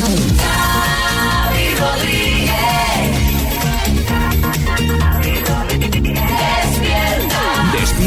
Xavi 0.00 0.39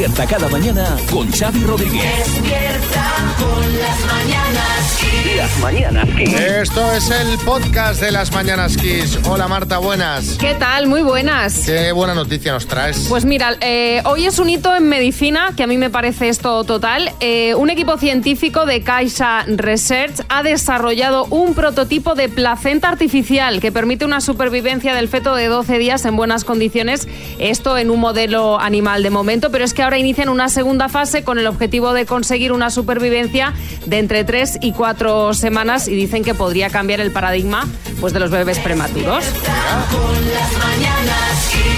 Despierta 0.03 0.35
cada 0.35 0.49
mañana 0.49 0.97
con 1.09 1.31
Xavi 1.31 1.63
Rodríguez. 1.63 2.03
despierta 2.17 3.35
con 3.39 3.79
las 3.79 4.05
mañanas 4.05 4.99
Kiss. 4.99 5.37
Las 5.37 5.59
mañanas 5.59 6.09
Kiss. 6.17 6.33
Esto 6.33 6.91
es 6.91 7.09
el 7.09 7.37
podcast 7.45 8.01
de 8.01 8.11
las 8.11 8.33
Mañanas 8.33 8.75
Kiss. 8.75 9.17
Hola 9.25 9.47
Marta, 9.47 9.77
buenas. 9.77 10.37
¿Qué 10.37 10.55
tal? 10.55 10.87
Muy 10.87 11.03
buenas. 11.03 11.63
Qué 11.65 11.93
buena 11.93 12.13
noticia 12.13 12.51
nos 12.51 12.67
traes. 12.67 13.05
Pues 13.07 13.23
mira, 13.23 13.55
eh, 13.61 14.01
hoy 14.03 14.25
es 14.25 14.39
un 14.39 14.49
hito 14.49 14.75
en 14.75 14.89
medicina, 14.89 15.53
que 15.55 15.63
a 15.63 15.67
mí 15.67 15.77
me 15.77 15.89
parece 15.89 16.27
esto 16.27 16.65
total. 16.65 17.09
Eh, 17.21 17.55
un 17.55 17.69
equipo 17.69 17.97
científico 17.97 18.65
de 18.65 18.81
Caixa 18.81 19.45
Research 19.47 20.25
ha 20.27 20.43
desarrollado 20.43 21.25
un 21.29 21.53
prototipo 21.53 22.13
de 22.13 22.27
placenta 22.27 22.89
artificial 22.89 23.61
que 23.61 23.71
permite 23.71 24.03
una 24.03 24.19
supervivencia 24.19 24.93
del 24.95 25.07
feto 25.07 25.33
de 25.33 25.47
12 25.47 25.77
días 25.77 26.03
en 26.03 26.17
buenas 26.17 26.43
condiciones. 26.43 27.07
Esto 27.39 27.77
en 27.77 27.89
un 27.89 28.01
modelo 28.01 28.59
animal 28.59 29.01
de 29.01 29.09
momento, 29.09 29.49
pero 29.49 29.63
es 29.63 29.73
que 29.73 29.81
ahora 29.81 29.92
inician 29.97 30.29
una 30.29 30.49
segunda 30.49 30.89
fase 30.89 31.23
con 31.23 31.39
el 31.39 31.47
objetivo 31.47 31.93
de 31.93 32.05
conseguir 32.05 32.51
una 32.51 32.69
supervivencia 32.69 33.53
de 33.85 33.99
entre 33.99 34.23
3 34.23 34.59
y 34.61 34.71
4 34.71 35.33
semanas 35.33 35.87
y 35.87 35.95
dicen 35.95 36.23
que 36.23 36.33
podría 36.33 36.69
cambiar 36.69 36.99
el 36.99 37.11
paradigma 37.11 37.67
pues, 37.99 38.13
de 38.13 38.19
los 38.19 38.31
bebés 38.31 38.59
prematuros. 38.59 39.23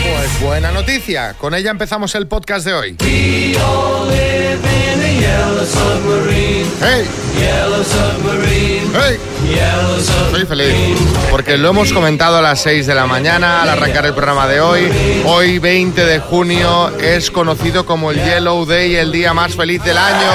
Pues 0.03 0.41
buena 0.41 0.71
noticia. 0.71 1.33
Con 1.33 1.53
ella 1.53 1.71
empezamos 1.71 2.13
el 2.15 2.27
podcast 2.27 2.65
de 2.65 2.73
hoy. 2.73 2.95
¡Hey! 6.81 7.05
¡Hey! 8.93 9.17
Estoy 10.27 10.45
feliz 10.45 10.97
porque 11.31 11.57
lo 11.57 11.69
hemos 11.69 11.91
comentado 11.91 12.37
a 12.37 12.41
las 12.41 12.61
6 12.61 12.87
de 12.87 12.95
la 12.95 13.05
mañana 13.05 13.61
al 13.61 13.69
arrancar 13.69 14.05
el 14.05 14.13
programa 14.13 14.47
de 14.47 14.59
hoy. 14.61 14.91
Hoy, 15.25 15.59
20 15.59 16.05
de 16.05 16.19
junio, 16.19 16.89
es 16.99 17.31
conocido 17.31 17.85
como 17.85 18.04
el 18.11 18.23
Yellow 18.23 18.65
Day, 18.65 18.95
el 18.95 19.11
día 19.11 19.33
más 19.33 19.55
feliz 19.55 19.83
del 19.83 19.97
año. 19.97 20.31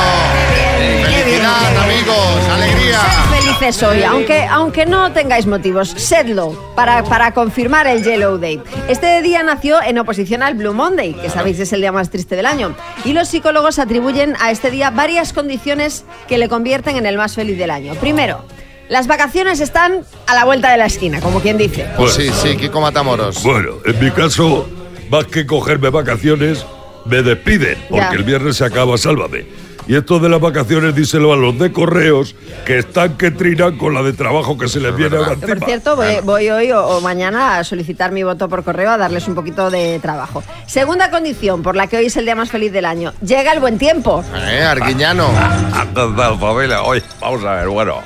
¡Felicidad, 0.79 1.77
amigos! 1.77 2.49
¡Alegría! 2.51 3.01
Sed 3.01 3.41
felices 3.41 3.83
hoy, 3.83 4.03
aunque, 4.03 4.45
aunque 4.45 4.87
no 4.87 5.13
tengáis 5.13 5.47
motivos, 5.47 5.91
sedlo 5.91 6.73
para, 6.75 7.05
para 7.05 7.33
confirmar 7.33 7.87
el 7.87 8.03
Yellow 8.03 8.39
Day. 8.39 8.61
Este 8.89 9.23
día 9.23 9.43
nació 9.43 9.83
en 9.83 9.99
oposición 9.99 10.43
al 10.43 10.55
Blue 10.55 10.73
Monday, 10.73 11.15
que 11.15 11.31
sabéis 11.31 11.59
es 11.61 11.73
el 11.73 11.81
día 11.81 11.93
más 11.93 12.11
triste 12.11 12.37
del 12.37 12.47
año. 12.47 12.75
Y 13.05 13.13
los 13.13 13.29
psicólogos 13.29 13.79
atribuyen 13.79 14.37
a 14.41 14.51
este 14.51 14.71
día 14.71 14.91
varias 14.91 15.33
condiciones 15.33 16.05
que 16.29 16.39
le 16.39 16.49
convierten 16.49 16.97
en 16.97 17.07
el 17.07 17.17
más 17.17 17.35
feliz 17.35 17.59
del 17.59 17.71
año. 17.71 17.95
Primero, 17.95 18.45
las 18.89 19.07
vacaciones 19.07 19.61
están 19.61 20.05
a 20.27 20.35
la 20.35 20.45
vuelta 20.45 20.71
de 20.73 20.77
la 20.77 20.87
esquina, 20.87 21.21
como 21.21 21.41
quien 21.41 21.59
dice. 21.59 21.87
Pues 21.97 22.15
sí, 22.15 22.31
sí, 22.31 22.57
Kiko 22.57 22.81
Matamoros. 22.81 23.43
Bueno, 23.45 23.75
en 23.85 24.05
mi 24.05 24.11
caso, 24.11 24.69
más 25.11 25.27
que 25.27 25.47
cogerme 25.47 25.91
vacaciones, 25.91 26.67
me 27.07 27.23
despiden, 27.23 27.79
porque 27.89 28.05
Ya. 28.05 28.13
el 28.13 28.25
viernes 28.25 28.57
se 28.57 28.65
acaba 28.65 28.97
Sálvame. 28.99 29.47
Y 29.89 29.97
esto 29.97 30.21
de 30.21 30.29
las 30.29 30.41
vacaciones, 30.41 30.95
díselo 30.95 31.33
a 31.33 31.37
los 31.37 31.59
de 31.59 31.73
correos, 31.73 32.37
que 32.65 32.79
están 32.79 33.17
que 33.17 33.31
trinan 33.33 33.77
con 33.77 33.93
la 33.93 34.03
de 34.03 34.13
trabajo 34.13 34.57
que 34.57 34.69
se 34.69 34.79
les 34.79 34.95
viene 34.95 35.17
ahora 35.17 35.35
Por 35.35 35.49
encima. 35.51 35.67
cierto, 35.67 35.97
voy, 35.97 36.17
voy 36.23 36.49
hoy 36.51 36.71
o, 36.71 36.87
o 36.87 37.01
mañana 37.01 37.57
a 37.59 37.65
solicitar 37.65 38.13
mi 38.13 38.23
voto 38.23 38.49
por 38.49 38.63
correo, 38.63 38.91
a 38.91 38.99
darles 38.99 39.27
un 39.27 39.35
poquito 39.35 39.69
de 39.71 39.99
trabajo. 39.99 40.45
Segunda 40.67 41.11
condición 41.11 41.63
por 41.63 41.75
la 41.75 41.89
que 41.89 41.97
hoy 41.97 42.07
es 42.07 42.17
el 42.17 42.25
día 42.25 42.37
más 42.37 42.51
feliz 42.51 42.71
del 42.73 42.85
año. 42.85 43.13
Llega 43.27 43.53
el 43.53 43.59
buen 43.59 43.79
tiempo. 43.79 44.23
¿Eh, 44.37 44.63
Arguiñano? 44.63 45.29
Antes 45.73 46.17
de 46.17 46.39
familia, 46.39 46.83
oye, 46.83 47.03
vamos 47.21 47.43
a 47.45 47.55
ver, 47.57 47.69
bueno, 47.69 47.97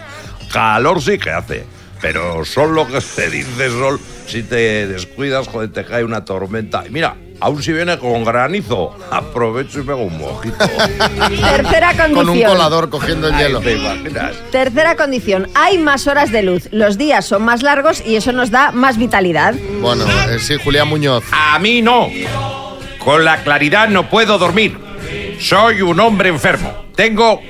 calor 0.52 1.02
sí 1.02 1.18
que 1.18 1.30
hace, 1.30 1.66
pero 2.00 2.44
sol 2.46 2.74
lo 2.74 2.86
que 2.86 3.00
se 3.02 3.28
dice 3.28 3.68
sol, 3.68 4.00
si 4.26 4.42
te 4.42 4.86
descuidas, 4.86 5.48
joder, 5.48 5.70
te 5.72 5.84
cae 5.84 6.04
una 6.04 6.24
tormenta. 6.24 6.84
Y 6.86 6.90
mira, 6.90 7.16
aún 7.44 7.62
si 7.62 7.74
viene 7.74 7.98
con 7.98 8.24
granizo, 8.24 8.94
aprovecho 9.10 9.80
y 9.80 9.82
me 9.82 9.92
hago 9.92 10.04
un 10.04 10.16
mojito. 10.18 10.56
Tercera 10.56 11.88
condición. 11.94 12.14
Con 12.14 12.28
un 12.30 12.42
colador 12.42 12.88
cogiendo 12.88 13.28
el 13.28 13.34
Ay, 13.34 13.44
hielo. 13.44 13.60
¿Te 13.60 13.76
imaginas? 13.76 14.34
Tercera 14.50 14.96
condición, 14.96 15.48
hay 15.54 15.76
más 15.76 16.06
horas 16.06 16.32
de 16.32 16.42
luz, 16.42 16.68
los 16.72 16.96
días 16.96 17.26
son 17.26 17.42
más 17.42 17.62
largos 17.62 18.02
y 18.04 18.16
eso 18.16 18.32
nos 18.32 18.50
da 18.50 18.72
más 18.72 18.96
vitalidad. 18.96 19.54
Bueno, 19.82 20.06
eh, 20.30 20.38
sí, 20.38 20.56
Julián 20.62 20.88
Muñoz. 20.88 21.22
A 21.32 21.58
mí 21.58 21.82
no. 21.82 22.08
Con 22.98 23.26
la 23.26 23.42
claridad 23.42 23.88
no 23.88 24.08
puedo 24.08 24.38
dormir. 24.38 24.78
Soy 25.38 25.82
un 25.82 26.00
hombre 26.00 26.30
enfermo. 26.30 26.72
Tengo 26.96 27.42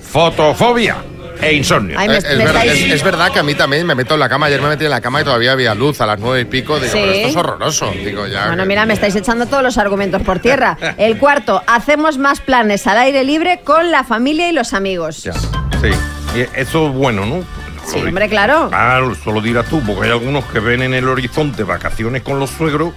fotofobia 0.00 0.96
e 1.42 1.52
insomnio. 1.54 1.98
Ay, 1.98 2.08
me- 2.08 2.14
Eh, 2.14 2.18
es, 2.18 2.24
me 2.38 2.44
verdad, 2.44 2.64
estáis- 2.64 2.84
es- 2.86 2.92
es 2.92 3.02
verdad 3.02 3.32
que 3.32 3.38
a 3.38 3.42
mí 3.42 3.54
también 3.54 3.86
me 3.86 3.94
meto 3.94 4.14
en 4.14 4.20
la 4.20 4.28
cama. 4.28 4.46
Ayer 4.46 4.60
me 4.62 4.68
metí 4.68 4.84
en 4.84 4.90
la 4.90 5.00
cama 5.00 5.20
y 5.20 5.24
todavía 5.24 5.52
había 5.52 5.74
luz 5.74 6.00
a 6.00 6.06
las 6.06 6.18
nueve 6.18 6.40
y 6.40 6.44
pico. 6.44 6.78
Digo, 6.78 6.92
Sí. 6.92 6.98
pero 7.00 7.12
esto 7.12 7.28
es 7.28 7.36
horroroso. 7.36 7.90
Digo, 7.92 8.26
ya. 8.26 8.46
Bueno, 8.46 8.62
que- 8.62 8.68
mira, 8.68 8.86
me 8.86 8.94
estáis 8.94 9.14
echando 9.16 9.46
todos 9.46 9.62
los 9.62 9.78
argumentos 9.78 10.22
por 10.22 10.38
tierra. 10.38 10.76
El 10.98 11.18
cuarto, 11.18 11.62
hacemos 11.66 12.18
más 12.18 12.40
planes 12.40 12.86
al 12.86 12.98
aire 12.98 13.24
libre 13.24 13.60
con 13.64 13.90
la 13.90 14.04
familia 14.04 14.48
y 14.48 14.52
los 14.52 14.72
amigos. 14.72 15.22
Ya, 15.24 15.32
sí. 15.34 15.90
Y 16.34 16.40
eso 16.58 16.86
es 16.88 16.92
bueno, 16.94 17.26
¿no? 17.26 17.44
Sí, 17.84 17.98
hombre, 17.98 18.28
claro. 18.28 18.68
Claro, 18.68 19.12
eso 19.12 19.32
lo 19.32 19.40
dirás 19.40 19.66
tú, 19.66 19.82
porque 19.84 20.04
hay 20.06 20.10
algunos 20.12 20.44
que 20.46 20.60
ven 20.60 20.82
en 20.82 20.94
el 20.94 21.08
horizonte 21.08 21.64
vacaciones 21.64 22.22
con 22.22 22.38
los 22.38 22.48
suegros 22.50 22.92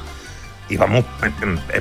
y 0.69 0.77
vamos 0.77 1.05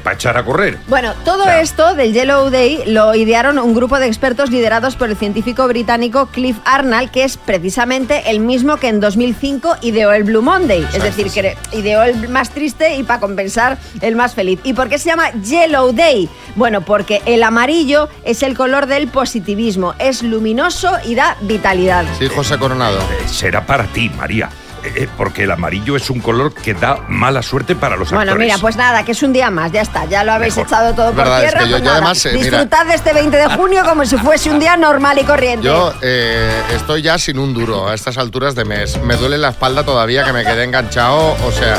para 0.02 0.14
echar 0.14 0.36
a 0.36 0.44
correr. 0.44 0.78
Bueno, 0.88 1.14
todo 1.24 1.48
esto 1.48 1.94
del 1.94 2.12
Yellow 2.12 2.50
Day 2.50 2.84
lo 2.86 3.14
idearon 3.14 3.58
un 3.58 3.74
grupo 3.74 3.98
de 3.98 4.06
expertos 4.06 4.50
liderados 4.50 4.96
por 4.96 5.10
el 5.10 5.16
científico 5.16 5.66
británico 5.68 6.26
Cliff 6.26 6.56
Arnold, 6.64 7.10
que 7.10 7.24
es 7.24 7.36
precisamente 7.36 8.30
el 8.30 8.40
mismo 8.40 8.76
que 8.76 8.88
en 8.88 9.00
2005 9.00 9.76
ideó 9.82 10.12
el 10.12 10.24
Blue 10.24 10.42
Monday. 10.42 10.86
Es 10.94 11.02
decir, 11.02 11.30
que 11.30 11.56
ideó 11.72 12.02
el 12.02 12.28
más 12.28 12.50
triste 12.50 12.96
y 12.96 13.02
para 13.02 13.20
compensar 13.20 13.78
el 14.00 14.16
más 14.16 14.34
feliz. 14.34 14.60
¿Y 14.64 14.74
por 14.74 14.88
qué 14.88 14.98
se 14.98 15.10
llama 15.10 15.30
Yellow 15.32 15.92
Day? 15.92 16.28
Bueno, 16.56 16.82
porque 16.82 17.22
el 17.26 17.42
amarillo 17.42 18.08
es 18.24 18.42
el 18.42 18.56
color 18.56 18.86
del 18.86 19.08
positivismo, 19.08 19.94
es 19.98 20.22
luminoso 20.22 20.92
y 21.04 21.14
da 21.14 21.36
vitalidad. 21.42 22.04
Sí, 22.18 22.28
José 22.28 22.58
Coronado. 22.58 22.98
Eh, 22.98 23.28
será 23.28 23.66
para 23.66 23.84
ti, 23.84 24.10
María, 24.10 24.50
eh, 24.84 24.92
eh, 24.96 25.08
porque 25.16 25.44
el 25.44 25.50
amarillo 25.50 25.96
es 25.96 26.10
un 26.10 26.20
color 26.20 26.52
que 26.54 26.74
da 26.74 26.98
mala 27.08 27.42
suerte 27.42 27.74
para 27.74 27.96
los 27.96 28.10
Bueno, 28.10 28.32
actores. 28.32 28.46
mira, 28.46 28.58
pues 28.58 28.76
nada, 28.76 29.04
que 29.04 29.12
es 29.12 29.22
un 29.22 29.32
día 29.32 29.50
más, 29.50 29.72
ya 29.72 29.80
está, 29.82 30.04
ya 30.06 30.24
lo 30.24 30.32
habéis 30.32 30.56
Mejor. 30.56 30.68
echado 30.72 30.94
todo 30.94 31.06
por 31.08 31.16
Verdad, 31.16 31.44
es 31.44 31.50
tierra. 31.50 31.58
que 31.60 31.70
yo- 31.70 31.70
pues 31.72 31.82
yo 31.82 31.84
nada, 31.86 31.96
además, 31.98 32.26
eh, 32.26 32.30
mira- 32.34 32.44
disfrutad 32.58 32.86
de 32.86 32.94
este 32.94 33.12
20 33.12 33.36
de 33.36 33.46
junio 33.48 33.82
como 33.84 34.04
si 34.04 34.16
fuese 34.16 34.50
un 34.50 34.58
día 34.60 34.76
normal 34.76 35.18
y 35.18 35.24
corriente. 35.24 35.66
Yo 35.66 35.92
eh, 36.02 36.62
estoy 36.74 37.02
ya 37.02 37.18
sin 37.18 37.38
un 37.38 37.54
duro 37.54 37.88
a 37.88 37.94
estas 37.94 38.18
alturas 38.18 38.54
de 38.54 38.64
mes. 38.64 39.00
Me 39.02 39.16
duele 39.16 39.38
la 39.38 39.48
espalda 39.50 39.84
todavía 39.84 40.24
que 40.24 40.32
me 40.32 40.44
quedé 40.44 40.64
enganchado. 40.64 41.34
O 41.44 41.52
sea, 41.52 41.76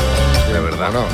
de 0.52 0.60
verdad, 0.60 0.90
no. 0.92 1.04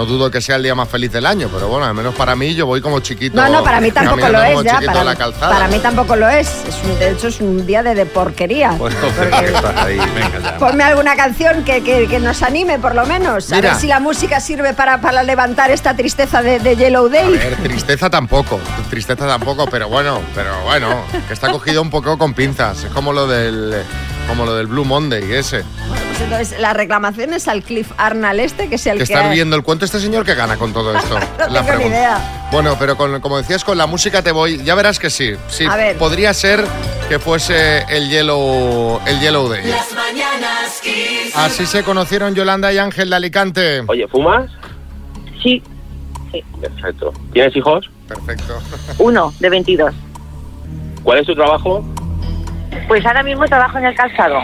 No 0.00 0.06
dudo 0.06 0.30
que 0.30 0.40
sea 0.40 0.56
el 0.56 0.62
día 0.62 0.74
más 0.74 0.88
feliz 0.88 1.12
del 1.12 1.26
año, 1.26 1.50
pero 1.52 1.68
bueno, 1.68 1.84
al 1.84 1.92
menos 1.92 2.14
para 2.14 2.34
mí 2.34 2.54
yo 2.54 2.64
voy 2.64 2.80
como 2.80 3.00
chiquito. 3.00 3.36
No, 3.36 3.46
no, 3.50 3.62
para 3.62 3.82
mí 3.82 3.90
tampoco 3.90 4.26
lo 4.30 4.42
es 4.42 4.62
ya. 4.64 4.80
Para, 4.80 5.00
en 5.00 5.04
la 5.06 5.14
calzada. 5.14 5.52
para 5.52 5.68
mí 5.68 5.78
tampoco 5.78 6.16
lo 6.16 6.26
es. 6.26 6.48
es 6.66 6.74
un- 6.82 6.98
de 6.98 7.10
hecho, 7.10 7.28
es 7.28 7.38
un 7.42 7.66
día 7.66 7.82
de, 7.82 7.94
de 7.94 8.06
porquería. 8.06 8.70
Pues. 8.78 8.94
Venga 8.98 10.38
ya. 10.42 10.56
Ponme 10.58 10.84
alguna 10.84 11.16
canción 11.16 11.64
que, 11.64 11.82
que- 11.82 12.08
que 12.08 12.18
nos 12.18 12.42
anime, 12.42 12.78
por 12.78 12.94
lo 12.94 13.04
menos. 13.04 13.52
A 13.52 13.56
Mira. 13.56 13.72
ver 13.72 13.78
si 13.78 13.88
la 13.88 14.00
música 14.00 14.40
sirve 14.40 14.72
para, 14.72 15.02
para 15.02 15.22
levantar 15.22 15.70
esta 15.70 15.94
tristeza 15.94 16.40
de, 16.40 16.60
de 16.60 16.76
Yellow 16.76 17.06
A 17.08 17.10
Day. 17.10 17.32
ver, 17.36 17.56
tristeza 17.56 18.08
tampoco, 18.08 18.58
tristeza 18.88 19.26
tampoco, 19.26 19.66
pero 19.66 19.90
bueno, 19.90 20.22
pero 20.34 20.62
bueno, 20.64 21.04
que 21.28 21.34
está 21.34 21.52
cogido 21.52 21.82
un 21.82 21.90
poco 21.90 22.16
con 22.16 22.32
pinzas. 22.32 22.84
Es 22.84 22.90
como 22.90 23.12
lo 23.12 23.26
del, 23.26 23.74
como 24.26 24.46
lo 24.46 24.54
del 24.54 24.66
Blue 24.66 24.86
Monday 24.86 25.30
ese. 25.34 25.62
Pues 26.20 26.32
entonces, 26.32 26.60
la 26.60 26.74
reclamación 26.74 27.32
es 27.32 27.48
al 27.48 27.62
Cliff 27.62 27.90
Arnold 27.96 28.40
este, 28.40 28.68
que 28.68 28.74
es 28.74 28.86
el 28.86 28.98
Que 28.98 29.04
que... 29.06 29.12
está 29.14 29.28
viendo 29.30 29.56
el 29.56 29.62
cuento 29.62 29.86
este 29.86 29.98
señor 30.00 30.24
que 30.26 30.34
gana 30.34 30.56
con 30.58 30.72
todo 30.72 30.94
esto. 30.94 31.18
No 31.38 31.48
La 31.48 31.64
tengo 31.64 31.78
ni 31.78 31.86
idea. 31.86 32.48
Bueno, 32.52 32.76
pero 32.78 32.94
con- 32.96 33.20
como 33.22 33.38
decías, 33.38 33.64
con 33.64 33.78
la 33.78 33.86
música 33.86 34.20
te 34.22 34.30
voy. 34.30 34.62
Ya 34.62 34.74
verás 34.74 34.98
que 34.98 35.08
sí. 35.08 35.32
Sí, 35.48 35.64
A 35.64 35.76
ver. 35.76 35.96
podría 35.96 36.34
ser 36.34 36.62
que 37.08 37.18
fuese 37.18 37.84
el 37.88 38.10
Yellow, 38.10 39.00
el 39.06 39.18
Yellow 39.20 39.48
Day. 39.48 39.64
Las 39.66 39.92
mañanas 39.94 40.80
Kiss. 40.82 41.34
Así 41.34 41.64
se 41.64 41.82
conocieron 41.84 42.34
Yolanda 42.34 42.70
y 42.70 42.76
Ángel 42.78 43.08
de 43.08 43.16
Alicante. 43.16 43.82
Oye, 43.86 44.06
¿fumas? 44.08 44.50
Sí, 45.42 45.62
Perfecto. 46.60 47.12
¿Tienes 47.32 47.56
hijos? 47.56 47.88
Perfecto. 48.06 48.60
uno 48.98 49.32
de 49.40 49.48
22. 49.48 49.94
¿Cuál 51.02 51.18
es 51.20 51.26
tu 51.26 51.34
trabajo? 51.34 51.82
Pues 52.86 53.04
ahora 53.06 53.22
mismo 53.22 53.46
trabajo 53.46 53.78
en 53.78 53.86
el 53.86 53.94
calzado. 53.96 54.38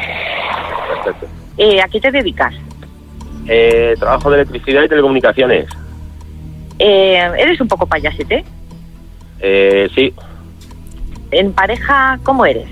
Perfecto. 1.04 1.26
Eh, 1.58 1.80
¿A 1.80 1.88
qué 1.88 2.00
te 2.00 2.10
dedicas? 2.10 2.54
Eh, 3.48 3.94
trabajo 3.98 4.30
de 4.30 4.36
electricidad 4.42 4.82
y 4.82 4.88
telecomunicaciones. 4.88 5.66
Eh, 6.78 7.30
¿Eres 7.38 7.60
un 7.60 7.68
poco 7.68 7.86
payasete? 7.86 8.44
Eh, 9.40 9.88
sí, 9.94 10.12
¿En 11.30 11.52
pareja 11.52 12.18
cómo 12.22 12.46
eres? 12.46 12.68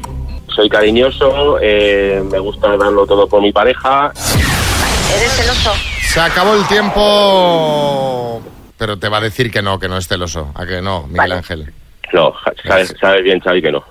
soy 0.54 0.68
cariñoso, 0.68 1.58
eh, 1.60 2.22
me 2.30 2.38
gusta 2.38 2.76
darlo 2.76 3.04
todo 3.06 3.26
por 3.28 3.42
mi 3.42 3.50
pareja. 3.52 4.12
¿Eres 4.14 5.32
celoso? 5.32 5.72
Se 6.00 6.20
acabó 6.20 6.54
el 6.54 6.64
tiempo. 6.68 8.40
Pero 8.78 8.96
te 8.96 9.08
va 9.08 9.16
a 9.16 9.20
decir 9.20 9.50
que 9.50 9.62
no, 9.62 9.80
que 9.80 9.88
no 9.88 9.96
es 9.96 10.06
celoso. 10.06 10.52
¿A 10.54 10.64
que 10.64 10.80
no, 10.80 11.02
Miguel 11.08 11.16
Vale. 11.18 11.34
Ángel? 11.34 11.72
No, 12.12 12.32
sabes, 12.68 12.94
sabes 13.00 13.24
bien, 13.24 13.40
Xavi, 13.40 13.62
que 13.62 13.72
no. 13.72 13.82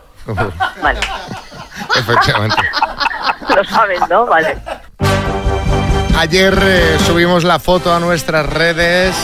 Vale. 0.81 0.99
Efectivamente. 1.99 2.55
Lo 3.55 3.63
sabes, 3.63 3.99
¿no? 4.09 4.25
Vale. 4.25 4.57
Ayer 6.17 6.57
eh, 6.61 6.97
subimos 7.05 7.43
la 7.43 7.59
foto 7.59 7.93
a 7.93 7.99
nuestras 7.99 8.45
redes. 8.45 9.15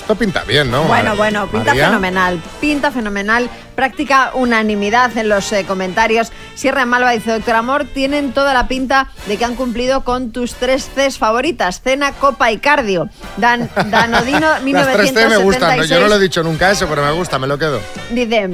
Esto 0.00 0.14
pinta 0.16 0.42
bien, 0.42 0.70
¿no? 0.70 0.84
Bueno, 0.84 1.14
bueno, 1.14 1.46
pinta 1.46 1.66
María? 1.66 1.86
fenomenal, 1.86 2.42
pinta 2.60 2.90
fenomenal, 2.90 3.48
práctica 3.76 4.32
unanimidad 4.34 5.16
en 5.16 5.28
los 5.28 5.52
eh, 5.52 5.64
comentarios. 5.64 6.32
Sierra 6.56 6.84
Malva 6.86 7.12
dice, 7.12 7.30
doctor 7.30 7.54
Amor, 7.54 7.84
tienen 7.84 8.32
toda 8.32 8.52
la 8.52 8.66
pinta 8.66 9.06
de 9.28 9.36
que 9.36 9.44
han 9.44 9.54
cumplido 9.54 10.02
con 10.02 10.32
tus 10.32 10.54
tres 10.54 10.90
Cs 10.96 11.18
favoritas, 11.18 11.82
cena, 11.82 12.12
copa 12.12 12.50
y 12.50 12.58
cardio. 12.58 13.08
Dan, 13.36 13.70
Danodino 13.86 14.40
Las 14.64 14.92
tres 14.94 15.14
T 15.14 15.28
me 15.28 15.36
gustan, 15.36 15.76
¿no? 15.78 15.84
yo 15.84 16.00
no 16.00 16.08
lo 16.08 16.16
he 16.16 16.18
1976 16.18 16.20
dicho 16.20 16.42
nunca 16.42 16.70
eso, 16.70 16.88
pero 16.88 17.04
me 17.04 17.12
gusta, 17.12 17.38
me 17.38 17.46
lo 17.46 17.56
quedo. 17.58 17.80
dice, 18.10 18.48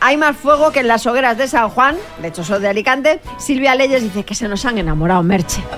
hay 0.00 0.16
más 0.16 0.36
fuego 0.36 0.72
que 0.72 0.80
en 0.80 0.88
las 0.88 1.06
hogueras 1.06 1.36
de 1.38 1.46
San 1.46 1.68
Juan, 1.68 1.96
de 2.20 2.28
hecho 2.28 2.42
soy 2.42 2.60
de 2.60 2.68
Alicante. 2.68 3.20
Silvia 3.38 3.74
Leyes 3.74 4.02
dice 4.02 4.24
que 4.24 4.34
se 4.34 4.48
nos 4.48 4.64
han 4.64 4.78
enamorado, 4.78 5.22
Merche. 5.22 5.62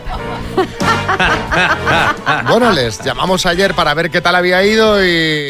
Bueno, 2.49 2.71
les 2.73 2.99
llamamos 3.03 3.47
ayer 3.47 3.75
para 3.75 3.95
ver 3.95 4.11
qué 4.11 4.21
tal 4.21 4.35
había 4.35 4.65
ido 4.65 5.05
y... 5.05 5.49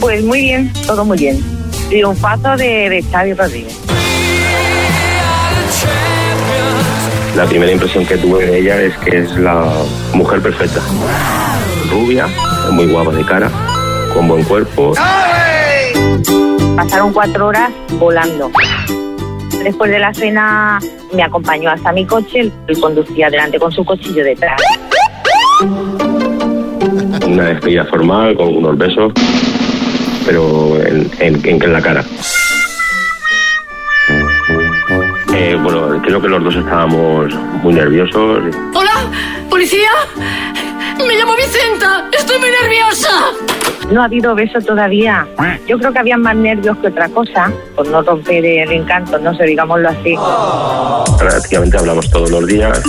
Pues 0.00 0.22
muy 0.24 0.40
bien, 0.40 0.72
todo 0.86 1.04
muy 1.04 1.18
bien. 1.18 1.42
Triunfazo 1.88 2.56
de, 2.56 2.88
de 2.90 3.04
Xavi 3.10 3.34
Rodríguez. 3.34 3.76
La 7.36 7.46
primera 7.46 7.72
impresión 7.72 8.04
que 8.04 8.16
tuve 8.16 8.46
de 8.46 8.58
ella 8.58 8.80
es 8.82 8.96
que 8.98 9.18
es 9.18 9.30
la 9.38 9.64
mujer 10.12 10.42
perfecta. 10.42 10.80
Rubia, 11.90 12.26
muy 12.70 12.86
guapa 12.86 13.12
de 13.12 13.24
cara, 13.24 13.50
con 14.12 14.28
buen 14.28 14.44
cuerpo. 14.44 14.94
Pasaron 16.76 17.12
cuatro 17.12 17.46
horas 17.48 17.70
volando. 17.98 18.50
Después 19.62 19.90
de 19.90 19.98
la 19.98 20.14
cena 20.14 20.78
me 21.12 21.22
acompañó 21.22 21.70
hasta 21.70 21.92
mi 21.92 22.06
coche, 22.06 22.40
él 22.66 22.80
conducía 22.80 23.28
delante 23.30 23.58
con 23.58 23.72
su 23.72 23.84
cochillo 23.84 24.22
detrás. 24.24 24.60
Una 27.26 27.44
despedida 27.44 27.84
formal 27.86 28.36
con 28.36 28.56
unos 28.56 28.78
besos, 28.78 29.12
pero 30.24 30.76
en, 30.80 31.10
en- 31.18 31.46
en- 31.46 31.62
en 31.62 31.72
la 31.72 31.82
cara. 31.82 32.04
Eh, 35.34 35.56
bueno, 35.62 36.00
creo 36.02 36.20
que 36.22 36.28
los 36.28 36.42
dos 36.42 36.54
estábamos 36.56 37.32
muy 37.62 37.74
nerviosos. 37.74 38.40
Hola, 38.74 39.10
policía. 39.50 39.90
Me 41.06 41.16
llamo 41.16 41.34
Vicenta. 41.36 42.04
Estoy 42.16 42.38
muy 42.38 42.48
nerviosa. 42.62 43.10
No 43.90 44.02
ha 44.02 44.04
habido 44.04 44.34
beso 44.34 44.60
todavía. 44.60 45.26
Yo 45.66 45.78
creo 45.78 45.92
que 45.92 45.98
había 45.98 46.16
más 46.16 46.36
nervios 46.36 46.76
que 46.78 46.88
otra 46.88 47.08
cosa, 47.08 47.50
por 47.74 47.86
no 47.88 48.02
romper 48.02 48.44
el 48.44 48.72
encanto, 48.72 49.18
no 49.18 49.34
sé, 49.36 49.44
digámoslo 49.44 49.88
así. 49.88 50.14
Prácticamente 51.18 51.78
hablamos 51.78 52.10
todos 52.10 52.30
los 52.30 52.46
días. 52.46 52.82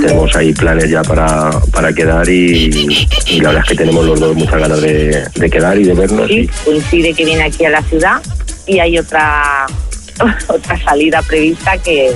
Tenemos 0.00 0.34
ahí 0.34 0.52
planes 0.52 0.90
ya 0.90 1.02
para, 1.02 1.50
para 1.72 1.92
quedar 1.92 2.28
y, 2.28 2.98
y 3.26 3.40
la 3.40 3.48
verdad 3.50 3.64
es 3.64 3.68
que 3.70 3.76
tenemos 3.76 4.04
los 4.04 4.18
dos 4.18 4.34
muchas 4.34 4.60
ganas 4.60 4.80
de, 4.80 5.24
de 5.34 5.50
quedar 5.50 5.78
y 5.78 5.84
de 5.84 5.94
vernos. 5.94 6.26
Sí, 6.28 6.50
coincide 6.64 7.14
que 7.14 7.24
viene 7.24 7.44
aquí 7.44 7.64
a 7.64 7.70
la 7.70 7.82
ciudad 7.82 8.20
y 8.66 8.78
hay 8.78 8.98
otra 8.98 9.66
otra 10.48 10.84
salida 10.84 11.22
prevista 11.22 11.78
que 11.78 12.12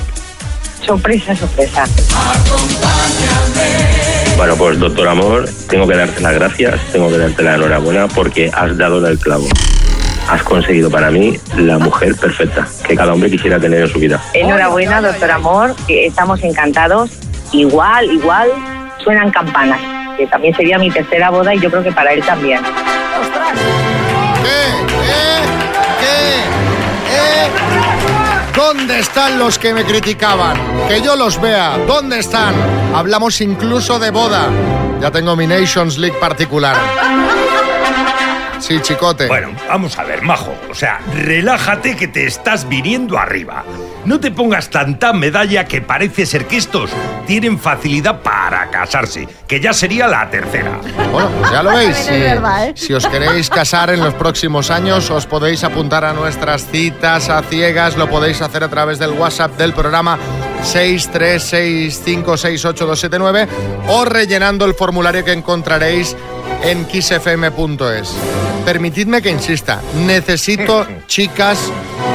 sorpresa, 0.84 1.34
sorpresa. 1.36 1.84
Bueno, 4.36 4.56
pues 4.56 4.78
doctor 4.78 5.08
Amor, 5.08 5.48
tengo 5.68 5.86
que 5.86 5.96
darte 5.96 6.20
las 6.20 6.34
gracias, 6.34 6.80
tengo 6.92 7.08
que 7.08 7.18
darte 7.18 7.42
la 7.42 7.54
enhorabuena 7.54 8.08
porque 8.08 8.50
has 8.52 8.76
dado 8.76 8.98
en 8.98 9.12
el 9.12 9.18
clavo. 9.18 9.46
Has 10.28 10.42
conseguido 10.42 10.90
para 10.90 11.10
mí 11.10 11.38
la 11.56 11.78
mujer 11.78 12.16
perfecta 12.16 12.66
que 12.86 12.96
cada 12.96 13.12
hombre 13.12 13.30
quisiera 13.30 13.60
tener 13.60 13.82
en 13.82 13.88
su 13.88 13.98
vida. 13.98 14.20
Enhorabuena, 14.32 15.00
doctor 15.00 15.30
Amor, 15.30 15.74
estamos 15.88 16.42
encantados. 16.42 17.10
Igual, 17.52 18.10
igual 18.10 18.48
suenan 19.02 19.30
campanas, 19.30 19.80
que 20.16 20.26
también 20.26 20.54
sería 20.56 20.78
mi 20.78 20.90
tercera 20.90 21.30
boda 21.30 21.54
y 21.54 21.60
yo 21.60 21.70
creo 21.70 21.82
que 21.82 21.92
para 21.92 22.12
él 22.12 22.22
también. 22.24 22.60
¿Dónde 28.54 28.98
están 28.98 29.38
los 29.38 29.58
que 29.58 29.72
me 29.72 29.84
criticaban? 29.84 30.73
Que 30.88 31.00
yo 31.00 31.16
los 31.16 31.40
vea. 31.40 31.78
¿Dónde 31.86 32.18
están? 32.18 32.54
Hablamos 32.94 33.40
incluso 33.40 33.98
de 33.98 34.10
boda. 34.10 34.48
Ya 35.00 35.10
tengo 35.10 35.34
mi 35.36 35.46
Nations 35.46 35.98
League 35.98 36.16
particular. 36.20 36.76
Sí, 38.60 38.80
chicote. 38.80 39.26
Bueno, 39.26 39.50
vamos 39.68 39.98
a 39.98 40.04
ver, 40.04 40.22
majo. 40.22 40.54
O 40.70 40.74
sea, 40.74 40.98
relájate 41.12 41.96
que 41.96 42.08
te 42.08 42.26
estás 42.26 42.66
viniendo 42.66 43.18
arriba. 43.18 43.62
No 44.06 44.20
te 44.20 44.30
pongas 44.30 44.70
tanta 44.70 45.12
medalla 45.12 45.64
que 45.66 45.82
parece 45.82 46.24
ser 46.24 46.46
que 46.46 46.56
estos 46.56 46.90
tienen 47.26 47.58
facilidad 47.58 48.22
para 48.22 48.70
casarse, 48.70 49.28
que 49.46 49.60
ya 49.60 49.74
sería 49.74 50.06
la 50.08 50.30
tercera. 50.30 50.78
Bueno, 51.12 51.28
pues 51.40 51.50
ya 51.50 51.62
lo 51.62 51.70
veis. 51.76 52.06
Verdad, 52.08 52.68
¿eh? 52.68 52.72
Si 52.76 52.94
os 52.94 53.06
queréis 53.06 53.50
casar 53.50 53.90
en 53.90 54.00
los 54.00 54.14
próximos 54.14 54.70
años, 54.70 55.10
os 55.10 55.26
podéis 55.26 55.62
apuntar 55.64 56.04
a 56.06 56.14
nuestras 56.14 56.66
citas 56.66 57.28
a 57.28 57.42
ciegas. 57.42 57.96
Lo 57.98 58.08
podéis 58.08 58.40
hacer 58.40 58.64
a 58.64 58.68
través 58.68 58.98
del 58.98 59.10
WhatsApp 59.10 59.58
del 59.58 59.74
programa 59.74 60.18
636568279 60.64 63.48
o 63.88 64.04
rellenando 64.04 64.64
el 64.64 64.74
formulario 64.74 65.24
que 65.24 65.32
encontraréis 65.32 66.16
en 66.62 66.84
kissfm.es. 66.86 68.14
Permitidme 68.64 69.20
que 69.22 69.30
insista, 69.30 69.82
necesito 70.06 70.86
chicas 71.06 71.58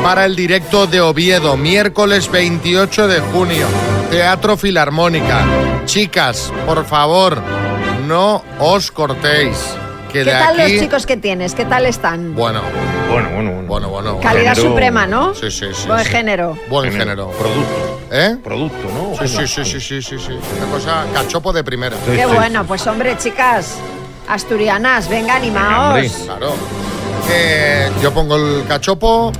para 0.03 0.25
el 0.25 0.35
directo 0.35 0.87
de 0.87 0.99
Oviedo, 1.01 1.55
miércoles 1.57 2.31
28 2.31 3.07
de 3.07 3.19
junio, 3.19 3.67
Teatro 4.09 4.57
Filarmónica. 4.57 5.45
Chicas, 5.85 6.51
por 6.65 6.85
favor, 6.85 7.37
no 8.07 8.43
os 8.59 8.89
cortéis. 8.91 9.57
Que 10.09 10.23
¿Qué 10.23 10.25
de 10.25 10.31
tal 10.31 10.59
aquí... 10.59 10.73
los 10.73 10.81
chicos 10.81 11.05
que 11.05 11.17
tienes? 11.17 11.53
¿Qué 11.53 11.65
tal 11.65 11.85
están? 11.85 12.33
Bueno, 12.35 12.61
Bueno, 13.11 13.29
bueno, 13.29 13.51
bueno. 13.51 13.67
bueno, 13.67 13.89
bueno. 13.89 14.19
Calidad 14.21 14.55
género- 14.55 14.69
suprema, 14.69 15.05
¿no? 15.07 15.33
Sí, 15.35 15.51
sí, 15.51 15.67
sí. 15.73 15.87
Buen 15.87 16.03
sí. 16.03 16.09
género. 16.09 16.57
Buen 16.69 16.91
género. 16.91 17.29
Producto. 17.29 17.99
¿Eh? 18.11 18.37
Producto, 18.43 18.87
¿no? 18.89 19.27
Sí, 19.27 19.27
sí, 19.27 19.47
sí, 19.47 19.65
sí, 19.65 19.79
sí, 19.79 20.01
sí, 20.01 20.17
sí. 20.17 20.31
Una 20.57 20.71
cosa 20.71 21.05
cachopo 21.13 21.53
de 21.53 21.63
primera. 21.63 21.95
Sí, 22.05 22.13
Qué 22.15 22.23
sí. 22.25 22.33
bueno, 22.33 22.65
pues 22.65 22.85
hombre, 22.87 23.15
chicas, 23.17 23.77
asturianas, 24.27 25.07
venga, 25.09 25.35
animaos. 25.35 26.11
Claro. 26.25 26.53
Eh, 27.31 27.91
yo 28.01 28.11
pongo 28.11 28.35
el 28.37 28.65
cachopo, 28.67 29.31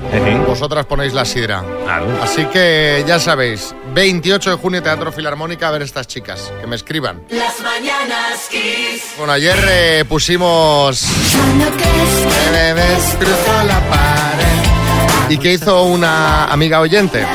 vosotras 0.45 0.86
ponéis 0.86 1.13
la 1.13 1.25
sidra. 1.25 1.63
Claro. 1.86 2.06
Así 2.21 2.45
que 2.45 3.04
ya 3.07 3.19
sabéis, 3.19 3.74
28 4.00 4.51
de 4.51 4.56
junio 4.56 4.81
Teatro 4.81 5.12
Filarmónica 5.12 5.68
a 5.68 5.71
ver 5.71 5.81
estas 5.81 6.07
chicas, 6.07 6.54
que 6.62 6.68
me 6.68 6.78
escriban. 6.78 7.21
Las 7.31 7.59
mañanas 7.59 8.47
Kiss. 8.50 9.04
Bueno, 9.18 9.33
ayer 9.33 9.59
eh, 9.68 10.06
pusimos... 10.07 11.04
Me 11.04 12.50
bebes, 12.50 13.18
cruzo 13.19 13.64
la 13.66 13.81
pared. 13.90 15.31
¿Y 15.31 15.38
qué 15.38 15.52
hizo 15.52 15.83
una 15.83 16.45
amiga 16.45 16.80
oyente? 16.80 17.26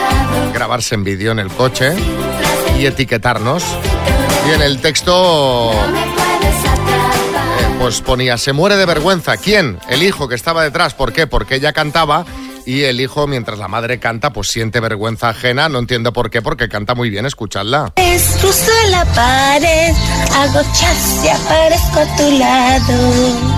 Grabarse 0.55 0.95
en 0.95 1.05
vídeo 1.05 1.33
en 1.33 1.41
el 1.41 1.49
coche 1.49 1.93
y 2.79 2.87
etiquetarnos. 2.87 3.62
Y 4.49 4.53
en 4.55 4.62
el 4.62 4.81
texto 4.81 5.71
eh, 5.71 5.75
pues 7.79 8.00
ponía, 8.00 8.38
se 8.38 8.55
muere 8.55 8.79
de 8.79 8.87
vergüenza. 8.87 9.37
¿Quién? 9.37 9.81
El 9.91 10.03
hijo 10.03 10.29
que 10.29 10.35
estaba 10.35 10.62
detrás. 10.62 10.95
¿Por 10.95 11.12
qué? 11.12 11.27
Porque 11.27 11.57
ella 11.57 11.75
cantaba 11.75 12.25
y 12.66 12.83
el 12.83 13.00
hijo, 13.00 13.26
mientras 13.26 13.59
la 13.59 13.68
madre 13.68 13.99
canta, 13.99 14.30
pues 14.30 14.49
siente 14.49 14.80
vergüenza 14.80 15.28
ajena. 15.28 15.68
No 15.68 15.78
entiendo 15.78 16.12
por 16.12 16.30
qué, 16.30 16.42
porque 16.42 16.68
canta 16.68 16.94
muy 16.94 17.11
bien, 17.11 17.26
escuchadla. 17.26 17.92
Cruzo 18.40 18.71
la 18.90 19.04
pared, 19.06 19.94
hago 20.33 20.61
chas 20.73 21.25
y 21.25 21.28
aparezco 21.28 22.00
a 22.00 22.16
tu 22.16 22.38
lado. 22.38 23.54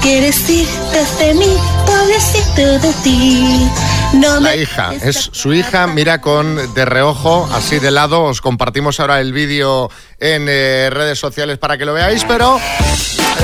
Quieres 0.00 0.48
irte 0.48 1.24
de 1.24 1.34
mí, 1.34 1.56
pobrecito 1.84 2.78
de 2.78 2.92
ti. 3.04 3.70
No 4.14 4.40
La 4.40 4.56
hija, 4.56 4.94
es 4.94 5.30
su 5.32 5.52
hija, 5.52 5.86
mira 5.86 6.20
con 6.20 6.74
de 6.74 6.84
reojo, 6.84 7.48
así 7.52 7.78
de 7.78 7.90
lado. 7.90 8.24
Os 8.24 8.40
compartimos 8.40 8.98
ahora 8.98 9.20
el 9.20 9.32
vídeo 9.32 9.90
en 10.18 10.46
eh, 10.48 10.88
redes 10.90 11.18
sociales 11.18 11.58
para 11.58 11.76
que 11.76 11.84
lo 11.84 11.92
veáis, 11.92 12.24
pero 12.24 12.58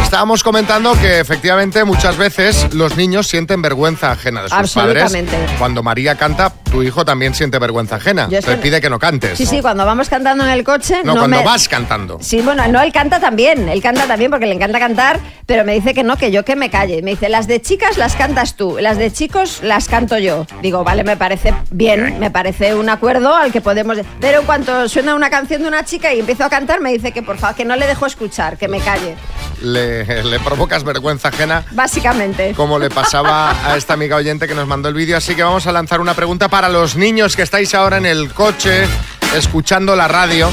estábamos 0.03 0.43
comentando 0.43 0.93
que 0.95 1.21
efectivamente 1.21 1.85
muchas 1.85 2.17
veces 2.17 2.73
los 2.75 2.97
niños 2.97 3.27
sienten 3.27 3.63
vergüenza 3.63 4.13
ajena 4.13 4.43
de 4.43 4.49
sus 4.49 4.73
padres. 4.75 5.13
Cuando 5.59 5.83
María 5.83 6.15
canta, 6.17 6.53
tu 6.77 6.83
hijo 6.83 7.07
también 7.07 7.35
siente 7.35 7.59
vergüenza 7.59 7.97
ajena. 7.97 8.29
Yo 8.29 8.43
Te 8.43 8.55
pide 8.59 8.83
que 8.83 8.91
no 8.91 8.99
cantes. 8.99 9.39
Sí, 9.39 9.47
sí, 9.47 9.63
cuando 9.63 9.87
vamos 9.87 10.11
cantando 10.11 10.45
en 10.45 10.51
el 10.51 10.63
coche. 10.63 10.97
No, 11.05 11.13
cuando 11.17 11.39
me- 11.39 11.43
vas 11.43 11.69
cantando. 11.71 12.19
Sí, 12.21 12.43
bueno, 12.43 12.69
no, 12.69 12.83
él 12.83 12.93
canta 12.93 13.19
también, 13.19 13.71
él 13.71 13.81
canta 13.81 14.07
también 14.07 14.31
porque 14.31 14.45
le 14.45 14.55
encanta 14.55 14.79
cantar, 14.79 15.19
pero 15.47 15.65
me 15.65 15.73
dice 15.73 15.95
que 15.95 16.03
no, 16.03 16.19
que 16.19 16.31
yo 16.31 16.45
que 16.45 16.55
me 16.55 16.69
calle. 16.69 17.01
Me 17.01 17.13
dice, 17.13 17.31
las 17.31 17.47
de 17.47 17.63
chicas 17.63 17.97
las 17.97 18.15
cantas 18.15 18.57
tú, 18.57 18.77
las 18.79 18.99
de 18.99 19.11
chicos 19.11 19.61
las 19.63 19.89
canto 19.89 20.19
yo. 20.19 20.47
Digo, 20.61 20.85
vale, 20.85 21.03
me 21.03 21.17
parece 21.17 21.55
bien, 21.71 22.19
me 22.21 22.31
parece 22.31 22.75
un 22.75 22.91
acuerdo 22.91 23.35
al 23.35 23.53
que 23.53 23.63
podemos... 23.63 23.97
Pero 24.21 24.41
en 24.41 24.45
cuanto 24.47 24.87
suena 24.91 25.15
una 25.15 25.31
canción 25.31 25.63
de 25.63 25.69
una 25.69 25.83
chica 25.87 26.13
y 26.13 26.21
empiezo 26.21 26.45
a 26.45 26.51
cantar, 26.51 26.83
me 26.83 26.93
dice 26.93 27.13
que 27.13 27.23
por 27.23 27.39
favor, 27.39 27.57
que 27.57 27.65
no 27.65 27.75
le 27.77 27.87
dejo 27.87 28.05
escuchar, 28.05 28.59
que 28.59 28.69
me 28.69 28.81
calle. 28.81 29.15
le, 29.63 30.05
le 30.25 30.41
provocas 30.41 30.85
vergüenza 30.85 31.29
ajena 31.29 31.65
Básicamente. 31.71 32.53
como 32.55 32.79
le 32.79 32.91
pasaba 32.91 33.53
a 33.67 33.79
esta 33.79 33.95
amiga 33.95 34.17
oyente 34.17 34.47
que 34.47 34.55
nos 34.55 34.67
mandó 34.67 34.91
el 34.91 34.95
vídeo. 34.95 35.17
Así 35.17 35.35
que 35.35 35.43
vamos 35.43 35.67
a 35.67 35.73
lanzar 35.73 36.01
una 36.03 36.13
pregunta 36.13 36.49
para 36.49 36.66
los 36.69 36.97
niños 36.97 37.37
que 37.37 37.43
estáis 37.43 37.75
ahora 37.75 37.99
en 37.99 38.07
el 38.07 38.33
coche 38.33 38.87
escuchando 39.35 39.97
la 39.97 40.09
radio. 40.09 40.51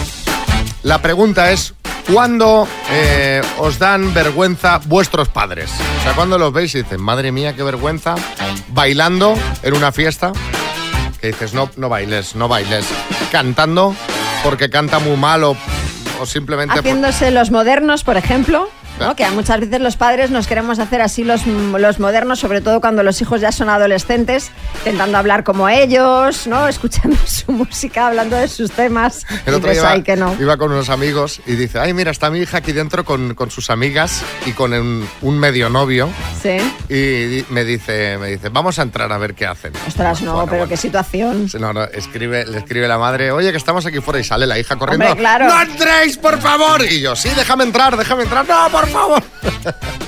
La 0.84 1.02
pregunta 1.02 1.52
es, 1.52 1.74
¿cuándo 2.12 2.68
eh, 2.92 3.42
os 3.60 3.80
dan 3.80 4.14
vergüenza 4.14 4.80
vuestros 4.86 5.30
padres? 5.30 5.72
O 6.00 6.04
sea, 6.04 6.14
cuando 6.14 6.38
los 6.38 6.52
veis 6.52 6.76
y 6.76 6.84
dicen, 6.84 7.02
madre 7.02 7.32
mía, 7.32 7.56
qué 7.56 7.64
vergüenza, 7.64 8.16
bailando 8.70 9.34
en 9.62 9.76
una 9.76 9.92
fiesta, 9.92 10.34
que 11.22 11.28
dices, 11.28 11.54
no, 11.54 11.70
no 11.78 11.90
bailes, 11.90 12.36
no 12.36 12.48
bailes, 12.48 12.86
cantando 13.32 13.96
porque 14.44 14.70
canta 14.70 15.00
muy 15.00 15.16
mal 15.16 15.44
o, 15.44 15.56
o 16.20 16.26
simplemente... 16.26 16.78
Haciéndose 16.78 17.32
los 17.32 17.50
modernos, 17.50 18.04
por 18.04 18.18
ejemplo. 18.18 18.70
¿No? 19.04 19.16
Que 19.16 19.30
muchas 19.32 19.60
veces 19.60 19.82
los 19.82 19.96
padres 19.98 20.30
nos 20.32 20.48
queremos 20.48 20.80
hacer 20.80 21.02
así 21.02 21.24
los, 21.24 21.46
los 21.48 22.00
modernos, 22.00 22.40
sobre 22.40 22.62
todo 22.62 22.82
cuando 22.82 23.04
los 23.04 23.22
hijos 23.22 23.42
ya 23.42 23.52
son 23.52 23.70
adolescentes, 23.70 24.52
intentando 24.80 25.18
hablar 25.18 25.44
como 25.44 25.70
ellos, 25.70 26.48
¿no? 26.48 26.68
Escuchando 26.74 27.18
su 27.26 27.52
música, 27.52 28.08
hablando 28.08 28.36
de 28.36 28.48
sus 28.48 28.72
temas. 28.72 29.26
El 29.46 29.54
y 29.54 29.58
otro 29.58 29.72
ahí 29.72 29.78
iba, 29.78 30.04
que 30.04 30.16
no. 30.16 30.36
iba 30.40 30.58
con 30.58 30.72
unos 30.72 30.90
amigos 30.90 31.42
y 31.46 31.54
dice, 31.56 31.80
ay, 31.80 31.94
mira, 31.94 32.12
está 32.12 32.30
mi 32.30 32.40
hija 32.40 32.58
aquí 32.58 32.72
dentro 32.72 33.04
con, 33.06 33.34
con 33.36 33.52
sus 33.52 33.70
amigas 33.70 34.24
y 34.46 34.52
con 34.52 34.74
un, 34.74 35.08
un 35.22 35.38
medio 35.40 35.70
novio. 35.70 36.10
Sí. 36.42 36.58
Y 36.90 37.46
me 37.52 37.64
dice, 37.64 38.18
me 38.18 38.28
dice, 38.30 38.50
vamos 38.50 38.80
a 38.80 38.84
entrar 38.84 39.12
a 39.12 39.18
ver 39.18 39.34
qué 39.34 39.46
hacen. 39.46 39.74
Ostras, 39.88 40.22
no, 40.22 40.34
Bueno, 40.34 40.46
pero 40.46 40.58
bueno. 40.60 40.70
qué 40.70 40.78
situación. 40.78 41.48
No, 41.60 41.74
no, 41.74 41.84
escribe, 41.84 42.46
le 42.46 42.58
escribe 42.60 42.88
la 42.88 42.98
madre, 42.98 43.32
oye, 43.32 43.52
que 43.52 43.58
estamos 43.58 43.86
aquí 43.86 44.00
fuera 44.00 44.20
y 44.20 44.24
sale 44.24 44.46
la 44.48 44.58
hija 44.60 44.76
corriendo. 44.76 45.06
Hombre, 45.06 45.20
claro. 45.20 45.46
¡No 45.48 45.62
entréis, 45.62 46.18
por 46.18 46.40
favor! 46.40 46.84
Y 46.84 47.02
yo, 47.02 47.16
sí, 47.16 47.30
déjame 47.36 47.64
entrar, 47.64 47.96
déjame 47.98 48.24
entrar. 48.24 48.48
¡No, 48.48 48.70
por 48.70 48.88
favor! 48.94 49.24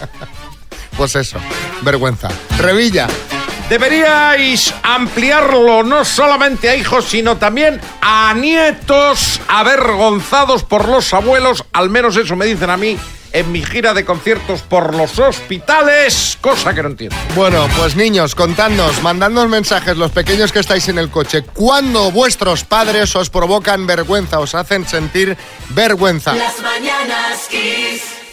pues 0.97 1.15
eso, 1.15 1.37
vergüenza. 1.81 2.29
Revilla. 2.57 3.07
Deberíais 3.69 4.73
ampliarlo 4.83 5.81
no 5.81 6.05
solamente 6.05 6.69
a 6.69 6.75
hijos, 6.75 7.05
sino 7.05 7.37
también 7.37 7.81
a 7.99 8.31
nietos 8.35 9.41
avergonzados 9.47 10.63
por 10.63 10.87
los 10.87 11.11
abuelos. 11.15 11.63
Al 11.73 11.89
menos 11.89 12.15
eso 12.15 12.35
me 12.35 12.45
dicen 12.45 12.69
a 12.69 12.77
mí 12.77 12.95
en 13.35 13.51
mi 13.51 13.61
gira 13.61 13.93
de 13.93 14.05
conciertos 14.05 14.61
por 14.61 14.95
los 14.95 15.19
hospitales, 15.19 16.37
cosa 16.39 16.73
que 16.73 16.81
no 16.81 16.89
entiendo. 16.89 17.17
Bueno, 17.35 17.67
pues 17.75 17.97
niños, 17.97 18.33
contadnos, 18.33 19.01
mandadnos 19.01 19.49
mensajes, 19.49 19.97
los 19.97 20.11
pequeños 20.11 20.53
que 20.53 20.59
estáis 20.59 20.87
en 20.87 20.97
el 20.97 21.09
coche, 21.09 21.43
¿cuándo 21.43 22.11
vuestros 22.11 22.63
padres 22.63 23.13
os 23.15 23.29
provocan 23.29 23.85
vergüenza, 23.87 24.39
os 24.39 24.55
hacen 24.55 24.87
sentir 24.87 25.35
vergüenza? 25.71 26.33
Las 26.33 26.61
mañanas 26.61 27.47
Kiss. 27.49 28.24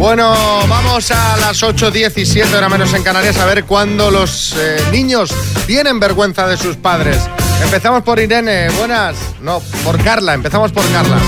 Bueno, 0.00 0.32
vamos 0.66 1.10
a 1.10 1.36
las 1.36 1.62
8.17, 1.62 2.54
hora 2.54 2.70
menos 2.70 2.94
en 2.94 3.02
Canarias, 3.02 3.38
a 3.38 3.44
ver 3.44 3.64
cuándo 3.64 4.10
los 4.10 4.56
eh, 4.56 4.78
niños 4.90 5.30
tienen 5.66 6.00
vergüenza 6.00 6.48
de 6.48 6.56
sus 6.56 6.76
padres. 6.76 7.18
Empezamos 7.62 8.02
por 8.02 8.18
Irene, 8.18 8.70
buenas. 8.78 9.16
No, 9.42 9.60
por 9.84 10.02
Carla, 10.02 10.32
empezamos 10.32 10.72
por 10.72 10.90
Carla. 10.90 11.18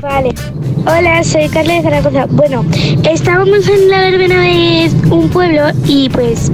Vale. 0.00 0.34
Hola, 0.86 1.22
soy 1.22 1.48
Carla 1.50 1.74
de 1.74 1.82
Zaragoza. 1.82 2.26
Bueno, 2.30 2.64
estábamos 3.04 3.68
en 3.68 3.90
la 3.90 4.00
verbena 4.00 4.40
de 4.40 4.90
un 5.10 5.28
pueblo 5.28 5.66
y 5.84 6.08
pues 6.08 6.50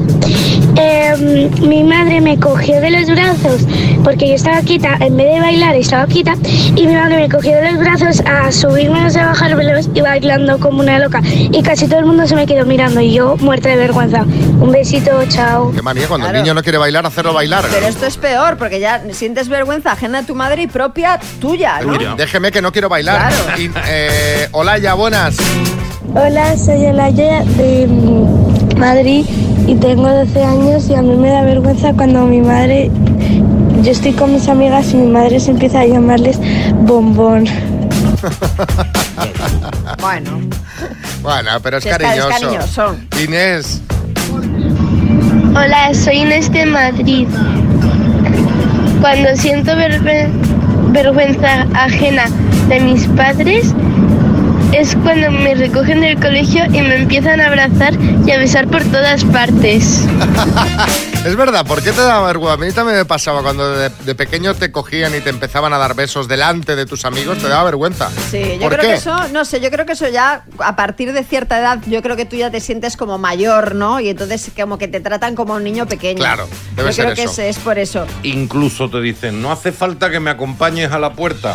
em, 0.77 1.51
mi 1.69 1.83
madre 1.85 2.21
me 2.21 2.39
cogió 2.39 2.81
de 2.81 2.91
los 2.91 3.07
brazos 3.11 3.63
porque 4.05 4.29
yo 4.29 4.35
estaba 4.35 4.61
quieta, 4.63 4.97
en 5.01 5.17
vez 5.17 5.35
de 5.35 5.41
bailar 5.41 5.75
estaba 5.77 6.07
quieta 6.07 6.35
y 6.75 6.87
mi 6.87 6.95
madre 6.95 7.17
me 7.17 7.29
cogió 7.29 7.53
de 7.57 7.73
los 7.73 7.81
brazos 7.81 8.21
a 8.27 8.51
subírmelos 8.51 9.15
y 9.15 9.19
a 9.19 9.27
bajármelos 9.27 9.89
y 9.95 10.01
bailando 10.01 10.59
como 10.59 10.81
una 10.81 10.99
loca 10.99 11.21
y 11.25 11.63
casi 11.63 11.87
todo 11.87 12.01
el 12.01 12.07
mundo 12.07 12.27
se 12.27 12.35
me 12.35 12.47
quedó 12.47 12.65
mirando 12.67 13.01
y 13.01 13.13
yo 13.13 13.37
muerta 13.39 13.69
de 13.69 13.77
vergüenza. 13.77 14.23
Un 14.23 14.71
besito, 14.73 15.11
chao. 15.29 15.73
Qué 15.73 15.83
manía, 15.83 16.07
cuando 16.09 16.27
Claro. 16.27 16.39
el 16.39 16.45
niño 16.45 16.55
no 16.55 16.63
quiere 16.63 16.79
bailar, 16.79 17.05
hacerlo 17.07 17.33
bailar. 17.33 17.65
Pero 17.71 17.87
esto 17.87 18.07
es 18.07 18.17
peor, 18.17 18.57
porque 18.57 18.79
ya 18.81 19.03
sientes 19.13 19.49
vergüenza 19.49 19.93
ajena 19.93 20.19
a 20.21 20.23
tu 20.23 20.35
madre 20.35 20.63
y 20.63 20.67
propia 20.69 21.19
tuya, 21.41 21.81
¿no? 21.81 22.17
Déjeme 22.17 22.53
que 22.53 22.63
no 22.63 22.71
quiero 22.73 22.89
bailar. 22.89 23.33
Claro. 23.33 23.61
Y, 23.61 23.71
eh, 23.89 24.49
Olaya, 24.53 24.95
buenas. 24.95 25.37
Hola, 26.15 26.57
soy 26.57 26.87
Olaya 26.87 27.43
de 27.45 27.87
mm, 27.89 28.79
Madrid 28.79 29.25
y 29.73 29.77
tengo 29.77 30.07
12 30.09 30.45
años 30.45 30.89
y 30.91 30.95
a 30.95 31.01
mí 31.03 31.17
me 31.17 31.31
da 31.31 31.43
vergüenza 31.43 31.93
cuando 31.95 32.27
mi 32.27 32.43
madre, 32.43 32.91
yo 33.83 33.91
estoy 33.91 34.13
con 34.13 34.33
mis 34.35 34.47
amigas 34.49 34.93
y 34.93 34.97
mi 34.99 35.07
madre 35.11 35.41
se 35.41 35.51
empieza 35.53 35.81
a 35.81 35.87
llamarles 35.87 36.39
bombón. 36.83 37.45
Bueno, 40.01 40.31
Bueno, 41.23 41.51
pero 41.63 41.77
es 41.79 41.85
cariñoso. 41.85 42.97
Inés, 43.23 43.81
Hola, 45.51 45.93
soy 45.95 46.17
Inés 46.23 46.51
de 46.53 46.67
Madrid. 46.67 47.29
Cuando 49.01 49.29
siento 49.37 49.73
vergüe- 49.73 50.29
vergüenza 50.93 51.67
ajena 51.75 52.25
de 52.69 52.81
mis 52.81 53.07
padres 53.09 53.75
es 54.73 54.97
cuando 54.97 55.31
me 55.31 55.55
recogen 55.55 56.01
del 56.01 56.19
colegio 56.19 56.65
y 56.67 56.81
me 56.81 56.97
empiezan 56.97 57.41
a 57.41 57.47
abrazar 57.49 57.95
y 58.27 58.31
a 58.31 58.39
besar 58.39 58.69
por 58.69 58.83
todas 58.85 59.25
partes. 59.25 60.05
es 61.27 61.37
verdad, 61.37 61.67
¿por 61.67 61.83
qué 61.83 61.93
te 61.93 62.01
da 62.01 62.21
vergüenza? 62.23 62.55
A 62.55 62.57
mí 62.67 62.73
también 62.73 62.97
me 62.99 63.05
pasaba 63.05 63.43
cuando 63.43 63.71
de, 63.77 63.91
de 63.91 64.15
pequeño 64.15 64.55
te 64.55 64.73
cogían 64.73 65.15
y 65.15 65.21
te 65.21 65.31
empezaban 65.31 65.73
a 65.73 65.79
dar 65.79 65.95
besos 65.95 66.27
delante 66.27 66.75
de 66.75 66.87
tus 66.87 67.05
amigos, 67.05 67.39
te 67.39 67.49
daba 67.49 67.65
vergüenza. 67.65 68.11
sí, 68.31 68.43
yo 68.55 68.61
¿Por 68.61 68.73
creo 68.73 68.81
qué? 68.83 68.87
que 68.89 68.95
eso, 68.95 69.29
no 69.29 69.45
sé, 69.45 69.61
yo 69.61 69.71
creo 69.71 69.85
que 69.85 69.93
eso 69.93 70.09
ya, 70.09 70.45
a 70.59 70.75
partir 70.77 71.13
de 71.13 71.23
cierta 71.23 71.59
edad, 71.59 71.79
yo 71.87 72.03
creo 72.03 72.17
que 72.17 72.25
tú 72.25 72.37
ya 72.37 72.51
te 72.51 72.61
sientes 72.61 72.97
como 72.97 73.19
mayor, 73.19 73.75
¿no? 73.75 74.01
Y 74.01 74.09
entonces 74.09 74.51
como 74.59 74.79
que 74.79 74.89
te 74.89 75.01
tratan 75.01 75.35
como 75.35 75.55
un 75.55 75.65
niño 75.65 75.87
pequeño. 75.87 76.19
Claro, 76.19 76.49
debe 76.77 76.89
yo 76.89 76.93
ser 76.95 77.05
creo 77.05 77.17
que 77.17 77.23
eso. 77.25 77.43
es, 77.43 77.57
es 77.57 77.63
por 77.63 77.79
eso. 77.79 78.07
Incluso 78.23 78.89
te 78.89 79.01
dicen, 79.01 79.43
no 79.43 79.53
hace 79.53 79.71
falta 79.71 80.11
que 80.11 80.19
me 80.21 80.31
acompañes 80.31 80.91
a 80.93 80.99
la 80.99 81.13
puerta. 81.13 81.55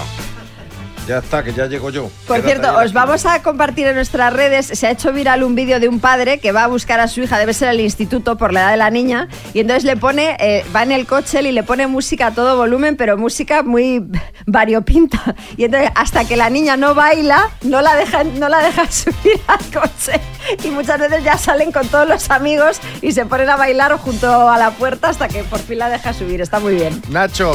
Ya 1.07 1.19
está, 1.19 1.41
que 1.41 1.53
ya 1.53 1.67
llego 1.67 1.89
yo. 1.89 2.09
Por 2.27 2.41
Quédate 2.41 2.61
cierto, 2.61 2.79
os 2.79 2.91
vamos 2.91 3.25
a 3.25 3.41
compartir 3.41 3.87
en 3.87 3.95
nuestras 3.95 4.33
redes. 4.33 4.65
Se 4.65 4.87
ha 4.87 4.91
hecho 4.91 5.13
viral 5.13 5.43
un 5.43 5.55
vídeo 5.55 5.79
de 5.79 5.87
un 5.87 6.01
padre 6.01 6.39
que 6.39 6.51
va 6.51 6.65
a 6.65 6.67
buscar 6.67 6.99
a 6.99 7.07
su 7.07 7.21
hija, 7.21 7.39
debe 7.39 7.53
ser 7.53 7.69
el 7.69 7.79
instituto 7.79 8.37
por 8.37 8.51
la 8.51 8.61
edad 8.61 8.71
de 8.71 8.77
la 8.77 8.89
niña, 8.89 9.29
y 9.53 9.61
entonces 9.61 9.85
le 9.85 9.95
pone, 9.95 10.35
eh, 10.39 10.65
va 10.75 10.83
en 10.83 10.91
el 10.91 11.07
coche 11.07 11.41
y 11.41 11.51
le 11.51 11.63
pone 11.63 11.87
música 11.87 12.27
a 12.27 12.31
todo 12.31 12.57
volumen, 12.57 12.97
pero 12.97 13.17
música 13.17 13.63
muy 13.63 14.05
variopinta. 14.45 15.35
Y 15.55 15.63
entonces 15.63 15.91
hasta 15.95 16.25
que 16.25 16.35
la 16.35 16.49
niña 16.49 16.75
no 16.75 16.93
baila, 16.93 17.51
no 17.61 17.81
la 17.81 17.95
dejan, 17.95 18.37
no 18.37 18.49
la 18.49 18.61
dejan 18.61 18.91
subir 18.91 19.39
al 19.47 19.59
coche. 19.71 20.19
Y 20.63 20.69
muchas 20.71 20.99
veces 20.99 21.23
ya 21.23 21.37
salen 21.37 21.71
con 21.71 21.87
todos 21.87 22.07
los 22.07 22.29
amigos 22.29 22.81
y 23.01 23.13
se 23.13 23.25
ponen 23.25 23.49
a 23.49 23.55
bailar 23.55 23.97
junto 23.97 24.49
a 24.49 24.57
la 24.57 24.71
puerta 24.71 25.07
hasta 25.07 25.29
que 25.29 25.43
por 25.43 25.59
fin 25.59 25.79
la 25.79 25.89
deja 25.89 26.11
subir. 26.11 26.41
Está 26.41 26.59
muy 26.59 26.75
bien. 26.75 27.01
Nacho, 27.09 27.53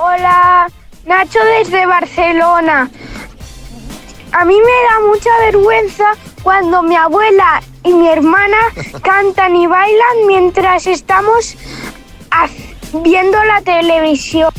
Hola, 0.00 0.68
Nacho 1.08 1.38
desde 1.58 1.86
Barcelona. 1.86 2.90
A 4.32 4.44
mí 4.44 4.54
me 4.54 4.60
da 4.60 5.08
mucha 5.08 5.30
vergüenza 5.46 6.04
cuando 6.42 6.82
mi 6.82 6.96
abuela 6.96 7.62
y 7.82 7.92
mi 7.94 8.08
hermana 8.08 8.58
cantan 9.02 9.56
y 9.56 9.66
bailan 9.66 10.26
mientras 10.26 10.86
estamos 10.86 11.56
viendo 13.02 13.42
la 13.44 13.62
televisión. 13.62 14.50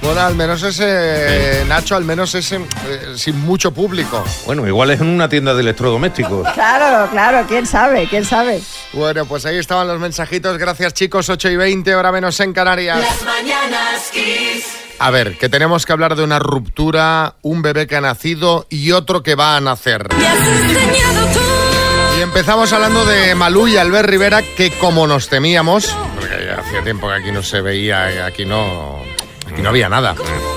bueno, 0.00 0.20
al 0.20 0.36
menos 0.36 0.62
ese, 0.62 1.64
Nacho, 1.66 1.96
al 1.96 2.04
menos 2.04 2.34
ese 2.36 2.56
eh, 2.56 3.14
sin 3.16 3.40
mucho 3.40 3.72
público. 3.72 4.22
Bueno, 4.46 4.64
igual 4.64 4.92
es 4.92 5.00
en 5.00 5.08
una 5.08 5.28
tienda 5.28 5.54
de 5.54 5.60
electrodomésticos. 5.62 6.46
Claro, 6.54 7.10
claro, 7.10 7.44
quién 7.48 7.66
sabe, 7.66 8.06
quién 8.08 8.24
sabe. 8.24 8.62
Bueno, 8.92 9.26
pues 9.26 9.44
ahí 9.44 9.58
estaban 9.58 9.88
los 9.88 9.98
mensajitos. 9.98 10.56
Gracias, 10.56 10.94
chicos. 10.94 11.28
8 11.28 11.48
y 11.50 11.56
20, 11.56 11.96
hora 11.96 12.12
menos 12.12 12.38
en 12.38 12.52
Canarias. 12.52 13.00
Las 13.00 13.22
mañanas 13.24 14.10
Kiss. 14.12 14.85
A 14.98 15.10
ver, 15.10 15.36
que 15.36 15.48
tenemos 15.48 15.84
que 15.84 15.92
hablar 15.92 16.16
de 16.16 16.24
una 16.24 16.38
ruptura, 16.38 17.34
un 17.42 17.62
bebé 17.62 17.86
que 17.86 17.96
ha 17.96 18.00
nacido 18.00 18.66
y 18.70 18.92
otro 18.92 19.22
que 19.22 19.34
va 19.34 19.56
a 19.56 19.60
nacer. 19.60 20.08
Y 22.18 22.22
empezamos 22.22 22.72
hablando 22.72 23.04
de 23.04 23.34
Malú 23.34 23.68
y 23.68 23.76
Albert 23.76 24.08
Rivera, 24.08 24.42
que 24.56 24.70
como 24.78 25.06
nos 25.06 25.28
temíamos, 25.28 25.94
porque 26.14 26.46
ya 26.46 26.60
hacía 26.60 26.82
tiempo 26.82 27.08
que 27.08 27.14
aquí 27.14 27.30
no 27.30 27.42
se 27.42 27.60
veía, 27.60 28.14
y 28.14 28.18
aquí 28.18 28.46
no, 28.46 29.02
aquí 29.46 29.60
no 29.60 29.68
había 29.68 29.90
nada, 29.90 30.14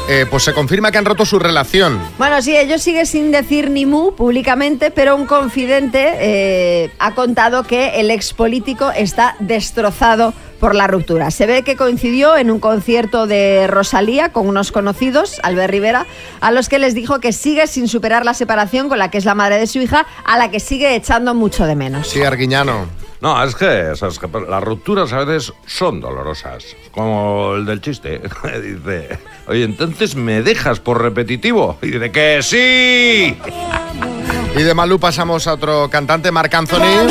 eh, 0.08 0.25
pues 0.29 0.43
se 0.43 0.53
confirma 0.53 0.89
que 0.89 1.00
han 1.00 1.05
roto 1.05 1.25
su 1.25 1.38
relación. 1.38 2.00
Bueno, 2.17 2.41
sí, 2.41 2.55
ellos 2.55 2.81
sigue 2.81 3.05
sin 3.05 3.31
decir 3.31 3.69
ni 3.69 3.86
mu 3.86 4.15
públicamente, 4.15 4.89
pero 4.89 5.17
un 5.17 5.25
confidente 5.25 6.13
eh, 6.19 6.91
ha 6.98 7.13
contado 7.13 7.63
que 7.63 8.00
el 8.00 8.10
ex 8.10 8.34
político 8.34 8.91
está 8.91 9.36
destrozado 9.39 10.34
por 10.60 10.75
la 10.75 10.88
ruptura. 10.88 11.32
Se 11.32 11.46
ve 11.46 11.63
que 11.63 11.75
coincidió 11.75 12.38
en 12.38 12.51
un 12.51 12.60
concierto 12.60 13.28
de 13.28 13.68
Rosalía 13.68 14.30
con 14.32 14.48
unos 14.48 14.72
conocidos, 14.72 15.39
Albert 15.44 15.72
Rivera, 15.72 16.06
a 16.42 16.51
los 16.51 16.70
que 16.70 16.80
les 16.80 16.94
dijo 16.94 17.20
que 17.20 17.34
sigue 17.34 17.68
sin 17.68 17.88
superar 17.88 18.25
la 18.25 18.34
separación 18.34 18.89
con 18.89 19.00
la 19.00 19.10
que 19.10 19.18
es 19.18 19.25
la 19.25 19.36
madre 19.36 19.58
de 19.58 19.68
su 19.68 19.80
hija, 19.80 20.06
a 20.25 20.38
la 20.38 20.51
que 20.51 20.60
sigue 20.60 20.96
echando 20.96 21.34
mucho 21.34 21.66
de 21.66 21.75
menos. 21.75 22.08
Sí, 22.08 22.22
Arguiñano. 22.22 22.88
No, 23.22 23.44
es 23.44 23.54
que, 23.54 23.92
es 23.92 24.20
que 24.20 24.28
las 24.48 24.63
rupturas 24.63 25.12
a 25.12 25.25
veces 25.25 25.54
son 25.66 26.00
dolorosas. 26.00 26.63
Como 26.92 27.56
el 27.56 27.66
del 27.66 27.82
chiste. 27.82 28.22
dice, 28.63 29.20
oye, 29.48 29.63
entonces 29.63 30.16
me 30.16 30.42
dejas 30.42 30.80
por 30.80 31.01
repetitivo. 31.01 31.78
Y 31.82 31.88
dice 31.88 32.12
que 32.12 32.39
sí. 32.42 33.38
Y 34.60 34.63
de 34.63 34.74
Malú 34.74 35.00
pasamos 35.00 35.48
a 35.48 35.54
otro 35.54 35.89
cantante, 35.89 36.32
Marc 36.32 36.54
Anthony, 36.54 37.08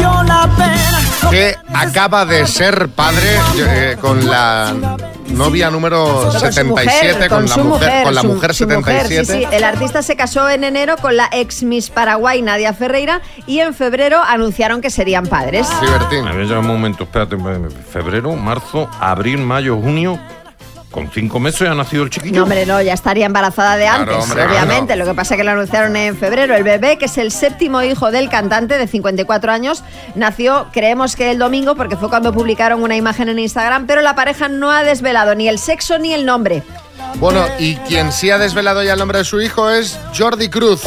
que 1.31 1.57
acaba 1.73 2.26
de 2.26 2.47
ser 2.47 2.90
padre 2.90 3.38
eh, 3.59 3.97
con 3.99 4.28
la 4.28 4.75
novia 5.28 5.71
número 5.71 6.25
Con 6.25 6.33
su 6.33 6.38
77, 6.40 7.14
mujer, 7.14 7.28
con, 7.31 7.47
la 7.49 7.57
mujer, 7.57 8.02
con 8.05 8.14
la 8.14 8.21
su- 8.21 8.26
mujer 8.28 8.55
su 8.55 8.67
mujer, 8.69 9.02
77. 9.07 9.25
sí, 9.25 9.38
sí. 9.50 9.57
El 9.57 9.64
artista 9.64 10.02
se 10.02 10.14
casó 10.14 10.49
en 10.50 10.62
enero 10.62 10.97
con 10.99 11.17
la 11.17 11.31
ex 11.33 11.62
Miss 11.62 11.88
Paraguay, 11.88 12.43
Nadia 12.43 12.75
Ferreira, 12.75 13.23
y 13.47 13.61
en 13.61 13.73
febrero 13.73 14.21
anunciaron 14.23 14.83
que 14.83 14.90
serían 14.90 15.26
padres. 15.26 15.67
Divertín. 15.81 16.26
A 16.28 16.33
ver, 16.33 16.47
ya 16.49 16.59
un 16.59 16.67
momento, 16.67 17.05
espérate. 17.05 17.37
Febrero, 17.90 18.35
marzo, 18.37 18.90
abril, 19.00 19.38
mayo, 19.38 19.76
junio. 19.81 20.19
Con 20.90 21.11
cinco 21.11 21.38
meses 21.38 21.61
ya 21.61 21.73
ha 21.73 21.75
nacido 21.75 22.02
el 22.04 22.11
chiquillo. 22.11 22.37
No, 22.37 22.42
hombre, 22.45 22.64
no, 22.64 22.80
ya 22.80 22.95
estaría 22.95 23.26
embarazada 23.26 23.76
de 23.76 23.85
Claro, 23.85 24.00
antes, 24.00 24.16
hombre, 24.16 24.47
obviamente. 24.47 24.87
claro. 24.95 25.04
Lo 25.04 25.11
que 25.11 25.14
pasa 25.14 25.35
es 25.35 25.38
que 25.38 25.45
lo 25.45 25.50
anunciaron 25.50 25.95
en 25.97 26.16
febrero. 26.16 26.54
El 26.54 26.62
bebé, 26.64 26.97
que 26.97 27.04
es 27.04 27.18
el 27.18 27.30
séptimo 27.30 27.83
hijo 27.83 28.11
del 28.11 28.30
cantante 28.30 28.78
de 28.78 28.87
54 28.87 29.52
años, 29.52 29.85
nació, 30.14 30.68
creemos 30.73 31.14
que 31.14 31.30
el 31.30 31.38
domingo, 31.38 31.75
porque 31.75 31.97
fue 31.97 32.09
cuando 32.09 32.33
publicaron 32.33 32.83
una 32.83 32.97
imagen 32.97 33.28
en 33.28 33.38
Instagram, 33.38 33.87
pero 33.87 34.00
la 34.00 34.14
pareja 34.14 34.49
no 34.49 34.71
ha 34.71 34.83
desvelado 34.83 35.35
ni 35.35 35.47
el 35.49 35.59
sexo 35.59 35.99
ni 35.99 36.14
el 36.14 36.25
nombre. 36.25 36.62
Bueno, 37.16 37.45
y 37.59 37.76
quien 37.76 38.11
sí 38.11 38.30
ha 38.30 38.38
desvelado 38.38 38.83
ya 38.83 38.95
el 38.95 38.99
nombre 38.99 39.18
de 39.18 39.25
su 39.25 39.40
hijo 39.42 39.68
es 39.71 39.99
Jordi 40.16 40.49
Cruz. 40.49 40.80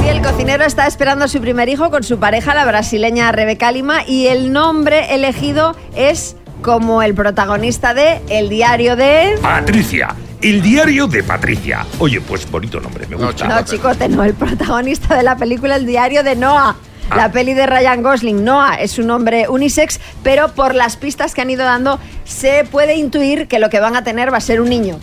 Sí, 0.00 0.08
el 0.08 0.22
cocinero 0.22 0.64
está 0.64 0.86
esperando 0.86 1.24
a 1.24 1.28
su 1.28 1.40
primer 1.40 1.68
hijo 1.68 1.90
con 1.90 2.04
su 2.04 2.18
pareja, 2.20 2.54
la 2.54 2.64
brasileña 2.64 3.32
Rebeca 3.32 3.72
Lima, 3.72 4.04
y 4.06 4.28
el 4.28 4.52
nombre 4.52 5.12
elegido 5.14 5.74
es 5.96 6.36
como 6.62 7.02
el 7.02 7.14
protagonista 7.14 7.94
de 7.94 8.20
El 8.28 8.48
diario 8.48 8.96
de... 8.96 9.38
Patricia, 9.40 10.14
el 10.42 10.62
diario 10.62 11.06
de 11.06 11.22
Patricia. 11.22 11.86
Oye, 11.98 12.20
pues 12.20 12.50
bonito 12.50 12.80
nombre, 12.80 13.06
me 13.06 13.16
gusta. 13.16 13.48
No, 13.48 13.62
chicote, 13.62 14.08
no, 14.08 14.24
el 14.24 14.34
protagonista 14.34 15.16
de 15.16 15.22
la 15.22 15.36
película 15.36 15.76
El 15.76 15.86
diario 15.86 16.22
de 16.22 16.36
Noah. 16.36 16.76
La 17.14 17.30
peli 17.30 17.54
de 17.54 17.66
Ryan 17.66 18.02
Gosling, 18.02 18.44
Noah, 18.44 18.74
es 18.80 18.98
un 18.98 19.10
hombre 19.10 19.48
unisex, 19.48 20.00
pero 20.24 20.48
por 20.48 20.74
las 20.74 20.96
pistas 20.96 21.34
que 21.34 21.40
han 21.40 21.50
ido 21.50 21.64
dando 21.64 22.00
se 22.24 22.64
puede 22.64 22.96
intuir 22.96 23.46
que 23.46 23.60
lo 23.60 23.70
que 23.70 23.78
van 23.78 23.94
a 23.94 24.02
tener 24.02 24.32
va 24.32 24.38
a 24.38 24.40
ser 24.40 24.60
un 24.60 24.68
niño. 24.68 24.98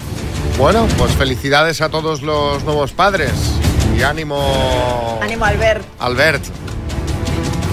Bueno, 0.57 0.85
pues 0.97 1.13
felicidades 1.13 1.81
a 1.81 1.89
todos 1.89 2.21
los 2.21 2.63
nuevos 2.65 2.91
padres. 2.91 3.31
Y 3.97 4.03
ánimo, 4.03 5.19
Ánimo 5.21 5.45
Albert. 5.45 5.83
Albert. 5.99 6.43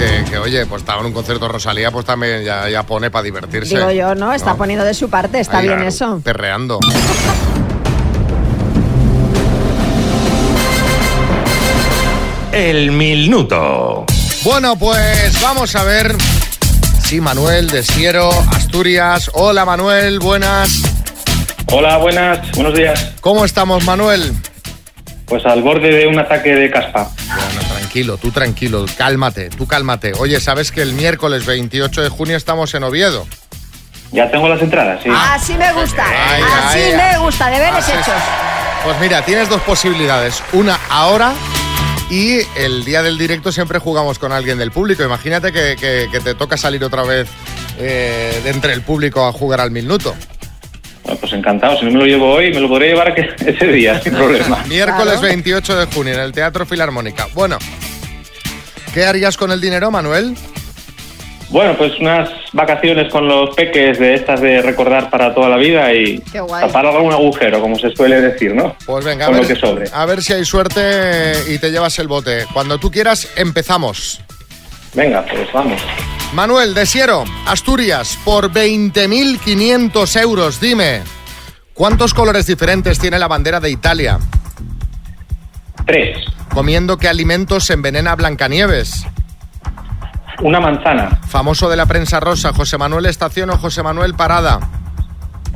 Que, 0.00 0.24
que, 0.30 0.38
oye, 0.38 0.64
pues 0.64 0.80
estaba 0.80 1.00
en 1.00 1.08
un 1.08 1.12
concierto 1.12 1.46
Rosalía, 1.46 1.90
pues 1.90 2.06
también 2.06 2.42
ya, 2.42 2.66
ya 2.70 2.84
pone 2.84 3.10
para 3.10 3.22
divertirse. 3.22 3.76
Digo 3.76 3.90
yo, 3.90 4.14
¿no? 4.14 4.32
Está 4.32 4.52
¿No? 4.52 4.56
poniendo 4.56 4.82
de 4.82 4.94
su 4.94 5.10
parte, 5.10 5.40
está 5.40 5.58
Ahí, 5.58 5.66
bien 5.66 5.76
claro, 5.76 5.88
eso. 5.90 6.20
Perreando. 6.24 6.78
El 12.52 12.92
minuto. 12.92 14.06
Bueno, 14.42 14.76
pues 14.76 15.38
vamos 15.42 15.76
a 15.76 15.84
ver. 15.84 16.16
Sí, 17.04 17.20
Manuel 17.20 17.68
de 17.68 17.82
Siero, 17.82 18.30
Asturias. 18.54 19.30
Hola, 19.34 19.66
Manuel, 19.66 20.18
buenas. 20.18 20.80
Hola, 21.70 21.98
buenas, 21.98 22.50
buenos 22.52 22.74
días. 22.74 23.12
¿Cómo 23.20 23.44
estamos, 23.44 23.84
Manuel? 23.84 24.32
Pues 25.26 25.44
al 25.44 25.62
borde 25.62 25.90
de 25.90 26.06
un 26.06 26.18
ataque 26.18 26.54
de 26.54 26.70
caspa. 26.70 27.10
Tranquilo, 27.90 28.18
tú 28.18 28.30
tranquilo, 28.30 28.86
cálmate, 28.96 29.50
tú 29.50 29.66
cálmate. 29.66 30.12
Oye, 30.20 30.38
¿sabes 30.38 30.70
que 30.70 30.80
el 30.80 30.92
miércoles 30.92 31.44
28 31.44 32.02
de 32.02 32.08
junio 32.08 32.36
estamos 32.36 32.72
en 32.74 32.84
Oviedo? 32.84 33.26
Ya 34.12 34.30
tengo 34.30 34.48
las 34.48 34.62
entradas, 34.62 35.00
sí. 35.02 35.08
Así 35.12 35.54
me 35.54 35.72
gusta, 35.72 36.04
Ay, 36.08 36.40
así 36.62 36.78
ay, 36.78 36.92
me 36.94 37.02
ay. 37.02 37.18
gusta, 37.20 37.50
deberes 37.50 37.74
Así 37.74 37.90
es. 37.90 37.98
hechos. 37.98 38.14
Pues 38.84 39.00
mira, 39.00 39.22
tienes 39.24 39.48
dos 39.48 39.60
posibilidades. 39.62 40.40
Una 40.52 40.78
ahora 40.88 41.32
y 42.10 42.38
el 42.56 42.84
día 42.84 43.02
del 43.02 43.18
directo 43.18 43.50
siempre 43.50 43.80
jugamos 43.80 44.20
con 44.20 44.30
alguien 44.30 44.56
del 44.56 44.70
público. 44.70 45.02
Imagínate 45.02 45.50
que, 45.50 45.74
que- 45.74 46.06
que 46.12 46.20
te 46.20 46.34
toca 46.36 46.56
salir 46.56 46.84
otra 46.84 47.02
vez 47.02 47.28
eh, 47.76 48.40
de 48.44 48.50
entre 48.50 48.72
el 48.72 48.82
público 48.82 49.26
a 49.26 49.32
jugar 49.32 49.60
al 49.60 49.72
minuto. 49.72 50.14
Bueno, 51.10 51.20
pues 51.22 51.32
encantado, 51.32 51.76
si 51.76 51.84
no 51.86 51.90
me 51.90 51.98
lo 51.98 52.06
llevo 52.06 52.30
hoy, 52.34 52.52
me 52.54 52.60
lo 52.60 52.68
podré 52.68 52.86
llevar 52.90 53.12
que- 53.12 53.28
ese 53.50 53.66
día, 53.66 54.00
sin 54.00 54.12
problema. 54.14 54.62
Miércoles 54.68 55.20
28 55.20 55.76
de 55.80 55.86
junio 55.86 56.14
en 56.14 56.20
el 56.20 56.30
Teatro 56.30 56.64
Filarmónica. 56.64 57.26
Bueno, 57.34 57.58
¿qué 58.94 59.04
harías 59.04 59.36
con 59.36 59.50
el 59.50 59.60
dinero, 59.60 59.90
Manuel? 59.90 60.36
Bueno, 61.48 61.74
pues 61.76 61.98
unas 61.98 62.28
vacaciones 62.52 63.10
con 63.10 63.26
los 63.26 63.56
peques 63.56 63.98
de 63.98 64.14
estas 64.14 64.40
de 64.40 64.62
recordar 64.62 65.10
para 65.10 65.34
toda 65.34 65.48
la 65.48 65.56
vida 65.56 65.92
y 65.92 66.20
tapar 66.20 66.86
algún 66.86 67.12
agujero, 67.12 67.60
como 67.60 67.76
se 67.76 67.90
suele 67.90 68.20
decir, 68.20 68.54
¿no? 68.54 68.76
Pues 68.86 69.04
venga, 69.04 69.24
a 69.24 69.28
Con 69.30 69.38
lo 69.38 69.42
ver, 69.42 69.52
que 69.52 69.60
sobre. 69.60 69.86
a 69.92 70.06
ver 70.06 70.22
si 70.22 70.32
hay 70.32 70.44
suerte 70.44 71.32
y 71.48 71.58
te 71.58 71.72
llevas 71.72 71.98
el 71.98 72.06
bote. 72.06 72.44
Cuando 72.54 72.78
tú 72.78 72.88
quieras, 72.92 73.28
empezamos. 73.34 74.20
Venga, 74.94 75.24
pues 75.26 75.52
vamos. 75.52 75.82
Manuel 76.32 76.74
de 76.74 76.86
Siero, 76.86 77.24
Asturias, 77.46 78.16
por 78.24 78.52
20.500 78.52 80.20
euros, 80.20 80.60
dime, 80.60 81.02
¿cuántos 81.74 82.14
colores 82.14 82.46
diferentes 82.46 83.00
tiene 83.00 83.18
la 83.18 83.26
bandera 83.26 83.58
de 83.58 83.70
Italia? 83.70 84.18
Tres. 85.86 86.18
Comiendo 86.54 86.98
qué 86.98 87.08
alimentos 87.08 87.68
envenena 87.70 88.14
Blancanieves. 88.14 89.04
Una 90.40 90.60
manzana. 90.60 91.18
Famoso 91.28 91.68
de 91.68 91.76
la 91.76 91.86
prensa 91.86 92.20
rosa, 92.20 92.52
José 92.52 92.78
Manuel 92.78 93.06
Estación 93.06 93.50
o 93.50 93.58
José 93.58 93.82
Manuel 93.82 94.14
Parada. 94.14 94.60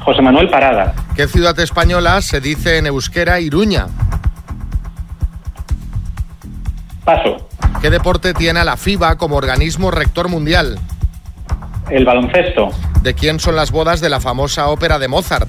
José 0.01 0.23
Manuel 0.23 0.51
Parada. 0.51 0.93
¿Qué 1.15 1.29
ciudad 1.29 1.59
española 1.61 2.21
se 2.21 2.41
dice 2.41 2.79
en 2.79 2.87
euskera 2.87 3.39
Iruña? 3.39 3.87
Paso. 7.05 7.44
¿Qué 7.85 7.91
deporte 7.91 8.33
tiene 8.33 8.61
a 8.61 8.65
la 8.65 8.79
FIBA 8.79 9.17
como 9.19 9.37
organismo 9.37 9.91
rector 9.91 10.31
mundial? 10.31 10.79
El 11.91 12.07
baloncesto. 12.07 12.71
¿De 13.03 13.13
quién 13.13 13.39
son 13.39 13.57
las 13.57 13.73
bodas 13.73 14.01
de 14.01 14.09
la 14.09 14.21
famosa 14.21 14.69
ópera 14.69 14.99
de 14.99 15.07
Mozart? 15.07 15.47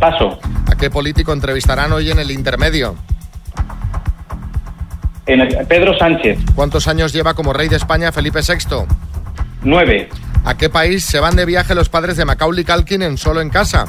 Paso. 0.00 0.38
¿A 0.72 0.76
qué 0.76 0.88
político 0.88 1.34
entrevistarán 1.34 1.92
hoy 1.92 2.10
en 2.10 2.18
el 2.20 2.30
intermedio? 2.30 2.94
En 5.26 5.42
el- 5.42 5.66
Pedro 5.66 5.94
Sánchez. 5.98 6.38
¿Cuántos 6.54 6.88
años 6.88 7.12
lleva 7.12 7.34
como 7.34 7.52
rey 7.52 7.68
de 7.68 7.76
España 7.76 8.10
Felipe 8.10 8.40
VI? 8.40 8.86
Nueve. 9.62 10.08
¿A 10.46 10.56
qué 10.56 10.70
país 10.70 11.04
se 11.04 11.20
van 11.20 11.36
de 11.36 11.44
viaje 11.44 11.74
los 11.74 11.90
padres 11.90 12.16
de 12.16 12.24
Macaulay 12.24 12.64
Culkin 12.64 13.02
en 13.02 13.18
Solo 13.18 13.42
en 13.42 13.50
Casa? 13.50 13.84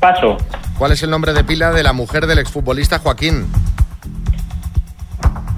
Paso. 0.00 0.38
¿Cuál 0.78 0.92
es 0.92 1.02
el 1.02 1.10
nombre 1.10 1.34
de 1.34 1.44
pila 1.44 1.70
de 1.72 1.82
la 1.82 1.92
mujer 1.92 2.26
del 2.26 2.38
exfutbolista 2.38 2.98
Joaquín? 2.98 3.46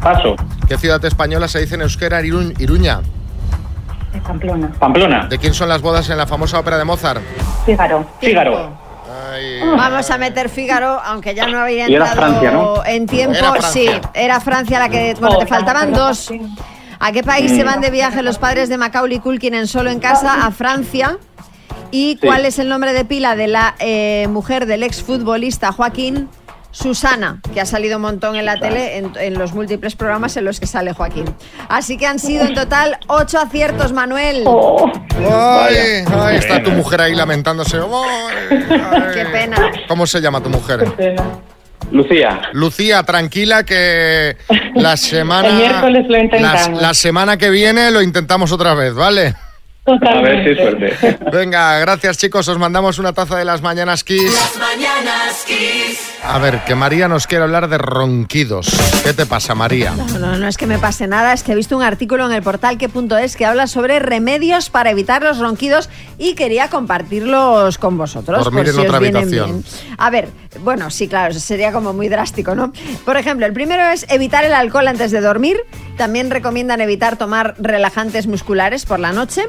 Paso. 0.02 0.36
¿Qué 0.68 0.78
ciudad 0.78 1.04
española 1.04 1.46
se 1.48 1.60
dice 1.60 1.74
en 1.74 1.82
euskera 1.82 2.22
Iru- 2.22 2.54
Iruña? 2.58 3.00
Pamplona. 4.26 4.70
Pamplona. 4.78 5.26
¿De 5.26 5.38
quién 5.38 5.54
son 5.54 5.68
las 5.68 5.82
bodas 5.82 6.08
en 6.10 6.16
la 6.18 6.26
famosa 6.26 6.58
ópera 6.58 6.78
de 6.78 6.84
Mozart? 6.84 7.20
Fígaro. 7.64 8.04
Fígaro. 8.20 8.70
Vamos 9.76 10.10
a 10.10 10.18
meter 10.18 10.48
Fígaro, 10.48 11.00
aunque 11.04 11.34
ya 11.34 11.46
no 11.46 11.64
era 11.66 11.86
entrado 11.86 12.14
Francia, 12.16 12.50
¿no? 12.50 12.84
en 12.84 13.06
tiempo. 13.06 13.36
Era. 13.36 13.62
Sí, 13.62 13.88
era 14.14 14.40
Francia 14.40 14.78
la 14.78 14.88
que. 14.88 15.14
Bueno, 15.20 15.38
te 15.38 15.46
faltaban 15.46 15.92
dos. 15.92 16.30
¿A 16.98 17.12
qué 17.12 17.22
país 17.22 17.50
se 17.52 17.64
van 17.64 17.80
de 17.80 17.90
viaje 17.90 18.22
los 18.22 18.38
padres 18.38 18.68
de 18.68 18.76
Macaulay 18.76 19.20
Culkin 19.20 19.54
en 19.54 19.66
Solo 19.66 19.90
en 19.90 20.00
Casa? 20.00 20.46
A 20.46 20.50
Francia. 20.50 21.16
¿Y 21.92 22.16
cuál 22.18 22.44
es 22.44 22.58
el 22.58 22.68
nombre 22.68 22.92
de 22.92 23.04
pila 23.04 23.34
de 23.36 23.48
la 23.48 23.74
eh, 23.78 24.26
mujer 24.28 24.66
del 24.66 24.82
exfutbolista 24.82 25.72
Joaquín? 25.72 26.28
Susana, 26.72 27.40
que 27.52 27.60
ha 27.60 27.66
salido 27.66 27.96
un 27.96 28.02
montón 28.02 28.36
en 28.36 28.44
la 28.46 28.58
tele 28.58 28.98
en, 28.98 29.12
en 29.18 29.38
los 29.38 29.52
múltiples 29.52 29.96
programas 29.96 30.36
en 30.36 30.44
los 30.44 30.60
que 30.60 30.66
sale 30.66 30.92
Joaquín. 30.92 31.24
Así 31.68 31.96
que 31.96 32.06
han 32.06 32.18
sido 32.18 32.44
en 32.44 32.54
total 32.54 32.96
ocho 33.08 33.38
aciertos, 33.40 33.92
Manuel. 33.92 34.44
Ay, 35.18 36.04
ay, 36.12 36.36
está 36.36 36.62
tu 36.62 36.70
mujer 36.70 37.00
ahí 37.00 37.14
lamentándose. 37.14 37.78
Ay, 37.78 38.48
ay. 38.50 39.02
Qué 39.14 39.24
pena. 39.26 39.70
¿Cómo 39.88 40.06
se 40.06 40.20
llama 40.20 40.40
tu 40.42 40.48
mujer? 40.50 40.84
Lucía. 41.90 42.40
Lucía, 42.52 43.02
tranquila 43.02 43.64
que 43.64 44.36
la 44.74 44.96
semana. 44.96 45.48
El 45.48 45.56
miércoles 45.56 46.06
lo 46.08 46.18
intentamos. 46.18 46.80
La, 46.80 46.88
la 46.88 46.94
semana 46.94 47.36
que 47.36 47.50
viene 47.50 47.90
lo 47.90 48.00
intentamos 48.00 48.52
otra 48.52 48.74
vez, 48.74 48.94
¿vale? 48.94 49.34
A 50.02 50.20
ver 50.20 50.44
si 50.44 50.62
suerte. 50.62 51.18
Venga, 51.32 51.78
gracias 51.78 52.18
chicos, 52.18 52.46
os 52.48 52.58
mandamos 52.58 52.98
una 52.98 53.12
taza 53.12 53.36
de 53.36 53.44
las 53.44 53.62
mañanas 53.62 54.04
Kiss. 54.04 54.32
Las 54.32 54.56
mañanas 54.58 55.44
Kiss. 55.46 56.10
A 56.22 56.38
ver, 56.38 56.62
que 56.64 56.74
María 56.74 57.08
nos 57.08 57.26
quiere 57.26 57.44
hablar 57.44 57.68
de 57.68 57.78
ronquidos. 57.78 58.68
¿Qué 59.04 59.14
te 59.14 59.26
pasa, 59.26 59.54
María? 59.54 59.92
No, 59.92 60.18
no, 60.18 60.36
no 60.36 60.48
es 60.48 60.56
que 60.58 60.66
me 60.66 60.78
pase 60.78 61.06
nada, 61.06 61.32
es 61.32 61.42
que 61.42 61.52
he 61.52 61.54
visto 61.54 61.76
un 61.76 61.82
artículo 61.82 62.26
en 62.26 62.32
el 62.32 62.42
portal 62.42 62.76
que.es 62.78 63.36
que 63.36 63.46
habla 63.46 63.66
sobre 63.66 63.98
remedios 63.98 64.68
para 64.70 64.90
evitar 64.90 65.22
los 65.22 65.38
ronquidos 65.38 65.88
y 66.18 66.34
quería 66.34 66.68
compartirlos 66.68 67.78
con 67.78 67.96
vosotros. 67.96 68.44
Dormir 68.44 68.64
por 68.64 68.68
en 68.68 68.74
si 68.74 68.80
os 68.80 68.86
otra 68.86 68.98
vienen 68.98 69.22
habitación. 69.22 69.62
bien. 69.62 69.64
A 69.96 70.10
ver, 70.10 70.28
bueno, 70.60 70.90
sí, 70.90 71.08
claro, 71.08 71.32
sería 71.34 71.72
como 71.72 71.92
muy 71.92 72.08
drástico, 72.08 72.54
¿no? 72.54 72.72
Por 73.04 73.16
ejemplo, 73.16 73.46
el 73.46 73.52
primero 73.52 73.82
es 73.88 74.04
evitar 74.10 74.44
el 74.44 74.52
alcohol 74.52 74.88
antes 74.88 75.10
de 75.10 75.20
dormir. 75.20 75.56
También 75.96 76.30
recomiendan 76.30 76.80
evitar 76.80 77.16
tomar 77.16 77.54
relajantes 77.58 78.26
musculares 78.26 78.84
por 78.84 79.00
la 79.00 79.12
noche. 79.12 79.42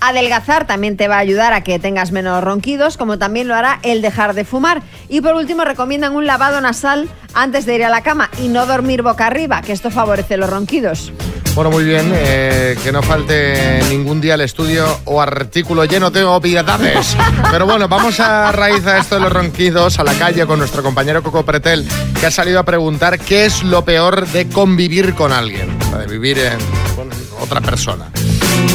Adelgazar 0.00 0.66
también 0.66 0.96
te 0.96 1.08
va 1.08 1.16
a 1.16 1.20
ayudar 1.20 1.52
a 1.52 1.62
que 1.62 1.78
tengas 1.78 2.12
menos 2.12 2.42
ronquidos, 2.42 2.96
como 2.96 3.18
también 3.18 3.48
lo 3.48 3.54
hará 3.54 3.80
el 3.82 4.00
dejar 4.02 4.34
de 4.34 4.44
fumar. 4.44 4.82
Y 5.08 5.20
por 5.20 5.34
último, 5.34 5.64
recomiendan 5.64 6.14
un 6.14 6.26
lavado 6.26 6.60
nasal 6.60 7.08
antes 7.34 7.66
de 7.66 7.74
ir 7.74 7.84
a 7.84 7.88
la 7.88 8.02
cama 8.02 8.30
y 8.42 8.48
no 8.48 8.64
dormir 8.66 9.02
boca 9.02 9.26
arriba, 9.26 9.60
que 9.62 9.72
esto 9.72 9.90
favorece 9.90 10.36
los 10.36 10.48
ronquidos. 10.50 11.12
Bueno, 11.54 11.70
muy 11.72 11.82
bien, 11.82 12.12
eh, 12.14 12.78
que 12.84 12.92
no 12.92 13.02
falte 13.02 13.80
ningún 13.88 14.20
día 14.20 14.34
el 14.34 14.42
estudio 14.42 14.86
o 15.06 15.20
artículo 15.20 15.84
lleno 15.86 16.10
de 16.10 16.22
obviedades. 16.22 17.16
Pero 17.50 17.66
bueno, 17.66 17.88
vamos 17.88 18.20
a 18.20 18.52
raíz 18.52 18.86
a 18.86 18.98
esto 18.98 19.16
de 19.16 19.22
los 19.22 19.32
ronquidos, 19.32 19.98
a 19.98 20.04
la 20.04 20.14
calle 20.14 20.46
con 20.46 20.60
nuestro 20.60 20.84
compañero 20.84 21.20
Coco 21.24 21.44
Pretel, 21.44 21.88
que 22.20 22.26
ha 22.26 22.30
salido 22.30 22.60
a 22.60 22.62
preguntar 22.62 23.18
qué 23.18 23.46
es 23.46 23.64
lo 23.64 23.84
peor 23.84 24.28
de 24.28 24.48
convivir 24.48 25.14
con 25.14 25.32
alguien, 25.32 25.76
de 25.98 26.06
vivir 26.06 26.38
en- 26.38 26.58
con 26.94 27.10
otra 27.42 27.60
persona. 27.60 28.06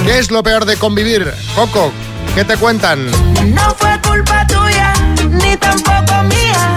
¿Qué 0.05 0.19
es 0.19 0.31
lo 0.31 0.43
peor 0.43 0.65
de 0.65 0.75
convivir? 0.77 1.31
Coco, 1.55 1.91
¿qué 2.35 2.43
te 2.43 2.57
cuentan? 2.57 3.05
No 3.53 3.73
fue 3.75 3.89
culpa 4.05 4.45
tuya, 4.47 4.93
ni 5.29 5.55
tampoco 5.57 6.23
mía. 6.23 6.75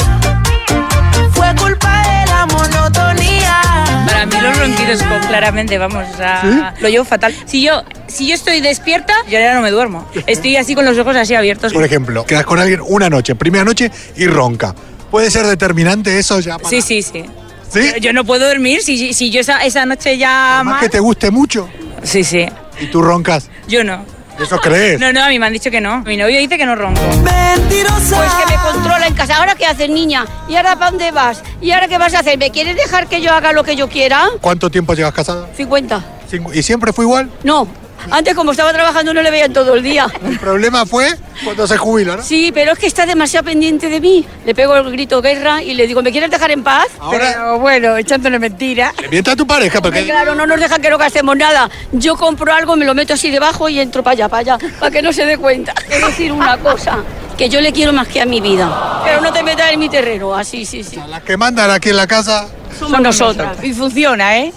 Fue 1.33 1.55
culpa 1.57 2.03
de 2.03 2.27
la 2.31 2.47
monotonía. 2.47 3.61
Para 4.07 4.27
mí 4.27 4.37
los 4.41 4.59
ronquidos, 4.59 5.03
claramente, 5.29 5.77
vamos, 5.79 6.05
o 6.13 6.17
sea, 6.17 6.75
lo 6.81 6.89
llevo 6.89 7.05
fatal. 7.05 7.35
Si 7.47 7.63
yo, 7.63 7.83
si 8.07 8.29
yo 8.29 8.35
estoy 8.35 8.61
despierta, 8.61 9.13
yo 9.25 9.39
ya 9.41 9.55
no 9.55 9.61
me 9.61 9.71
duermo. 9.71 10.09
Estoy 10.27 10.57
así 10.57 10.75
con 10.75 10.85
los 10.85 10.97
ojos 10.99 11.17
así 11.17 11.35
abiertos. 11.35 11.73
Por 11.73 11.85
ejemplo, 11.85 12.25
quedas 12.25 12.45
con 12.45 12.59
alguien 12.61 12.81
una 12.87 13.11
noche, 13.11 13.35
primera 13.35 13.65
noche 13.65 13.91
y 14.17 14.27
ronca. 14.27 14.75
¿Puede 15.11 15.31
ser 15.31 15.47
determinante 15.47 16.19
eso 16.19 16.39
ya? 16.41 16.59
para- 16.59 16.71
Sí, 16.71 16.81
sí, 16.81 17.03
sí. 17.03 17.25
¿Sí? 17.69 17.93
Yo 18.01 18.13
no 18.13 18.25
puedo 18.25 18.47
dormir 18.47 18.83
si, 18.83 19.13
si 19.13 19.31
yo 19.31 19.41
esa, 19.41 19.65
esa 19.65 19.85
noche 19.87 20.17
ya 20.17 20.63
Más 20.65 20.75
mal. 20.75 20.81
que 20.81 20.89
te 20.89 21.01
guste 21.01 21.33
mucho 21.33 21.69
Sí, 22.05 22.23
sí. 22.23 22.47
Y 22.81 22.87
tú 22.87 23.03
roncas. 23.03 23.49
Yo 23.69 23.85
no. 23.85 24.05
¿Eso 24.39 24.59
crees? 24.59 25.01
No, 25.01 25.13
no, 25.15 25.25
a 25.25 25.29
mí 25.29 25.39
me 25.39 25.47
han 25.47 25.53
dicho 25.55 25.71
que 25.71 25.81
no. 25.81 26.01
Mi 26.03 26.17
novio 26.17 26.39
dice 26.39 26.59
que 26.59 26.67
no 26.67 26.75
ronco. 26.75 27.01
Mentirosa. 27.23 28.17
Pues 28.19 28.33
que 28.35 28.55
me 28.55 28.61
controla 28.63 29.07
en 29.07 29.15
casa. 29.15 29.37
¿Ahora 29.39 29.55
qué 29.55 29.65
haces, 29.65 29.89
niña? 29.89 30.27
¿Y 30.49 30.57
ahora 30.57 30.77
para 30.77 30.91
dónde 30.91 31.11
vas? 31.11 31.43
¿Y 31.61 31.71
ahora 31.71 31.89
qué 31.89 31.97
vas 31.97 32.13
a 32.15 32.19
hacer? 32.19 32.37
¿Me 32.39 32.51
quieres 32.51 32.77
dejar 32.77 33.07
que 33.09 33.23
yo 33.23 33.33
haga 33.33 33.53
lo 33.53 33.65
que 33.65 33.77
yo 33.77 33.89
quiera? 33.89 34.27
¿Cuánto 34.43 34.69
tiempo 34.71 34.93
llevas 34.95 35.15
casada? 35.15 35.49
50. 35.57 36.05
Cinco- 36.29 36.53
¿Y 36.53 36.63
siempre 36.63 36.93
fue 36.93 37.05
igual? 37.07 37.31
No. 37.45 37.67
Antes, 38.11 38.35
como 38.35 38.53
estaba 38.53 38.73
trabajando, 38.73 39.13
no 39.13 39.23
le 39.23 39.31
veían 39.31 39.53
todo 39.53 39.75
el 39.75 39.83
día. 39.83 40.07
El 40.25 40.39
problema 40.39 40.87
fue 40.87 41.15
cuando 41.45 41.67
se 41.67 41.77
jubila, 41.77 42.17
¿no? 42.17 42.23
Sí, 42.23 42.53
pero 42.55 42.73
es 42.73 42.79
que 42.79 42.87
está 42.87 43.05
demasiado 43.07 43.45
pendiente 43.45 43.89
de 43.89 44.01
mí. 44.01 44.25
Le 44.45 44.55
pego 44.55 44.77
el 44.77 44.91
grito 44.93 45.21
guerra 45.21 45.63
y 45.63 45.75
le 45.75 45.87
digo, 45.87 46.03
¿me 46.03 46.13
quieres 46.13 46.31
dejar 46.31 46.51
en 46.53 46.63
paz? 46.63 46.87
Ahora- 47.01 47.33
Pero 47.33 47.59
bueno, 47.59 47.97
echándole 47.97 48.39
mentira. 48.39 48.93
A 49.27 49.37
tu 49.37 49.47
pareja 49.47 49.81
porque... 49.83 50.05
Claro, 50.05 50.35
no 50.37 50.47
nos 50.47 50.61
dejan 50.61 50.81
que 50.81 50.89
no 50.89 50.99
gastemos 50.99 51.37
nada. 51.37 51.69
Yo 51.93 52.17
compro 52.17 52.53
algo, 52.55 52.77
me 52.77 52.85
lo 52.85 52.95
meto 52.95 53.15
así 53.15 53.31
debajo 53.31 53.69
y 53.69 53.81
entro 53.81 54.03
para 54.05 54.13
allá, 54.13 54.29
para 54.29 54.55
allá, 54.55 54.59
para 54.79 54.91
que 54.91 55.03
no 55.03 55.13
se 55.13 55.27
dé 55.27 55.37
cuenta. 55.37 55.75
Quiero 55.89 56.07
decir 56.07 56.31
una 56.33 56.57
cosa, 56.59 56.99
que 57.37 57.49
yo 57.49 57.61
le 57.61 57.73
quiero 57.73 57.93
más 57.93 58.07
que 58.09 58.21
a 58.21 58.27
mi 58.27 58.41
vida. 58.41 59.03
Pero 59.05 59.21
no 59.21 59.33
te 59.33 59.43
metas 59.43 59.73
en 59.73 59.81
mi 59.81 59.89
terreno, 59.89 60.35
así, 60.35 60.65
sí, 60.65 60.85
sí. 60.85 60.99
Las 61.09 61.23
que 61.23 61.37
mandan 61.37 61.71
aquí 61.71 61.89
en 61.91 61.97
la 61.97 62.07
casa, 62.07 62.47
Somos 62.79 63.01
nosotras. 63.01 63.57
Y 63.65 63.73
funciona, 63.73 64.39
¿eh? 64.39 64.53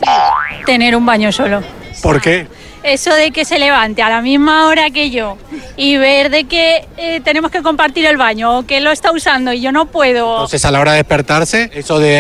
Tener 0.66 0.96
un 0.96 1.06
baño 1.06 1.32
solo. 1.32 1.64
¿por 2.02 2.22
qué? 2.22 2.48
Eso 2.84 3.14
de 3.14 3.32
que 3.32 3.44
se 3.46 3.60
levante 3.60 4.02
a 4.02 4.10
la 4.10 4.22
misma 4.22 4.68
hora 4.68 4.90
que 4.90 5.10
yo 5.10 5.38
y 5.76 5.98
ver 5.98 6.30
de 6.30 6.46
que 6.46 6.88
eh, 6.98 7.20
tenemos 7.24 7.52
que 7.52 7.62
compartir 7.62 8.06
el 8.06 8.16
baño 8.18 8.60
o 8.60 8.66
que 8.66 8.80
lo 8.80 8.90
está 8.92 9.12
usando 9.12 9.52
y 9.52 9.60
yo 9.60 9.72
no 9.74 9.86
puedo. 9.88 10.36
Entonces 10.36 10.64
a 10.64 10.72
la 10.72 10.80
hora 10.80 10.92
de 10.94 10.98
despertarse, 11.00 11.70
eso 11.74 12.00
de 12.00 12.16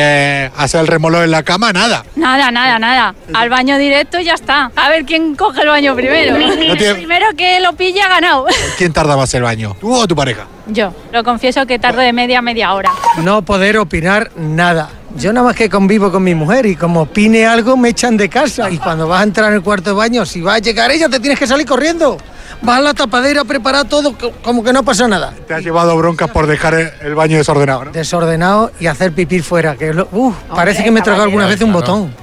eh, 0.45 0.51
hacer 0.57 0.81
el 0.81 0.87
remolón 0.87 1.23
en 1.23 1.31
la 1.31 1.43
cama, 1.43 1.71
nada. 1.71 2.03
Nada, 2.15 2.51
nada, 2.51 2.77
nada. 2.77 3.15
Al 3.33 3.49
baño 3.49 3.77
directo 3.77 4.19
y 4.19 4.25
ya 4.25 4.33
está. 4.33 4.71
A 4.75 4.89
ver 4.89 5.05
quién 5.05 5.35
coge 5.35 5.61
el 5.61 5.69
baño 5.69 5.95
primero. 5.95 6.37
No 6.37 6.53
tiene- 6.55 6.87
El 6.89 6.95
primero 6.95 7.27
que 7.37 7.59
lo 7.61 7.73
pilla 7.73 8.05
ha 8.05 8.09
ganado. 8.09 8.45
¿Quién 8.77 8.91
tarda 8.91 9.15
más 9.15 9.33
el 9.33 9.43
baño? 9.43 9.77
¿Tú 9.79 9.93
o 9.93 10.07
tu 10.07 10.15
pareja? 10.15 10.45
Yo. 10.67 10.93
Lo 11.13 11.23
confieso 11.23 11.65
que 11.65 11.79
tardo 11.79 12.01
de 12.01 12.11
media 12.13 12.39
a 12.39 12.41
media 12.41 12.73
hora. 12.73 12.91
no 13.23 13.41
poder 13.43 13.77
opinar 13.77 14.29
nada. 14.35 14.89
Yo 15.15 15.33
nada 15.33 15.47
más 15.47 15.55
que 15.55 15.69
convivo 15.69 16.11
con 16.11 16.23
mi 16.23 16.35
mujer 16.35 16.65
y 16.65 16.75
como 16.75 17.01
opine 17.01 17.45
algo 17.45 17.75
me 17.75 17.89
echan 17.89 18.15
de 18.15 18.29
casa. 18.29 18.69
Y 18.69 18.77
cuando 18.77 19.07
vas 19.07 19.21
a 19.21 19.23
entrar 19.23 19.49
en 19.49 19.55
el 19.55 19.61
cuarto 19.63 19.89
de 19.89 19.95
baño, 19.95 20.25
si 20.25 20.41
va 20.41 20.55
a 20.55 20.59
llegar 20.59 20.91
ella, 20.91 21.09
te 21.09 21.19
tienes 21.19 21.37
que 21.39 21.47
salir 21.47 21.65
corriendo. 21.65 22.17
Vas 22.61 22.77
a 22.79 22.81
la 22.81 22.93
tapadera 22.93 23.41
a 23.41 23.45
preparar 23.45 23.85
todo 23.87 24.17
co- 24.17 24.31
como 24.43 24.63
que 24.63 24.73
no 24.73 24.83
pasa 24.83 25.07
nada. 25.07 25.33
Te 25.47 25.53
has 25.53 25.63
llevado 25.63 25.95
broncas 25.97 26.29
por 26.29 26.45
dejar 26.47 26.93
el- 27.01 27.15
baño 27.15 27.37
desordenado, 27.37 27.85
¿no? 27.85 27.91
Desordenado 27.91 28.71
y 28.79 28.87
hacer 28.87 29.13
pipí 29.13 29.39
fuera. 29.39 29.75
Que 29.75 29.89
es 29.89 29.95
lo- 29.95 30.07
uf, 30.11 30.35
parece 30.53 30.83
que 30.83 30.91
me 30.91 30.99
he 30.99 31.03
tragado 31.03 31.23
alguna 31.23 31.47
vez 31.47 31.61
un 31.61 31.73
botón. 31.73 32.13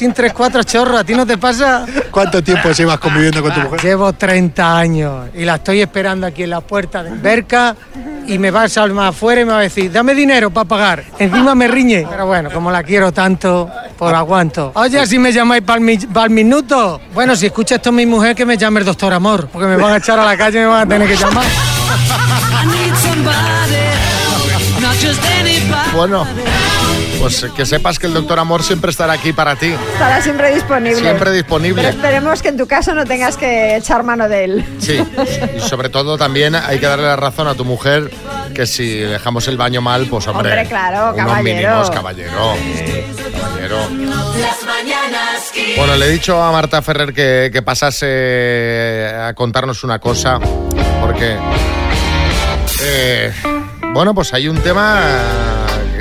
En 0.00 0.12
tres, 0.12 0.32
cuatro 0.34 0.62
chorros. 0.62 1.00
¿A 1.00 1.04
ti 1.04 1.14
no 1.14 1.26
te 1.26 1.38
pasa? 1.38 1.86
¿Cuánto 2.10 2.42
tiempo 2.42 2.70
llevas 2.70 2.98
conviviendo 2.98 3.42
con 3.42 3.54
tu 3.54 3.60
mujer? 3.60 3.80
Llevo 3.80 4.12
30 4.12 4.78
años 4.78 5.28
y 5.34 5.44
la 5.44 5.54
estoy 5.54 5.80
esperando 5.80 6.26
aquí 6.26 6.42
en 6.42 6.50
la 6.50 6.60
puerta 6.60 7.02
de 7.02 7.10
Berca 7.10 7.74
y 8.26 8.38
me 8.38 8.50
va 8.50 8.64
a 8.64 8.68
salvar 8.68 9.08
afuera 9.08 9.40
y 9.40 9.44
me 9.44 9.52
va 9.52 9.58
a 9.60 9.62
decir, 9.62 9.90
dame 9.90 10.14
dinero 10.14 10.50
para 10.50 10.68
pagar. 10.68 11.04
Encima 11.18 11.54
me 11.54 11.68
riñe. 11.68 12.06
Pero 12.08 12.26
bueno, 12.26 12.50
como 12.50 12.70
la 12.70 12.82
quiero 12.82 13.12
tanto, 13.12 13.70
por 13.96 14.14
aguanto. 14.14 14.72
Oye, 14.74 15.06
si 15.06 15.18
me 15.18 15.32
llamáis 15.32 15.62
para 15.62 15.78
el, 15.78 16.30
minuto. 16.30 17.00
Bueno, 17.14 17.34
si 17.34 17.46
escucha 17.46 17.76
esto 17.76 17.92
mi 17.92 18.04
mujer, 18.04 18.36
que 18.36 18.44
me 18.44 18.58
llame 18.58 18.80
el 18.80 18.86
doctor 18.86 19.12
Amor, 19.14 19.48
porque 19.48 19.68
me 19.68 19.76
van 19.76 19.92
a 19.92 19.96
echar 19.96 20.18
a 20.18 20.24
la 20.24 20.36
calle 20.36 20.58
y 20.58 20.62
me 20.62 20.68
van 20.68 20.86
a 20.86 20.88
tener 20.88 21.08
que 21.08 21.16
llamar. 21.16 21.44
Bueno, 25.94 26.26
pues 27.24 27.46
que 27.56 27.64
sepas 27.64 27.98
que 27.98 28.06
el 28.06 28.12
doctor 28.12 28.38
Amor 28.38 28.62
siempre 28.62 28.90
estará 28.90 29.14
aquí 29.14 29.32
para 29.32 29.56
ti. 29.56 29.74
Estará 29.94 30.20
siempre 30.20 30.52
disponible. 30.54 31.00
Siempre 31.00 31.32
disponible. 31.32 31.82
Pero 31.82 31.96
esperemos 31.96 32.42
que 32.42 32.48
en 32.48 32.58
tu 32.58 32.66
caso 32.66 32.94
no 32.94 33.06
tengas 33.06 33.38
que 33.38 33.76
echar 33.76 34.02
mano 34.02 34.28
de 34.28 34.44
él. 34.44 34.64
Sí, 34.78 35.02
y 35.56 35.60
sobre 35.60 35.88
todo 35.88 36.18
también 36.18 36.54
hay 36.54 36.78
que 36.78 36.86
darle 36.86 37.06
la 37.06 37.16
razón 37.16 37.48
a 37.48 37.54
tu 37.54 37.64
mujer 37.64 38.10
que 38.54 38.66
si 38.66 38.98
dejamos 38.98 39.48
el 39.48 39.56
baño 39.56 39.80
mal, 39.80 40.06
pues 40.06 40.26
hombre, 40.28 40.50
Hombre, 40.50 40.68
claro, 40.68 41.14
unos 41.14 41.26
caballero. 41.26 41.42
mínimos, 41.56 41.90
caballero. 41.90 42.54
caballero. 43.40 43.78
Bueno, 45.78 45.96
le 45.96 46.06
he 46.06 46.10
dicho 46.10 46.42
a 46.42 46.52
Marta 46.52 46.82
Ferrer 46.82 47.14
que, 47.14 47.48
que 47.50 47.62
pasase 47.62 49.10
a 49.18 49.32
contarnos 49.32 49.82
una 49.82 49.98
cosa, 49.98 50.38
porque, 51.00 51.38
eh, 52.82 53.32
bueno, 53.94 54.14
pues 54.14 54.34
hay 54.34 54.46
un 54.46 54.58
tema 54.58 55.00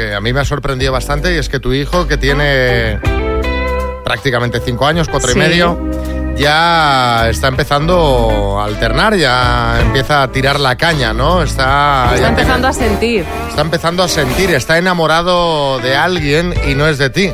que 0.08 0.14
a 0.16 0.22
mí 0.22 0.34
me 0.34 0.40
ha 0.42 0.46
sorprendido 0.46 0.92
bastante 0.92 1.34
y 1.34 1.38
es 1.38 1.50
que 1.50 1.60
tu 1.60 1.74
hijo, 1.74 2.08
que 2.08 2.18
tiene 2.18 3.00
prácticamente 4.04 4.60
cinco 4.60 4.86
años, 4.86 5.08
cuatro 5.10 5.30
Sí. 5.32 5.38
y 5.38 5.42
medio, 5.42 5.78
ya 6.36 7.30
está 7.30 7.48
empezando 7.48 8.60
a 8.60 8.66
alternar, 8.66 9.16
ya 9.16 9.80
empieza 9.82 10.24
a 10.24 10.32
tirar 10.32 10.60
la 10.60 10.76
caña, 10.76 11.14
¿no? 11.14 11.42
Está, 11.44 12.12
Está 12.14 12.30
empezando 12.30 12.68
a 12.68 12.74
sentir. 12.74 13.26
está 13.50 13.62
empezando 13.62 14.04
a 14.04 14.08
sentir, 14.08 14.50
está 14.54 14.78
enamorado 14.78 15.80
de 15.80 15.96
alguien 15.96 16.54
y 16.70 16.76
no 16.76 16.88
es 16.88 16.98
de 16.98 17.10
ti. 17.10 17.32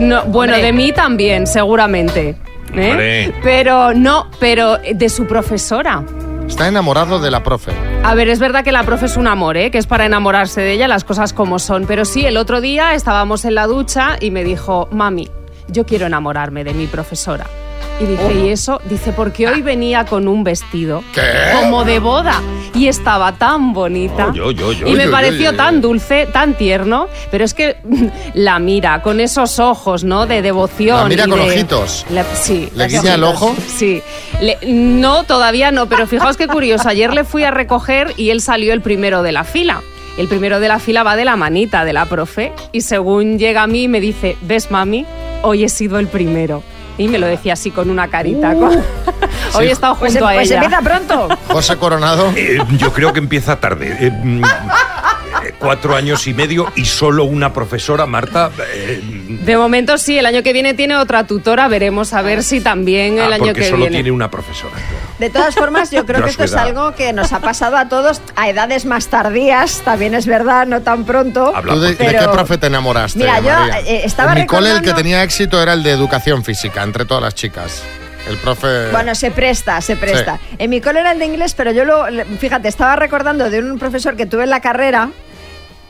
No, 0.00 0.24
bueno, 0.24 0.56
de 0.56 0.72
mí 0.72 0.92
también, 0.92 1.46
seguramente. 1.46 2.36
¿eh? 2.74 3.32
Pero 3.42 3.94
no, 3.94 4.30
pero 4.38 4.76
de 4.78 5.08
su 5.08 5.26
profesora. 5.26 6.02
Está 6.48 6.66
enamorado 6.66 7.20
de 7.20 7.30
la 7.30 7.42
profe. 7.42 7.72
A 8.02 8.14
ver, 8.14 8.28
es 8.28 8.38
verdad 8.38 8.64
que 8.64 8.72
la 8.72 8.82
profe 8.82 9.06
es 9.06 9.16
un 9.16 9.26
amor, 9.28 9.56
¿eh? 9.56 9.70
que 9.70 9.78
es 9.78 9.86
para 9.86 10.06
enamorarse 10.06 10.60
de 10.60 10.72
ella, 10.72 10.88
las 10.88 11.04
cosas 11.04 11.32
como 11.32 11.58
son. 11.58 11.86
Pero 11.86 12.04
sí, 12.04 12.24
el 12.24 12.36
otro 12.36 12.60
día 12.60 12.94
estábamos 12.94 13.44
en 13.44 13.54
la 13.54 13.66
ducha 13.66 14.16
y 14.18 14.30
me 14.30 14.42
dijo, 14.42 14.88
mami, 14.90 15.30
yo 15.68 15.84
quiero 15.84 16.06
enamorarme 16.06 16.64
de 16.64 16.74
mi 16.74 16.86
profesora. 16.86 17.46
Y 18.00 18.04
dije, 18.06 18.32
¿y 18.44 18.48
eso? 18.50 18.80
Dice, 18.88 19.12
porque 19.12 19.48
hoy 19.48 19.60
venía 19.60 20.04
con 20.04 20.28
un 20.28 20.44
vestido 20.44 21.02
¿Qué? 21.12 21.20
como 21.60 21.84
de 21.84 21.98
boda 21.98 22.40
y 22.74 22.86
estaba 22.86 23.32
tan 23.32 23.72
bonita. 23.72 24.28
Oye, 24.28 24.40
oye, 24.40 24.62
oye, 24.64 24.88
y 24.90 24.94
me 24.94 25.08
pareció 25.08 25.56
tan 25.56 25.80
dulce, 25.80 26.26
tan 26.32 26.54
tierno, 26.54 27.08
pero 27.32 27.44
es 27.44 27.54
que 27.54 27.76
la 28.34 28.60
mira 28.60 29.02
con 29.02 29.18
esos 29.18 29.58
ojos, 29.58 30.04
¿no? 30.04 30.26
De 30.26 30.42
devoción. 30.42 30.98
La 31.02 31.08
mira 31.08 31.24
y 31.26 31.28
con 31.28 31.38
de- 31.40 31.46
ojitos. 31.50 32.06
La- 32.10 32.24
sí. 32.36 32.68
¿Le 32.76 32.86
guiña 32.86 33.14
el 33.14 33.24
ojo? 33.24 33.56
Sí. 33.66 34.00
Le- 34.40 34.58
no, 34.66 35.24
todavía 35.24 35.72
no, 35.72 35.86
pero 35.88 36.06
fijaos 36.06 36.36
qué 36.36 36.46
curioso. 36.46 36.88
Ayer 36.88 37.12
le 37.12 37.24
fui 37.24 37.42
a 37.42 37.50
recoger 37.50 38.14
y 38.16 38.30
él 38.30 38.40
salió 38.40 38.72
el 38.74 38.80
primero 38.80 39.22
de 39.24 39.32
la 39.32 39.42
fila. 39.42 39.82
El 40.16 40.28
primero 40.28 40.60
de 40.60 40.68
la 40.68 40.78
fila 40.78 41.02
va 41.02 41.16
de 41.16 41.24
la 41.24 41.34
manita 41.36 41.84
de 41.84 41.92
la 41.92 42.04
profe 42.06 42.52
y 42.72 42.80
según 42.82 43.38
llega 43.38 43.62
a 43.62 43.66
mí 43.66 43.88
me 43.88 44.00
dice, 44.00 44.36
¿ves 44.42 44.70
mami? 44.70 45.04
Hoy 45.42 45.64
he 45.64 45.68
sido 45.68 45.98
el 45.98 46.06
primero. 46.06 46.62
Y 46.98 47.08
me 47.08 47.18
lo 47.18 47.26
decía 47.26 47.52
así 47.54 47.70
con 47.70 47.88
una 47.90 48.08
carita. 48.08 48.54
con- 48.54 48.82
Hoy 49.54 49.68
he 49.68 49.70
estado 49.70 49.96
Pues, 49.98 50.12
junto 50.12 50.26
a 50.28 50.32
pues 50.34 50.50
ella. 50.50 50.62
empieza 50.62 50.82
pronto. 50.82 51.28
José 51.48 51.76
Coronado. 51.76 52.32
Eh, 52.36 52.58
yo 52.76 52.92
creo 52.92 53.12
que 53.12 53.20
empieza 53.20 53.58
tarde. 53.60 53.96
Eh, 54.00 54.10
mm, 54.10 54.42
eh, 54.44 55.54
cuatro 55.58 55.94
años 55.96 56.26
y 56.26 56.34
medio 56.34 56.70
y 56.76 56.84
solo 56.84 57.24
una 57.24 57.52
profesora, 57.52 58.04
Marta. 58.06 58.50
eh, 58.74 59.00
De 59.44 59.56
momento 59.56 59.96
sí, 59.96 60.18
el 60.18 60.26
año 60.26 60.42
que 60.42 60.52
viene 60.52 60.74
tiene 60.74 60.96
otra 60.96 61.24
tutora, 61.26 61.68
veremos 61.68 62.12
a 62.12 62.20
ver 62.22 62.42
si 62.42 62.60
también 62.60 63.14
el 63.18 63.32
ah, 63.32 63.36
año 63.36 63.46
porque 63.46 63.60
que 63.60 63.64
solo 63.68 63.78
viene. 63.82 63.96
tiene 63.96 64.10
una 64.10 64.30
profesora. 64.30 64.74
De 65.18 65.30
todas 65.30 65.54
formas, 65.56 65.90
yo 65.90 66.06
creo 66.06 66.18
Yo 66.20 66.24
que 66.26 66.30
esto 66.30 66.44
es 66.44 66.54
algo 66.54 66.94
que 66.94 67.12
nos 67.12 67.32
ha 67.32 67.40
pasado 67.40 67.76
a 67.76 67.88
todos 67.88 68.20
a 68.36 68.48
edades 68.48 68.84
más 68.84 69.08
tardías, 69.08 69.80
también 69.84 70.14
es 70.14 70.26
verdad, 70.26 70.66
no 70.66 70.82
tan 70.82 71.04
pronto. 71.04 71.52
¿Tú 71.66 71.80
de, 71.80 71.88
de 71.90 71.96
pero- 71.96 72.20
qué 72.20 72.28
profe 72.28 72.56
te 72.58 72.68
enamoraste? 72.68 73.18
Mira, 73.18 73.40
yo, 73.40 73.46
María? 73.50 73.80
eh, 73.80 74.02
estaba 74.04 74.32
En 74.34 74.40
mi 74.42 74.46
cole 74.46 74.68
el 74.70 74.74
que 74.76 74.80
recordando- 74.90 74.96
tenía 75.02 75.22
éxito 75.24 75.60
era 75.60 75.72
el 75.72 75.82
de 75.82 75.90
educación 75.90 76.44
física, 76.44 76.82
entre 76.84 77.04
todas 77.04 77.22
las 77.24 77.34
chicas. 77.34 77.82
El 78.28 78.36
profe... 78.36 78.90
Bueno, 78.90 79.14
se 79.14 79.30
presta, 79.30 79.80
se 79.80 79.96
presta. 79.96 80.38
En 80.58 80.68
mi 80.70 80.80
cole 80.80 81.00
era 81.00 81.12
el 81.12 81.18
de 81.18 81.24
inglés, 81.26 81.54
pero 81.54 81.72
yo 81.72 81.84
lo, 81.84 82.04
fíjate, 82.38 82.68
estaba 82.68 82.94
recordando 82.94 83.48
de 83.50 83.58
un 83.60 83.78
profesor 83.78 84.16
que 84.16 84.26
tuve 84.26 84.44
en 84.44 84.50
la 84.50 84.60
carrera, 84.60 85.10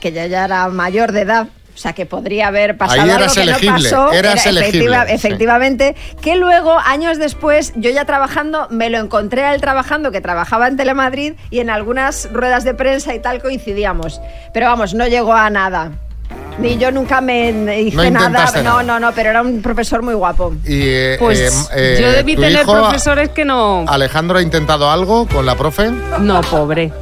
que 0.01 0.12
ya, 0.12 0.27
ya 0.27 0.45
era 0.45 0.69
mayor 0.69 1.11
de 1.12 1.23
edad. 1.23 1.49
O 1.79 1.81
sea, 1.81 1.93
que 1.93 2.07
podría 2.07 2.49
haber 2.49 2.77
pasado 2.77 3.03
Ahí 3.03 3.09
algo 3.09 3.33
que 3.33 3.41
elegible, 3.41 3.71
no 3.71 3.77
pasó. 3.77 4.12
eras 4.12 4.45
Era 4.47 4.51
elegible, 4.51 4.97
sí. 5.07 5.12
Efectivamente, 5.14 5.95
que 6.21 6.35
luego, 6.35 6.77
años 6.77 7.19
después, 7.19 7.73
yo 7.77 7.88
ya 7.93 8.05
trabajando, 8.05 8.67
me 8.71 8.91
lo 8.91 8.99
encontré 8.99 9.45
a 9.45 9.55
él 9.55 9.61
trabajando, 9.61 10.11
que 10.11 10.21
trabajaba 10.21 10.67
en 10.67 10.77
Telemadrid, 10.77 11.35
y 11.51 11.61
en 11.61 11.71
algunas 11.71 12.33
ruedas 12.33 12.64
de 12.64 12.75
prensa 12.75 13.14
y 13.14 13.21
tal 13.21 13.41
coincidíamos. 13.41 14.21
Pero 14.53 14.67
vamos, 14.67 14.93
no 14.95 15.07
llegó 15.07 15.35
a 15.35 15.49
nada. 15.51 15.93
Ni 16.59 16.77
yo 16.79 16.91
nunca 16.91 17.21
me 17.21 17.51
hice 17.81 17.97
No 17.97 18.11
nada. 18.11 18.27
intentaste 18.27 18.59
No, 18.64 18.71
nada. 18.71 18.83
no, 18.83 18.99
no, 18.99 19.12
pero 19.12 19.31
era 19.31 19.43
un 19.43 19.62
profesor 19.62 20.03
muy 20.03 20.14
guapo. 20.14 20.53
Y, 20.64 20.81
eh, 20.83 21.17
Pues 21.21 21.71
eh, 21.73 21.95
eh, 21.97 21.99
yo 22.03 22.11
debí 22.11 22.35
¿tu 22.35 22.41
tener 22.43 22.62
hijo, 22.62 22.73
profesores 22.73 23.29
que 23.29 23.45
no... 23.45 23.85
Alejandro 23.87 24.38
ha 24.38 24.43
intentado 24.43 24.91
algo 24.91 25.29
con 25.29 25.47
la 25.47 25.55
profe. 25.55 25.93
No, 26.19 26.41
pobre. 26.41 26.93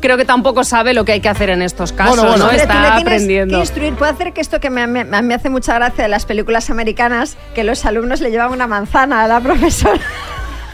Creo 0.00 0.16
que 0.16 0.24
tampoco 0.24 0.64
sabe 0.64 0.94
lo 0.94 1.04
que 1.04 1.12
hay 1.12 1.20
que 1.20 1.28
hacer 1.28 1.50
en 1.50 1.62
estos 1.62 1.92
casos, 1.92 2.16
Bueno, 2.16 2.30
bueno. 2.30 2.44
¿no? 2.44 2.50
Hombre, 2.50 2.62
tú 2.62 2.66
le 2.68 2.72
Está 2.74 2.82
tienes 2.96 3.02
aprendiendo. 3.02 3.54
que 3.56 3.60
instruir. 3.60 3.94
Puede 3.94 4.12
hacer 4.12 4.32
que 4.32 4.40
esto 4.40 4.60
que 4.60 4.70
me, 4.70 4.86
me 4.86 5.34
hace 5.34 5.50
mucha 5.50 5.74
gracia 5.74 6.04
de 6.04 6.08
las 6.08 6.26
películas 6.26 6.70
americanas, 6.70 7.36
que 7.54 7.64
los 7.64 7.84
alumnos 7.84 8.20
le 8.20 8.30
llevan 8.30 8.52
una 8.52 8.66
manzana 8.66 9.24
a 9.24 9.28
la 9.28 9.40
profesora. 9.40 10.00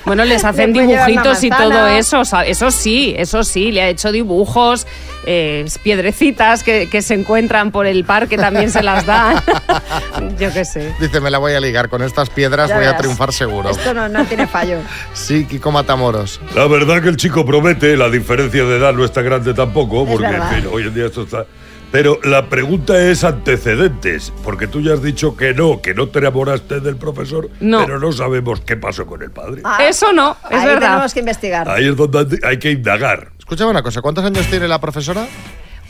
Bueno, 0.04 0.24
les 0.24 0.44
hacen 0.46 0.72
dibujitos 0.72 1.42
y 1.44 1.50
todo 1.50 1.86
eso. 1.86 2.20
o 2.20 2.24
sea, 2.24 2.44
eso 2.44 2.70
sí, 2.70 3.14
eso 3.16 3.44
sí. 3.44 3.72
Le 3.72 3.82
ha 3.82 3.88
hecho 3.88 4.12
dibujos, 4.12 4.86
eh, 5.26 5.64
piedrecitas 5.82 6.62
que, 6.62 6.88
que 6.88 7.02
se 7.02 7.14
encuentran 7.14 7.70
por 7.70 7.86
el 7.86 8.04
parque 8.04 8.36
también 8.36 8.70
se 8.70 8.82
las 8.82 9.06
dan. 9.06 9.42
Yo 10.38 10.52
qué 10.52 10.64
sé. 10.64 10.94
Dice, 11.00 11.20
me 11.20 11.30
la 11.30 11.38
voy 11.38 11.52
a 11.54 11.60
ligar, 11.60 11.88
con 11.88 12.02
estas 12.02 12.30
piedras 12.30 12.68
Ya 12.68 12.76
voy 12.76 12.86
a 12.86 12.96
triunfar 12.96 13.32
seguro. 13.32 13.70
Esto 13.70 13.94
no, 13.94 14.08
no 14.08 14.24
tiene 14.24 14.46
fallo. 14.46 14.78
Sí, 15.12 15.44
Kiko 15.44 15.70
Matamoros. 15.70 16.40
La 16.54 16.66
verdad 16.66 17.02
que 17.02 17.08
el 17.08 17.16
chico 17.16 17.44
promete, 17.44 17.96
la 17.96 18.08
diferencia 18.08 18.64
de 18.64 18.76
edad 18.78 18.92
no 18.92 19.04
es 19.04 19.12
tan 19.12 19.24
grande 19.24 19.54
tampoco, 19.54 20.06
porque 20.06 20.26
en 20.26 20.32
verdad. 20.32 20.50
fin, 20.50 20.68
hoy 20.72 20.82
en 20.84 20.94
día 20.94 21.06
esto 21.06 21.22
está... 21.22 21.44
Pero 21.92 22.20
la 22.22 22.48
pregunta 22.48 23.00
es 23.02 23.24
antecedentes, 23.24 24.32
porque 24.44 24.68
tú 24.68 24.80
ya 24.80 24.92
has 24.94 25.02
dicho 25.02 25.36
que 25.36 25.52
no, 25.54 25.80
que 25.82 25.92
no 25.92 26.08
te 26.08 26.20
enamoraste 26.20 26.78
del 26.80 26.96
profesor, 26.96 27.50
No. 27.58 27.84
pero 27.84 27.98
no 27.98 28.12
sabemos 28.12 28.60
qué 28.60 28.76
pasó 28.76 29.06
con 29.06 29.22
el 29.22 29.30
padre. 29.32 29.62
Ah, 29.64 29.78
Eso 29.88 30.12
no, 30.12 30.36
es 30.48 30.56
Ahí 30.58 30.66
verdad. 30.66 30.88
tenemos 30.90 31.14
que 31.14 31.20
investigar. 31.20 31.68
Ahí 31.68 31.88
es 31.88 31.96
donde 31.96 32.38
hay 32.44 32.58
que 32.58 32.70
indagar. 32.70 33.32
Escúchame 33.38 33.70
una 33.70 33.82
cosa, 33.82 34.00
¿cuántos 34.02 34.24
años 34.24 34.46
tiene 34.46 34.68
la 34.68 34.80
profesora? 34.80 35.26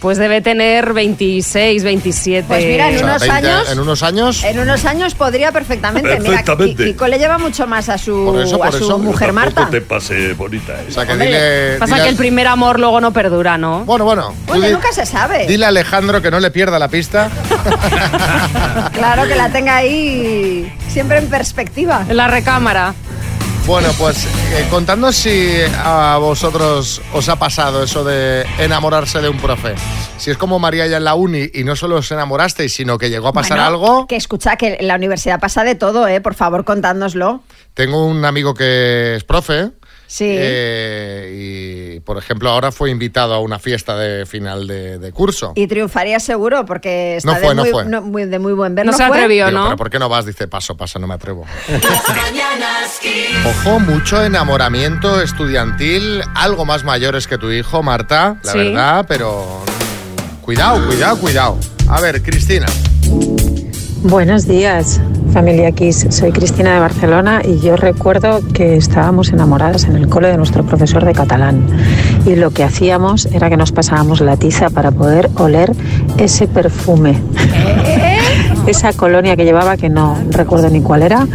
Pues 0.01 0.17
debe 0.17 0.41
tener 0.41 0.95
26, 0.95 1.85
27. 1.85 2.45
Pues 2.49 2.65
mira, 2.65 2.89
en 2.89 2.97
O 2.97 2.99
sea, 3.01 3.07
unos 3.07 3.21
20 3.21 3.37
años- 3.37 3.71
En 3.71 3.81
unos 3.81 4.03
años... 4.03 4.45
En 4.45 4.59
unos 4.59 4.85
años 4.87 5.15
podría 5.15 5.53
perfectamente. 5.53 6.09
Perfectamente. 6.09 6.75
Mira, 6.75 6.85
Ki- 6.87 6.93
Kiko 6.93 7.07
le 7.07 7.19
lleva 7.19 7.37
mucho 7.37 7.67
más 7.67 7.91
a 7.91 7.99
su, 7.99 8.25
Por 8.33 8.41
eso, 8.41 8.57
por 8.57 8.69
a 8.69 8.73
su 8.73 8.79
eso. 8.85 8.99
mujer 8.99 9.35
Marta. 9.35 9.69
te 9.71 9.83
pase 9.83 10.33
bonita. 10.33 10.73
¿eh? 10.81 10.87
O 10.89 10.93
sea, 10.93 11.05
que 11.05 11.13
Hombre, 11.13 11.27
dile... 11.27 11.79
Pasa 11.79 11.97
dile- 11.97 12.03
que 12.05 12.09
el 12.09 12.17
primer 12.17 12.47
amor 12.47 12.81
luego 12.81 12.99
no 13.03 13.13
perdura, 13.13 13.59
¿no? 13.59 13.85
Bueno, 13.85 14.07
bueno. 14.07 14.35
Bueno, 14.47 14.71
nunca 14.71 14.91
se 14.93 15.05
sabe. 15.05 15.47
Dile 15.47 15.67
a 15.67 15.69
Alejandro 15.69 16.23
que 16.23 16.31
no 16.31 16.41
le 16.41 16.51
pierda 16.51 16.79
la 16.79 16.89
pista. 16.89 17.29
Claro 18.93 19.27
que 19.27 19.37
la 19.37 19.49
tenga 19.53 19.77
ahí 19.77 20.73
siempre 20.89 21.19
en 21.19 21.27
perspectiva. 21.29 22.05
En 22.09 22.17
la 22.17 22.29
recámara. 22.29 22.95
Bueno, 23.66 23.88
pues 23.99 24.27
eh, 24.53 24.66
contadnos 24.68 25.14
si 25.14 25.59
a 25.77 26.18
vosotros 26.18 27.01
os 27.12 27.29
ha 27.29 27.37
pasado 27.37 27.85
eso 27.85 28.03
de 28.03 28.44
enamorarse 28.59 29.20
de 29.20 29.29
un 29.29 29.38
profe. 29.38 29.75
Si 30.18 30.31
es 30.31 30.37
como 30.37 30.59
María 30.59 30.88
ya 30.88 30.96
en 30.96 31.05
la 31.05 31.14
uni 31.14 31.49
y 31.55 31.62
no 31.62 31.77
solo 31.77 31.96
os 31.96 32.11
enamorasteis, 32.11 32.73
sino 32.73 32.99
que 32.99 33.11
llegó 33.11 33.29
a 33.29 33.33
pasar 33.33 33.59
Bueno, 33.59 33.64
algo. 33.68 34.07
Que 34.09 34.16
escucha, 34.16 34.57
que 34.57 34.79
en 34.81 34.88
la 34.88 34.96
universidad 34.96 35.38
pasa 35.38 35.62
de 35.62 35.77
todo, 35.77 36.09
¿eh? 36.09 36.20
Por 36.20 36.35
favor, 36.35 36.64
contádnoslo. 36.64 37.42
Tengo 37.75 38.05
un 38.07 38.25
amigo 38.25 38.55
que 38.55 39.14
es 39.16 39.25
profe. 39.25 39.70
Sí. 40.12 40.25
eh, 40.29 41.94
y, 41.96 42.01
por 42.01 42.18
ejemplo, 42.18 42.51
ahora 42.51 42.73
fue 42.73 42.90
invitado 42.90 43.33
a 43.33 43.38
una 43.38 43.61
fiesta 43.61 43.96
de 43.96 44.27
final 44.27 44.66
de, 44.66 44.99
de 44.99 45.12
curso. 45.12 45.53
Y 45.55 45.68
triunfaría 45.68 46.18
seguro, 46.18 46.66
porque 46.66 47.16
está 47.18 47.31
No 47.33 47.38
fue, 47.38 47.49
de, 47.51 47.55
no 47.55 47.62
muy, 47.62 47.70
fue. 47.70 48.01
muy- 48.01 48.25
de 48.25 48.38
muy 48.40 48.53
buen 48.55 48.75
ver. 48.75 48.87
No 48.87 48.92
se 48.92 49.07
fue? 49.07 49.16
atrevió, 49.18 49.46
Digo, 49.46 49.59
¿no? 49.59 49.64
¿Pero 49.66 49.77
por 49.77 49.88
qué 49.88 50.01
no 50.01 50.09
vas? 50.09 50.27
Dice, 50.27 50.49
paso, 50.49 50.77
paso, 50.77 50.99
no 50.99 51.07
me 51.07 51.14
atrevo. 51.14 51.46
Ojo, 53.46 53.79
mucho 53.79 54.23
enamoramiento 54.25 55.20
estudiantil, 55.23 56.23
algo 56.35 56.64
más 56.64 56.83
mayores 56.83 57.29
que 57.29 57.38
tu 57.38 57.53
hijo, 57.53 57.83
Marta, 57.85 58.37
la 58.42 58.53
Sí. 58.53 58.59
verdad, 58.59 59.05
pero 59.09 59.62
mm, 59.64 60.40
cuidado, 60.42 60.85
cuidado, 60.87 61.18
cuidado. 61.18 61.59
A 61.88 62.01
ver, 62.01 62.20
Cristina. 62.23 62.66
Buenos 64.03 64.46
días, 64.49 65.01
familia 65.31 65.71
Kiss. 65.73 66.07
Soy 66.11 66.33
Cristina 66.33 66.75
de 66.75 66.81
Barcelona 66.81 67.43
y 67.45 67.59
yo 67.61 67.77
recuerdo 67.77 68.40
que 68.53 68.77
estábamos 68.77 69.31
enamoradas 69.31 69.85
en 69.85 69.97
el 69.97 70.09
cole 70.09 70.29
de 70.29 70.37
nuestro 70.37 70.64
profesor 70.64 71.05
de 71.05 71.12
catalán. 71.12 71.66
Y 72.27 72.37
lo 72.37 72.51
que 72.51 72.64
hacíamos 72.64 73.27
era 73.27 73.49
que 73.49 73.57
nos 73.57 73.73
pasábamos 73.73 74.21
la 74.21 74.37
tiza 74.37 74.71
para 74.71 74.90
poder 74.90 75.31
oler 75.37 75.73
ese 76.19 76.49
perfume. 76.49 77.19
Esa 78.66 78.93
colonia 78.93 79.37
que 79.37 79.45
llevaba, 79.45 79.77
que 79.77 79.88
no 79.88 80.16
recuerdo 80.29 80.69
ni 80.69 80.83
cuál 80.83 81.03
era, 81.03 81.27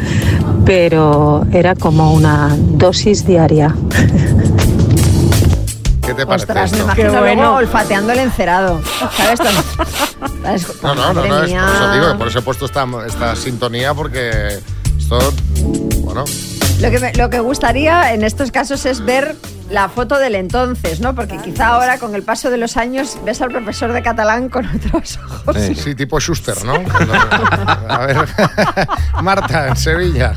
pero 0.65 1.45
era 1.51 1.75
como 1.75 2.13
una 2.13 2.55
dosis 2.77 3.25
diaria. 3.25 3.75
¿Qué 6.15 6.21
te 6.21 6.27
parece 6.27 6.43
Ostras, 6.45 6.71
me 6.71 6.77
esto? 6.77 6.85
imagino 6.85 7.09
Qué 7.11 7.17
luego 7.19 7.35
bueno. 7.35 7.55
olfateando 7.55 8.13
el 8.13 8.19
encerado. 8.19 8.81
¿Sabes? 9.17 9.39
No, 10.83 10.93
no, 10.93 11.11
no, 11.13 11.25
no, 11.25 11.43
es- 11.43 11.51
por 11.53 11.69
eso 11.69 11.91
digo, 11.93 12.17
por 12.19 12.27
eso 12.27 12.39
he 12.39 12.41
puesto 12.43 12.65
esta, 12.65 12.85
esta 13.07 13.35
sintonía 13.35 13.93
porque 13.95 14.59
esto, 14.97 15.17
bueno, 16.01 16.23
Lo 16.79 16.91
que, 16.91 16.99
me- 16.99 17.13
lo 17.13 17.29
que 17.31 17.39
gustaría 17.39 18.13
en 18.13 18.23
estos 18.23 18.51
casos 18.51 18.85
es 18.85 19.03
ver 19.03 19.35
la 19.71 19.89
foto 19.89 20.19
del 20.19 20.35
entonces, 20.35 20.99
¿no? 21.01 21.15
Porque 21.15 21.37
quizá 21.39 21.69
ahora, 21.69 21.97
con 21.97 22.13
el 22.13 22.21
paso 22.21 22.51
de 22.51 22.57
los 22.57 22.77
años, 22.77 23.17
ves 23.25 23.41
al 23.41 23.49
profesor 23.49 23.91
de 23.91 24.03
catalán 24.03 24.49
con 24.49 24.67
otros 24.67 25.17
ojos. 25.17 25.55
sí, 25.59 25.73
sí, 25.73 25.95
tipo 25.95 26.19
Schuster, 26.19 26.63
¿no? 26.63 26.73
A 27.89 28.05
ver, 28.05 28.17
Marta, 29.23 29.69
en 29.69 29.75
Sevilla. 29.75 30.33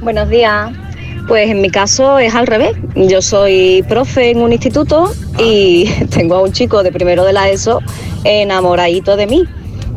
Buenos 0.00 0.28
días. 0.28 0.70
Pues 1.28 1.50
en 1.50 1.60
mi 1.60 1.68
caso 1.68 2.18
es 2.18 2.34
al 2.34 2.46
revés. 2.46 2.72
Yo 2.96 3.20
soy 3.20 3.84
profe 3.86 4.30
en 4.30 4.40
un 4.40 4.50
instituto 4.50 5.12
y 5.38 5.84
tengo 6.10 6.36
a 6.36 6.42
un 6.42 6.52
chico 6.52 6.82
de 6.82 6.90
primero 6.90 7.22
de 7.22 7.34
la 7.34 7.50
ESO 7.50 7.80
enamoradito 8.24 9.14
de 9.14 9.26
mí. 9.26 9.44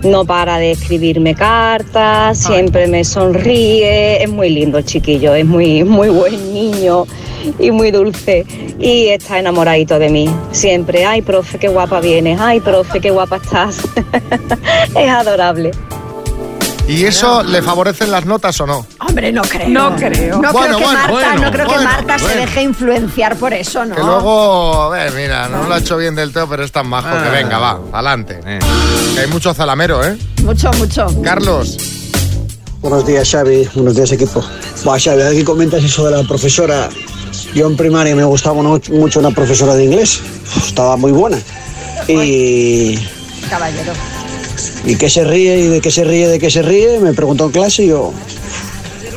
No 0.03 0.25
para 0.25 0.57
de 0.57 0.71
escribirme 0.71 1.33
cartas, 1.35 2.37
siempre 2.37 2.87
me 2.87 3.03
sonríe, 3.03 4.21
es 4.21 4.29
muy 4.29 4.49
lindo 4.49 4.79
el 4.79 4.85
chiquillo, 4.85 5.35
es 5.35 5.45
muy, 5.45 5.83
muy 5.83 6.09
buen 6.09 6.53
niño 6.53 7.05
y 7.59 7.71
muy 7.71 7.91
dulce. 7.91 8.45
Y 8.79 9.07
está 9.07 9.39
enamoradito 9.39 9.99
de 9.99 10.09
mí. 10.09 10.27
Siempre, 10.51 11.05
ay, 11.05 11.21
profe, 11.21 11.59
qué 11.59 11.67
guapa 11.67 12.01
vienes, 12.01 12.41
ay, 12.41 12.59
profe, 12.59 12.99
qué 12.99 13.11
guapa 13.11 13.37
estás. 13.37 13.87
es 14.95 15.09
adorable. 15.09 15.71
¿Y 16.87 17.05
eso 17.05 17.43
le 17.43 17.61
favorecen 17.61 18.11
las 18.11 18.25
notas 18.25 18.59
o 18.61 18.67
no? 18.67 18.85
Hombre, 18.99 19.31
no 19.31 19.41
creo. 19.43 19.69
No 19.69 19.95
creo. 19.95 20.41
No 20.41 20.51
Bueno, 20.51 20.77
creo 20.77 20.77
que 20.77 20.83
bueno, 20.83 20.99
Marta, 20.99 21.11
bueno, 21.11 21.35
no 21.35 21.51
creo 21.51 21.65
que 21.67 21.73
bueno, 21.73 21.89
Marta 21.89 22.19
se 22.19 22.35
deje 22.35 22.61
influenciar 22.63 23.35
por 23.37 23.53
eso, 23.53 23.85
¿no? 23.85 23.95
Que 23.95 24.01
luego, 24.01 24.95
eh, 24.95 25.11
mira, 25.15 25.47
no 25.47 25.63
lo 25.67 25.73
ha 25.73 25.77
hecho 25.77 25.97
bien 25.97 26.15
del 26.15 26.33
todo, 26.33 26.49
pero 26.49 26.63
es 26.63 26.71
tan 26.71 26.87
majo 26.87 27.09
que 27.23 27.29
venga, 27.29 27.59
va, 27.59 27.79
adelante. 27.93 28.39
Que 28.43 29.21
hay 29.21 29.27
mucho 29.27 29.53
zalamero, 29.53 30.03
¿eh? 30.05 30.17
Mucho, 30.43 30.71
mucho. 30.73 31.07
Carlos. 31.23 31.77
Buenos 32.81 33.05
días, 33.05 33.29
Xavi. 33.29 33.69
Buenos 33.75 33.95
días, 33.95 34.11
equipo. 34.11 34.43
Buah, 34.83 34.99
Xavi, 34.99 35.37
que 35.37 35.45
comentas 35.45 35.83
eso 35.83 36.03
de 36.05 36.17
la 36.17 36.23
profesora, 36.27 36.89
yo 37.53 37.67
en 37.67 37.77
primaria 37.77 38.15
me 38.15 38.23
gustaba 38.23 38.61
mucho 38.61 38.91
mucho 38.91 39.19
una 39.19 39.29
profesora 39.31 39.75
de 39.75 39.85
inglés. 39.85 40.19
Estaba 40.57 40.97
muy 40.97 41.11
buena. 41.11 41.37
Y, 42.07 42.97
Caballero. 43.49 43.93
Y 44.85 44.95
qué 44.95 45.09
se 45.09 45.23
ríe 45.23 45.59
y 45.59 45.67
de 45.67 45.81
qué 45.81 45.91
se 45.91 46.03
ríe, 46.03 46.27
de 46.27 46.39
qué 46.39 46.49
se 46.49 46.61
ríe, 46.61 46.99
me 46.99 47.13
preguntó 47.13 47.45
en 47.45 47.51
clase 47.51 47.83
y 47.83 47.87
yo... 47.87 48.13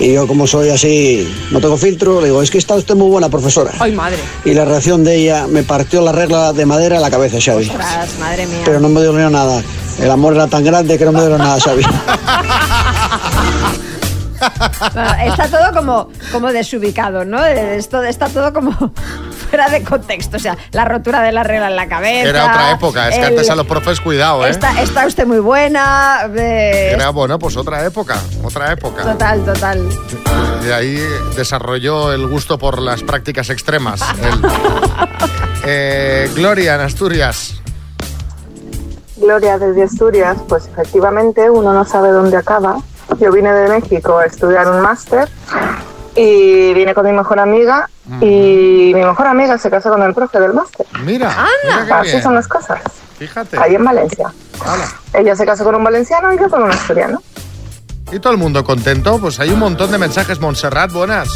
Y 0.01 0.13
yo 0.13 0.27
como 0.27 0.45
soy 0.49 0.71
así, 0.71 1.33
no 1.53 1.61
tengo 1.61 1.77
filtro, 1.77 2.21
le 2.21 2.27
digo, 2.27 2.43
es 2.43 2.51
que 2.51 2.59
está 2.59 2.75
usted 2.75 2.97
muy 2.97 3.09
buena 3.09 3.29
profesora. 3.29 3.71
Ay, 3.79 3.93
madre. 3.93 4.19
Y 4.45 4.53
la 4.53 4.65
reacción 4.65 5.05
de 5.05 5.15
ella 5.15 5.47
me 5.47 5.63
partió 5.63 6.01
la 6.01 6.11
regla 6.11 6.53
de 6.53 6.67
madera 6.67 6.97
en 6.97 7.03
la 7.03 7.11
cabeza, 7.13 7.39
Xavi. 7.41 7.69
Ostras, 7.69 8.11
madre 8.19 8.45
mía. 8.49 8.63
Pero 8.65 8.81
no 8.81 8.89
me 8.89 9.01
dolió 9.01 9.31
nada. 9.31 9.63
El 10.01 10.11
amor 10.11 10.35
era 10.35 10.49
tan 10.49 10.65
grande 10.65 10.99
que 10.99 11.05
no 11.05 11.13
me 11.13 11.21
dolió 11.21 11.39
nada, 11.39 11.61
Xavi. 11.61 11.85
Bueno, 14.93 15.11
está 15.25 15.49
todo 15.49 15.73
como, 15.73 16.09
como 16.33 16.53
desubicado, 16.53 17.25
¿no? 17.25 17.43
Esto 17.45 18.03
está 18.03 18.29
todo 18.29 18.53
como 18.53 18.93
fuera 19.49 19.69
de 19.69 19.83
contexto. 19.83 20.37
O 20.37 20.41
sea, 20.41 20.57
la 20.73 20.85
rotura 20.85 21.23
de 21.23 21.33
la 21.33 21.43
regla 21.43 21.69
en 21.69 21.77
la 21.77 21.87
cabeza. 21.89 22.29
Era 22.29 22.45
otra 22.47 22.71
época, 22.73 23.09
es 23.09 23.15
que 23.15 23.21
el- 23.21 23.27
antes 23.29 23.51
a 23.51 23.55
los 23.57 23.67
profes 23.67 24.01
cuidado, 24.01 24.47
¿eh? 24.47 24.51
Está, 24.51 24.81
está 24.83 25.07
usted 25.07 25.27
muy 25.27 25.39
buena. 25.41 26.29
eh, 26.37 26.93
Era, 26.95 27.11
bueno, 27.11 27.39
pues 27.39 27.57
otra 27.57 27.85
época, 27.85 28.17
otra 28.43 28.73
época. 28.73 29.03
Total, 29.03 29.45
total. 29.45 29.89
Y 30.67 30.71
ahí 30.71 30.99
desarrolló 31.37 32.13
el 32.13 32.27
gusto 32.27 32.59
por 32.59 32.81
las 32.81 33.03
prácticas 33.03 33.51
extremas. 33.51 34.01
Eh, 35.67 36.31
Gloria, 36.35 36.75
en 36.75 36.83
Asturias. 36.83 37.55
Gloria 39.17 39.59
desde 39.59 39.85
Asturias, 39.85 40.37
pues 40.47 40.67
efectivamente 40.67 41.49
uno 41.49 41.73
no 41.73 41.85
sabe 41.87 42.11
dónde 42.11 42.37
acaba. 42.37 42.79
Yo 43.19 43.33
vine 43.33 43.51
de 43.53 43.69
México 43.71 44.19
a 44.19 44.27
estudiar 44.27 44.69
un 44.69 44.81
máster 44.83 45.29
y 46.15 46.75
vine 46.75 46.93
con 46.95 47.07
mi 47.07 47.13
mejor 47.13 47.41
amiga 47.41 47.89
y 48.21 48.93
mi 48.95 49.03
mejor 49.03 49.27
amiga 49.27 49.57
se 49.59 49.71
casó 49.71 49.91
con 49.91 50.03
el 50.03 50.13
profe 50.15 50.39
del 50.41 50.53
máster. 50.53 50.87
Mira, 51.05 51.35
mira 51.65 51.87
qué 51.87 51.93
Así 51.93 52.11
bien. 52.11 52.23
son 52.23 52.35
las 52.35 52.47
cosas. 52.49 52.81
Fíjate. 53.19 53.59
Ahí 53.59 53.75
en 53.75 53.85
Valencia. 53.85 54.33
Ella 55.13 55.35
se 55.37 55.47
casó 55.47 55.65
con 55.65 55.75
un 55.77 55.85
valenciano 55.85 56.33
y 56.35 56.39
yo 56.39 56.49
con 56.51 56.63
un 56.65 56.71
asturiano. 56.71 57.23
¿Y 58.13 58.19
todo 58.19 58.33
el 58.33 58.39
mundo 58.39 58.63
contento? 58.65 59.19
Pues 59.19 59.41
hay 59.41 59.51
un 59.51 59.59
montón 59.59 59.91
de 59.91 59.99
mensajes. 59.99 60.41
Montserrat, 60.41 60.93
buenas. 60.93 61.29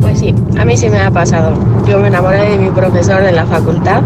Pues 0.00 0.18
sí, 0.18 0.34
a 0.58 0.64
mí 0.64 0.76
sí 0.76 0.88
me 0.90 1.00
ha 1.00 1.10
pasado. 1.10 1.54
Yo 1.86 1.98
me 1.98 2.08
enamoré 2.08 2.50
de 2.50 2.58
mi 2.58 2.70
profesor 2.70 3.22
de 3.22 3.32
la 3.32 3.46
facultad, 3.46 4.02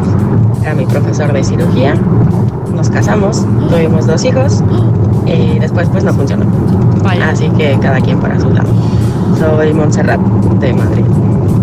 era 0.63 0.75
mi 0.75 0.87
profesor 0.87 1.33
de 1.33 1.43
cirugía. 1.43 1.95
Nos 2.75 2.91
casamos, 2.91 3.45
tuvimos 3.71 4.07
dos 4.07 4.25
hijos 4.25 4.63
y 5.27 5.59
después 5.59 5.89
pues 5.89 6.05
no 6.05 6.13
funcionó. 6.15 6.47
Así 7.25 7.49
que 7.51 7.79
cada 7.81 8.01
quien 8.01 8.21
para 8.21 8.39
su 8.39 8.51
lado. 8.51 8.69
Soy 9.39 9.73
Montserrat 9.73 10.21
de 10.21 10.73
Madrid. 10.75 11.05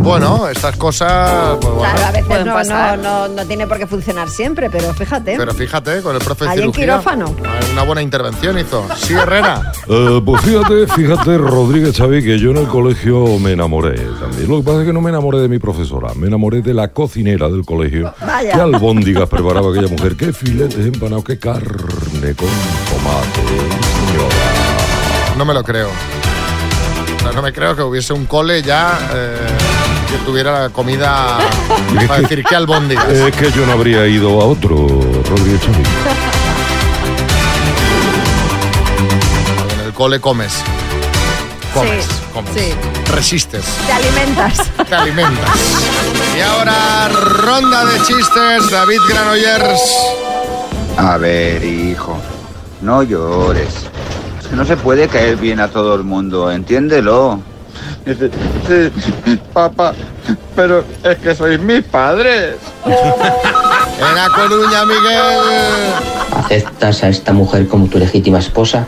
Bueno, 0.05 0.47
estas 0.47 0.75
cosas, 0.77 1.57
pues 1.59 1.73
bueno. 1.73 1.91
Claro, 1.95 2.05
a 2.05 2.11
veces 2.11 2.25
Pueden 2.27 2.45
no, 2.47 2.53
pasar. 2.53 2.99
no, 2.99 3.27
no, 3.27 3.33
no 3.35 3.45
tiene 3.47 3.65
por 3.65 3.79
qué 3.79 3.87
funcionar 3.87 4.29
siempre, 4.29 4.69
pero 4.69 4.93
fíjate. 4.93 5.35
Pero 5.35 5.51
fíjate, 5.51 6.01
con 6.03 6.15
el 6.15 6.21
profe 6.21 6.43
de 6.45 6.51
Ahí 6.51 6.57
en 6.59 6.63
cirugía. 6.65 6.83
quirófano. 6.85 7.35
Una 7.71 7.81
buena 7.83 8.03
intervención 8.03 8.59
hizo. 8.59 8.85
Sí, 8.95 9.13
Herrera. 9.13 9.71
Eh, 9.87 10.19
pues 10.25 10.41
fíjate, 10.41 10.87
fíjate, 10.87 11.37
Rodríguez 11.37 11.95
Xavi, 11.95 12.23
que 12.23 12.39
yo 12.39 12.49
en 12.49 12.57
el 12.57 12.67
colegio 12.67 13.37
me 13.37 13.51
enamoré 13.51 13.95
también. 14.19 14.49
Lo 14.49 14.57
que 14.57 14.63
pasa 14.63 14.79
es 14.81 14.87
que 14.87 14.93
no 14.93 14.99
me 14.99 15.11
enamoré 15.11 15.37
de 15.39 15.47
mi 15.47 15.59
profesora, 15.59 16.11
me 16.15 16.25
enamoré 16.25 16.63
de 16.63 16.73
la 16.73 16.87
cocinera 16.87 17.49
del 17.49 17.63
colegio. 17.65 18.11
Vaya. 18.25 18.51
Qué 18.53 18.61
albóndigas 18.61 19.29
preparaba 19.29 19.69
aquella 19.69 19.87
mujer, 19.87 20.15
qué 20.15 20.33
filetes 20.33 20.83
empanados, 20.87 21.23
qué 21.23 21.37
carne 21.37 22.33
con 22.35 22.49
tomate, 22.89 23.45
señora. 24.07 24.35
No 25.37 25.45
me 25.45 25.53
lo 25.53 25.63
creo. 25.63 25.89
O 27.25 27.27
sea, 27.27 27.31
no 27.33 27.41
me 27.41 27.51
creo 27.51 27.75
que 27.75 27.81
hubiese 27.81 28.13
un 28.13 28.25
cole 28.25 28.61
ya 28.61 28.97
eh, 29.13 29.37
que 30.09 30.17
tuviera 30.25 30.61
la 30.63 30.69
comida 30.69 31.37
para 32.07 32.21
decir 32.21 32.43
que 32.43 32.55
albóndigas. 32.55 33.07
Es 33.09 33.35
que 33.35 33.51
yo 33.51 33.65
no 33.65 33.73
habría 33.73 34.05
ido 34.07 34.41
a 34.41 34.45
otro, 34.45 34.75
Rodríguez 34.77 35.61
Xavi. 35.61 35.83
En 39.73 39.85
el 39.87 39.93
cole 39.93 40.19
comes. 40.19 40.53
Comes, 41.73 42.05
Sí, 42.05 42.11
comes. 42.33 42.51
sí. 42.53 42.73
Resistes. 43.11 43.65
Te 43.85 43.91
alimentas. 43.93 44.57
Te 44.89 44.95
alimentas. 44.95 45.49
Y 46.37 46.41
ahora, 46.41 47.09
ronda 47.09 47.85
de 47.85 47.97
chistes, 48.03 48.71
David 48.71 48.99
Granollers. 49.09 49.81
A 50.97 51.17
ver, 51.17 51.63
hijo, 51.63 52.17
no 52.81 53.03
llores. 53.03 53.84
Es 54.45 54.51
que 54.51 54.57
no 54.57 54.65
se 54.65 54.77
puede 54.77 55.07
caer 55.07 55.37
bien 55.37 55.59
a 55.59 55.69
todo 55.69 55.95
el 55.95 56.03
mundo, 56.03 56.51
entiéndelo. 56.51 57.39
Dice, 58.05 58.29
sí, 58.67 58.91
papá, 59.51 59.95
pero 60.55 60.83
es 61.03 61.17
que 61.17 61.33
sois 61.33 61.59
mis 61.59 61.83
padres. 61.83 62.57
En 63.97 64.13
La 64.13 64.29
Coruña, 64.29 64.85
Miguel. 64.85 65.93
¿Aceptas 66.35 67.01
a 67.03 67.09
esta 67.09 67.33
mujer 67.33 67.67
como 67.67 67.87
tu 67.87 67.97
legítima 67.97 68.37
esposa? 68.39 68.85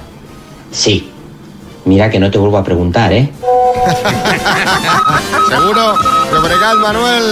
Sí. 0.71 1.11
Mira 1.85 2.09
que 2.09 2.19
no 2.19 2.29
te 2.29 2.37
vuelvo 2.37 2.57
a 2.57 2.63
preguntar, 2.63 3.13
¿eh? 3.13 3.31
Seguro. 5.49 5.95
Llobregat, 6.31 6.75
Manuel. 6.75 7.23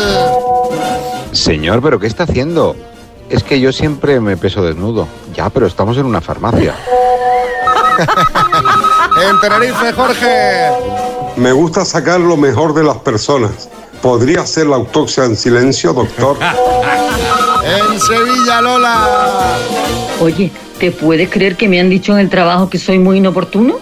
Señor, 1.33 1.81
¿pero 1.81 1.99
qué 1.99 2.07
está 2.07 2.23
haciendo? 2.23 2.77
Es 3.29 3.43
que 3.43 3.59
yo 3.59 3.73
siempre 3.73 4.21
me 4.21 4.37
peso 4.37 4.63
desnudo. 4.63 5.07
Ya, 5.35 5.49
pero 5.49 5.67
estamos 5.67 5.97
en 5.97 6.05
una 6.05 6.21
farmacia. 6.21 6.73
En 9.29 9.39
Tenerife, 9.39 9.93
Jorge. 9.93 10.69
Me 11.37 11.51
gusta 11.51 11.85
sacar 11.85 12.19
lo 12.19 12.37
mejor 12.37 12.73
de 12.73 12.83
las 12.83 12.97
personas. 12.97 13.69
¿Podría 14.01 14.41
hacer 14.41 14.67
la 14.67 14.75
autopsia 14.75 15.25
en 15.25 15.35
silencio, 15.35 15.93
doctor? 15.93 16.37
En 17.65 17.99
Sevilla, 17.99 18.61
Lola. 18.61 19.57
Oye, 20.19 20.51
¿te 20.79 20.91
puedes 20.91 21.31
creer 21.31 21.55
que 21.55 21.67
me 21.67 21.79
han 21.79 21.89
dicho 21.89 22.11
en 22.11 22.19
el 22.19 22.29
trabajo 22.29 22.69
que 22.69 22.77
soy 22.77 22.99
muy 22.99 23.17
inoportuno? 23.17 23.79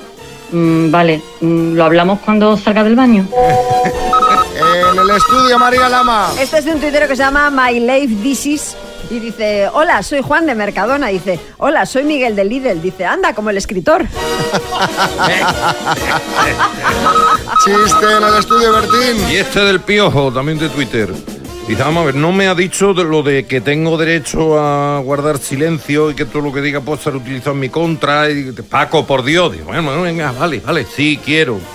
Mm, 0.54 0.90
vale, 0.90 1.22
mm, 1.42 1.74
lo 1.74 1.84
hablamos 1.84 2.20
cuando 2.20 2.56
salga 2.56 2.84
del 2.84 2.96
baño. 2.96 3.28
En 4.54 5.00
el 5.00 5.10
estudio, 5.10 5.60
María 5.60 5.90
Lama. 5.90 6.30
Este 6.40 6.60
es 6.60 6.66
de 6.66 6.72
un 6.72 6.80
tuitero 6.80 7.08
que 7.08 7.16
se 7.16 7.24
llama 7.24 7.50
My 7.50 7.80
Life 7.80 8.16
Disease 8.22 8.78
y 9.10 9.20
dice, 9.20 9.70
hola, 9.74 10.02
soy 10.04 10.22
Juan 10.22 10.46
de 10.46 10.56
Mercadona. 10.56 11.08
Dice, 11.08 11.40
hola, 11.58 11.86
soy 11.86 12.04
Miguel 12.04 12.36
de 12.36 12.46
Lidl. 12.46 12.82
Dice, 12.82 13.06
anda, 13.06 13.34
como 13.34 13.50
el 13.50 13.58
escritor. 13.58 14.06
Chiste 17.64 18.06
en 18.18 18.24
el 18.24 18.36
estudio, 18.40 18.74
Bertín. 18.74 19.30
Y 19.30 19.36
este 19.36 19.60
del 19.62 19.82
piojo, 19.82 20.32
también 20.32 20.58
de 20.60 20.70
Twitter. 20.70 21.10
Dice, 21.68 21.82
vamos 21.82 22.04
a 22.04 22.06
ver, 22.08 22.16
no 22.16 22.32
me 22.34 22.48
ha 22.48 22.56
dicho 22.56 22.94
de 22.94 23.04
lo 23.06 23.24
de 23.24 23.46
que 23.46 23.62
tengo 23.62 23.98
derecho 23.98 24.60
a 24.60 25.00
guardar 25.00 25.38
silencio 25.38 26.12
y 26.12 26.16
que 26.16 26.26
todo 26.26 26.42
lo 26.42 26.52
que 26.52 26.62
diga 26.62 26.82
puede 26.82 27.02
ser 27.02 27.16
utilizado 27.16 27.52
en 27.52 27.60
mi 27.60 27.70
contra. 27.70 28.30
Y, 28.30 28.52
Paco, 28.52 29.06
por 29.06 29.24
Dios. 29.24 29.54
Digo, 29.54 29.66
bueno, 29.66 29.84
bueno, 29.84 30.02
venga, 30.02 30.32
vale, 30.34 30.60
vale, 30.60 30.86
sí, 30.86 31.20
quiero. 31.24 31.60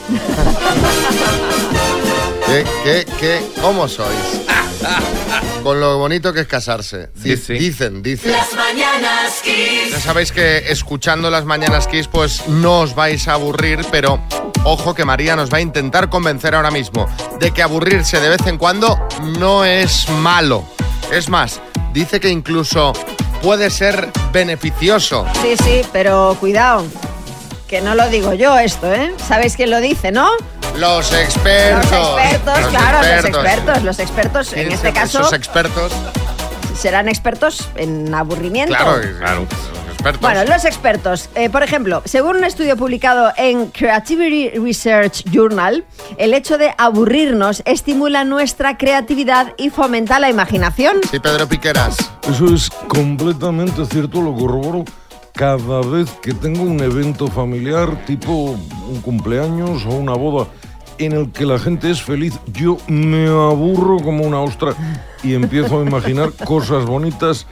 ¿Qué, 2.47 2.65
qué, 2.83 3.07
qué? 3.19 3.41
¿Cómo 3.61 3.87
sois? 3.89 4.58
Con 5.63 5.81
lo 5.81 5.99
bonito 5.99 6.33
que 6.33 6.41
es 6.41 6.47
casarse. 6.47 7.11
Di- 7.15 7.35
Dicen, 7.37 8.03
dicen. 8.03 8.33
Las 8.33 8.55
mañanas 8.55 9.41
Kiss. 9.43 9.91
Ya 9.93 10.01
sabéis 10.01 10.33
que 10.33 10.59
escuchando 10.71 11.31
las 11.31 11.45
mañanas 11.45 11.87
Kiss, 11.89 12.09
pues 12.09 12.47
no 12.49 12.81
os 12.81 12.95
vais 12.95 13.27
a 13.29 13.35
aburrir, 13.35 13.85
pero 13.91 14.21
ojo 14.65 14.95
que 14.95 15.05
María 15.05 15.37
nos 15.37 15.53
va 15.53 15.59
a 15.59 15.61
intentar 15.61 16.09
convencer 16.09 16.55
ahora 16.55 16.71
mismo 16.71 17.07
de 17.41 17.51
que 17.51 17.63
aburrirse 17.63 18.21
de 18.21 18.29
vez 18.29 18.47
en 18.47 18.59
cuando 18.59 18.99
no 19.39 19.65
es 19.65 20.09
malo. 20.09 20.65
Es 21.13 21.29
más, 21.29 21.61
dice 21.93 22.21
que 22.21 22.29
incluso 22.29 22.93
puede 23.43 23.71
ser 23.71 24.09
beneficioso. 24.33 25.27
Sí, 25.43 25.55
sí, 25.65 25.81
pero 25.93 26.37
cuidado, 26.41 26.85
que 27.69 27.81
no 27.83 27.95
lo 27.95 28.09
digo 28.09 28.33
yo 28.33 28.59
esto, 28.59 28.93
¿eh? 28.93 29.13
¿Sabéis 29.29 29.55
quién 29.55 29.71
lo 29.71 29.81
dice, 29.81 30.11
no? 30.11 30.29
Los 30.77 31.13
expertos. 31.13 31.91
Los 31.91 32.09
expertos, 32.19 32.61
Los 32.61 32.71
claro, 32.71 32.99
expertos. 32.99 33.23
los 33.23 33.45
expertos. 33.45 33.83
Los 33.85 33.99
expertos, 33.99 34.53
en 34.55 34.59
¿Quién 34.61 34.73
este 34.73 34.93
caso, 34.93 35.21
Esos 35.21 35.33
expertos. 35.35 35.93
serán 36.77 37.09
expertos 37.09 37.69
en 37.77 38.13
aburrimiento. 38.15 38.75
Claro, 38.75 39.01
claro. 39.19 39.41
Los 39.47 39.93
expertos. 39.93 40.21
Bueno, 40.21 40.45
los 40.45 40.65
expertos. 40.65 41.29
Eh, 41.35 41.51
por 41.51 41.63
ejemplo, 41.63 42.03
según 42.07 42.37
un 42.37 42.45
estudio 42.45 42.77
publicado 42.77 43.33
en 43.37 43.67
Creativity 43.67 44.51
Research 44.59 45.25
Journal, 45.31 45.85
el 46.17 46.33
hecho 46.35 46.57
de 46.57 46.73
aburrirnos 46.79 47.63
estimula 47.67 48.25
nuestra 48.25 48.79
creatividad 48.79 49.53
y 49.59 49.69
fomenta 49.71 50.19
la 50.21 50.31
imaginación. 50.31 51.01
Sí, 51.11 51.19
Pedro 51.21 51.47
Piqueras. 51.49 51.97
Eso 52.31 52.47
es 52.55 52.71
completamente 52.87 53.85
cierto, 53.87 54.23
lo 54.23 54.35
corroboro 54.35 54.85
cada 55.39 55.83
vez 55.83 56.11
que 56.21 56.35
tengo 56.35 56.65
un 56.65 56.81
evento 56.81 57.29
familiar, 57.29 58.05
tipo 58.07 58.59
un 58.91 59.01
cumpleaños 59.03 59.87
o 59.87 59.91
una 59.91 60.15
boda, 60.15 60.49
en 60.99 61.13
el 61.13 61.31
que 61.31 61.47
la 61.47 61.61
gente 61.61 61.93
es 61.93 62.03
feliz, 62.03 62.37
yo 62.53 62.77
me 62.89 63.29
aburro 63.29 64.01
como 64.01 64.25
una 64.25 64.41
ostra 64.41 64.75
y 65.23 65.35
empiezo 65.35 65.81
a 65.81 65.85
imaginar 65.85 66.33
cosas 66.45 66.85
bonitas, 66.85 67.47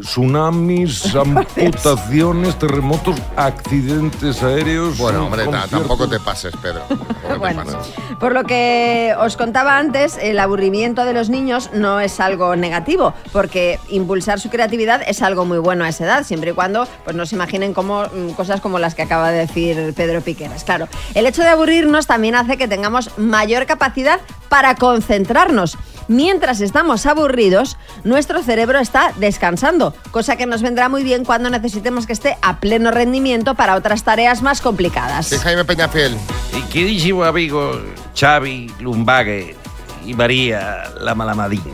tsunamis, 0.00 1.14
amputaciones, 1.14 2.58
terremotos, 2.58 3.16
accidentes 3.36 4.42
aéreos. 4.42 4.98
Bueno, 4.98 5.26
hombre, 5.26 5.46
tampoco 5.70 6.08
te 6.08 6.18
pases, 6.20 6.54
Pedro. 6.62 6.80
Tampoco 6.88 7.14
te 7.14 7.38
Bueno. 7.38 7.64
pases. 7.64 7.92
Por 8.18 8.32
lo 8.32 8.44
que 8.44 9.14
os 9.18 9.36
contaba 9.36 9.78
antes, 9.78 10.18
el 10.20 10.38
aburrimiento 10.38 11.04
de 11.04 11.12
los 11.12 11.28
niños 11.28 11.70
no 11.74 12.00
es 12.00 12.18
algo 12.20 12.56
negativo, 12.56 13.14
porque 13.32 13.78
impulsar 13.88 14.40
su 14.40 14.48
creatividad 14.48 15.02
es 15.06 15.22
algo 15.22 15.44
muy 15.44 15.58
bueno 15.58 15.84
a 15.84 15.88
esa 15.88 16.04
edad, 16.04 16.24
siempre 16.24 16.50
y 16.50 16.54
cuando 16.54 16.86
pues, 17.04 17.14
no 17.16 17.26
se 17.26 17.34
imaginen 17.36 17.74
como, 17.74 18.02
mm, 18.04 18.30
cosas 18.36 18.60
como 18.60 18.78
las 18.78 18.94
que 18.94 19.02
acaba 19.02 19.30
de 19.30 19.38
decir 19.38 19.92
Pedro 19.94 20.20
Piqueras. 20.22 20.64
Claro, 20.64 20.88
el 21.14 21.26
hecho 21.26 21.42
de 21.42 21.48
aburrirnos 21.48 22.06
también 22.06 22.34
hace 22.34 22.56
que 22.56 22.68
tengamos 22.68 23.10
mayor 23.18 23.66
capacidad 23.66 24.20
para 24.48 24.74
concentrarnos. 24.74 25.76
mientras 26.08 26.60
estamos 26.60 27.05
aburridos, 27.06 27.76
nuestro 28.04 28.42
cerebro 28.42 28.78
está 28.78 29.12
descansando, 29.16 29.94
cosa 30.10 30.36
que 30.36 30.46
nos 30.46 30.62
vendrá 30.62 30.88
muy 30.88 31.02
bien 31.02 31.24
cuando 31.24 31.50
necesitemos 31.50 32.06
que 32.06 32.12
esté 32.12 32.36
a 32.42 32.58
pleno 32.60 32.90
rendimiento 32.90 33.54
para 33.54 33.74
otras 33.76 34.04
tareas 34.04 34.42
más 34.42 34.60
complicadas. 34.60 35.26
Sí, 35.26 35.36
Jaime 35.38 35.64
Peñafiel. 35.64 36.16
Y 36.56 36.62
queridísimo 36.72 37.24
amigo 37.24 37.80
Xavi 38.18 38.72
Lumbague 38.80 39.56
y 40.04 40.14
María 40.14 40.84
la 41.00 41.14
Malamadina. 41.14 41.64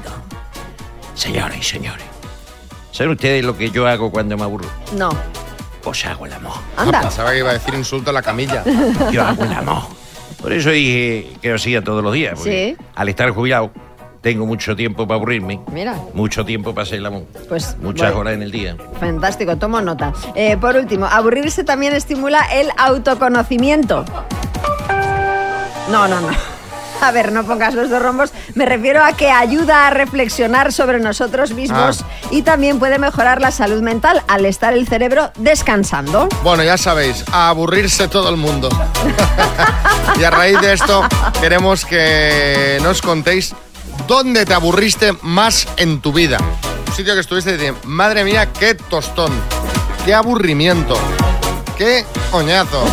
Señoras 1.14 1.58
y 1.58 1.62
señores, 1.62 2.04
¿saben 2.90 3.12
ustedes 3.12 3.44
lo 3.44 3.56
que 3.56 3.70
yo 3.70 3.86
hago 3.86 4.10
cuando 4.10 4.36
me 4.36 4.44
aburro? 4.44 4.68
No. 4.96 5.10
Pues 5.82 6.06
hago 6.06 6.26
el 6.26 6.32
amor. 6.32 6.54
Anda. 6.76 7.00
Pensaba 7.00 7.32
que 7.32 7.38
iba 7.38 7.50
a 7.50 7.54
decir 7.54 7.74
insulto 7.74 8.10
a 8.10 8.12
la 8.12 8.22
camilla. 8.22 8.64
Yo 9.10 9.24
hago 9.24 9.44
el 9.44 9.52
amor. 9.52 9.82
Por 10.40 10.52
eso 10.52 10.70
dije 10.70 11.32
que 11.40 11.50
lo 11.50 11.56
hacía 11.56 11.82
todos 11.82 12.02
los 12.02 12.12
días. 12.12 12.38
Sí. 12.42 12.76
Al 12.94 13.08
estar 13.08 13.30
jubilado, 13.30 13.72
tengo 14.22 14.46
mucho 14.46 14.74
tiempo 14.76 15.06
para 15.06 15.16
aburrirme. 15.16 15.60
Mira. 15.72 15.96
Mucho 16.14 16.44
tiempo 16.44 16.72
para 16.74 16.84
hacer 16.84 16.98
el 16.98 17.06
amor. 17.06 17.24
Pues 17.48 17.76
Muchas 17.82 18.12
voy- 18.12 18.20
horas 18.20 18.34
en 18.34 18.42
el 18.42 18.50
día. 18.52 18.76
Fantástico, 18.98 19.56
tomo 19.58 19.80
nota. 19.82 20.12
Eh, 20.34 20.56
por 20.56 20.76
último, 20.76 21.06
aburrirse 21.06 21.64
también 21.64 21.92
estimula 21.94 22.40
el 22.52 22.70
autoconocimiento. 22.78 24.04
No, 25.90 26.08
no, 26.08 26.20
no. 26.20 26.28
A 27.00 27.10
ver, 27.10 27.32
no 27.32 27.42
pongas 27.42 27.74
los 27.74 27.90
dos 27.90 28.00
rombos. 28.00 28.32
Me 28.54 28.64
refiero 28.64 29.04
a 29.04 29.14
que 29.14 29.28
ayuda 29.28 29.88
a 29.88 29.90
reflexionar 29.90 30.72
sobre 30.72 31.00
nosotros 31.00 31.50
mismos 31.52 32.04
y 32.30 32.42
también 32.42 32.78
puede 32.78 33.00
mejorar 33.00 33.40
la 33.40 33.50
salud 33.50 33.82
mental 33.82 34.22
al 34.28 34.46
estar 34.46 34.72
el 34.72 34.86
cerebro 34.86 35.32
descansando. 35.36 36.28
Bueno, 36.44 36.62
ya 36.62 36.78
sabéis, 36.78 37.24
a 37.32 37.48
aburrirse 37.48 38.06
todo 38.06 38.28
el 38.30 38.36
mundo. 38.36 38.68
y 40.20 40.22
a 40.22 40.30
raíz 40.30 40.60
de 40.60 40.74
esto, 40.74 41.02
queremos 41.40 41.84
que 41.84 42.78
nos 42.84 43.02
contéis 43.02 43.52
dónde 44.12 44.44
te 44.44 44.52
aburriste 44.52 45.14
más 45.22 45.66
en 45.78 46.02
tu 46.02 46.12
vida. 46.12 46.36
Un 46.86 46.94
sitio 46.94 47.14
que 47.14 47.20
estuviste 47.20 47.54
y 47.54 47.56
dices, 47.56 47.72
madre 47.86 48.24
mía, 48.24 48.52
qué 48.52 48.74
tostón, 48.74 49.32
qué 50.04 50.12
aburrimiento, 50.12 50.98
qué 51.78 52.04
coñazo. 52.30 52.84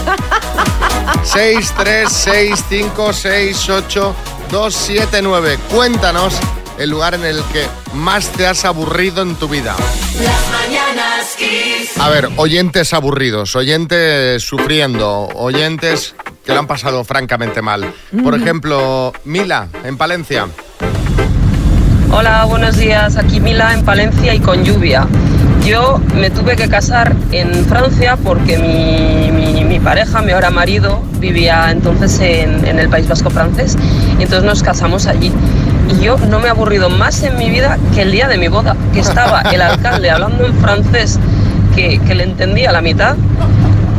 6, 1.24 1.74
3, 1.78 2.09
6, 2.09 2.63
5, 2.70 3.11
6, 3.11 3.70
8, 3.70 4.15
2, 4.49 4.74
7, 4.74 5.22
9. 5.22 5.59
Cuéntanos 5.70 6.36
el 6.78 6.89
lugar 6.89 7.15
en 7.15 7.26
el 7.26 7.43
que 7.51 7.67
más 7.95 8.30
te 8.30 8.47
has 8.47 8.63
aburrido 8.63 9.22
en 9.22 9.36
tu 9.36 9.49
vida. 9.49 9.76
Las 10.22 10.49
mañanas 10.51 11.36
Kiss. 11.38 11.97
A 11.97 12.07
ver, 12.07 12.30
oyentes 12.38 12.93
aburridos, 12.93 13.57
oyentes 13.57 14.41
sufriendo, 14.41 15.28
oyentes 15.36 16.15
que 16.45 16.53
lo 16.53 16.59
han 16.59 16.67
pasado 16.67 17.03
francamente 17.03 17.61
mal. 17.61 17.93
Por 18.24 18.36
ejemplo, 18.36 19.11
Mila, 19.26 19.67
en 19.84 19.97
Palencia. 19.97 20.47
Hola, 22.12 22.45
buenos 22.45 22.78
días. 22.78 23.18
Aquí 23.18 23.39
Mila 23.39 23.74
en 23.74 23.84
Palencia 23.84 24.34
y 24.34 24.39
con 24.39 24.64
lluvia. 24.64 25.05
Yo 25.66 25.99
me 26.16 26.30
tuve 26.30 26.55
que 26.55 26.68
casar 26.70 27.14
en 27.32 27.66
Francia 27.66 28.18
porque 28.24 28.57
mi, 28.57 29.32
mi- 29.32 29.64
mi 29.64 29.80
pareja, 29.80 30.22
mi 30.22 30.32
ahora 30.32 30.49
marido, 30.49 31.01
vivía 31.20 31.70
entonces 31.72 32.20
en, 32.20 32.66
en 32.66 32.80
el 32.80 32.89
País 32.89 33.07
Vasco 33.07 33.30
francés. 33.30 33.78
Y 34.18 34.24
entonces 34.24 34.43
nos 34.43 34.64
casamos 34.64 35.05
allí. 35.05 35.32
Y 35.89 36.03
yo 36.03 36.18
no 36.18 36.39
me 36.39 36.47
he 36.47 36.49
aburrido 36.49 36.89
más 36.89 37.22
en 37.24 37.38
mi 37.38 37.49
vida 37.49 37.78
que 37.93 38.01
el 38.03 38.12
día 38.12 38.28
de 38.28 38.38
mi 38.38 38.47
boda, 38.47 38.76
que 38.93 38.99
estaba 39.01 39.41
el 39.41 39.62
alcalde 39.62 40.10
hablando 40.10 40.45
en 40.45 40.53
francés 40.55 41.20
que, 41.76 41.99
que 41.99 42.16
le 42.16 42.24
entendía 42.24 42.72
la 42.72 42.82
mitad 42.82 43.16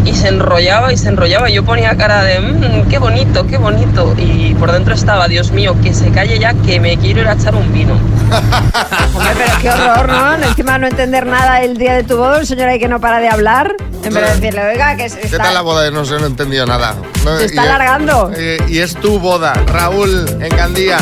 y 0.04 0.14
se 0.14 0.28
enrollaba 0.28 0.92
y 0.92 0.96
se 0.96 1.08
enrollaba. 1.08 1.50
y 1.50 1.54
Yo 1.54 1.64
ponía 1.64 1.96
cara 1.96 2.22
de, 2.22 2.40
"Mm, 2.40 2.88
qué 2.88 2.98
bonito, 2.98 3.46
qué 3.46 3.58
bonito. 3.58 4.14
Y 4.16 4.54
por 4.54 4.72
dentro 4.72 4.94
estaba, 4.94 5.28
Dios 5.28 5.50
mío, 5.52 5.76
que 5.82 5.92
se 5.94 6.10
calle 6.10 6.38
ya, 6.38 6.54
que 6.54 6.80
me 6.80 6.96
quiero 6.96 7.20
ir 7.20 7.28
a 7.28 7.32
echar 7.34 7.54
un 7.54 7.72
vino. 7.72 7.94
Hombre, 9.14 9.32
pero 9.36 9.52
qué 9.60 9.70
horror, 9.70 10.08
¿no? 10.08 10.34
Encima 10.46 10.78
no 10.78 10.86
entender 10.86 11.26
nada 11.26 11.60
el 11.62 11.76
día 11.76 11.94
de 11.94 12.04
tu 12.04 12.16
boda, 12.16 12.38
el 12.40 12.46
señor 12.46 12.68
ahí 12.68 12.78
que 12.78 12.88
no 12.88 13.00
para 13.00 13.18
de 13.20 13.28
hablar. 13.28 13.74
En 14.02 14.14
vez 14.14 14.24
de 14.24 14.34
decirle, 14.40 14.62
oiga, 14.72 14.96
que 14.96 15.06
¿Qué 15.08 15.26
está... 15.26 15.38
tal 15.38 15.54
la 15.54 15.60
boda? 15.60 15.90
No 15.90 16.04
sé, 16.06 16.14
no 16.18 16.24
he 16.24 16.28
entendido 16.28 16.64
nada. 16.64 16.94
No, 17.24 17.36
Se 17.38 17.44
está 17.46 17.62
alargando. 17.62 18.30
y 18.68 18.78
es 18.78 18.94
tu 18.96 19.18
boda, 19.18 19.52
Raúl, 19.66 20.24
en 20.40 20.56
Gandía. 20.56 20.96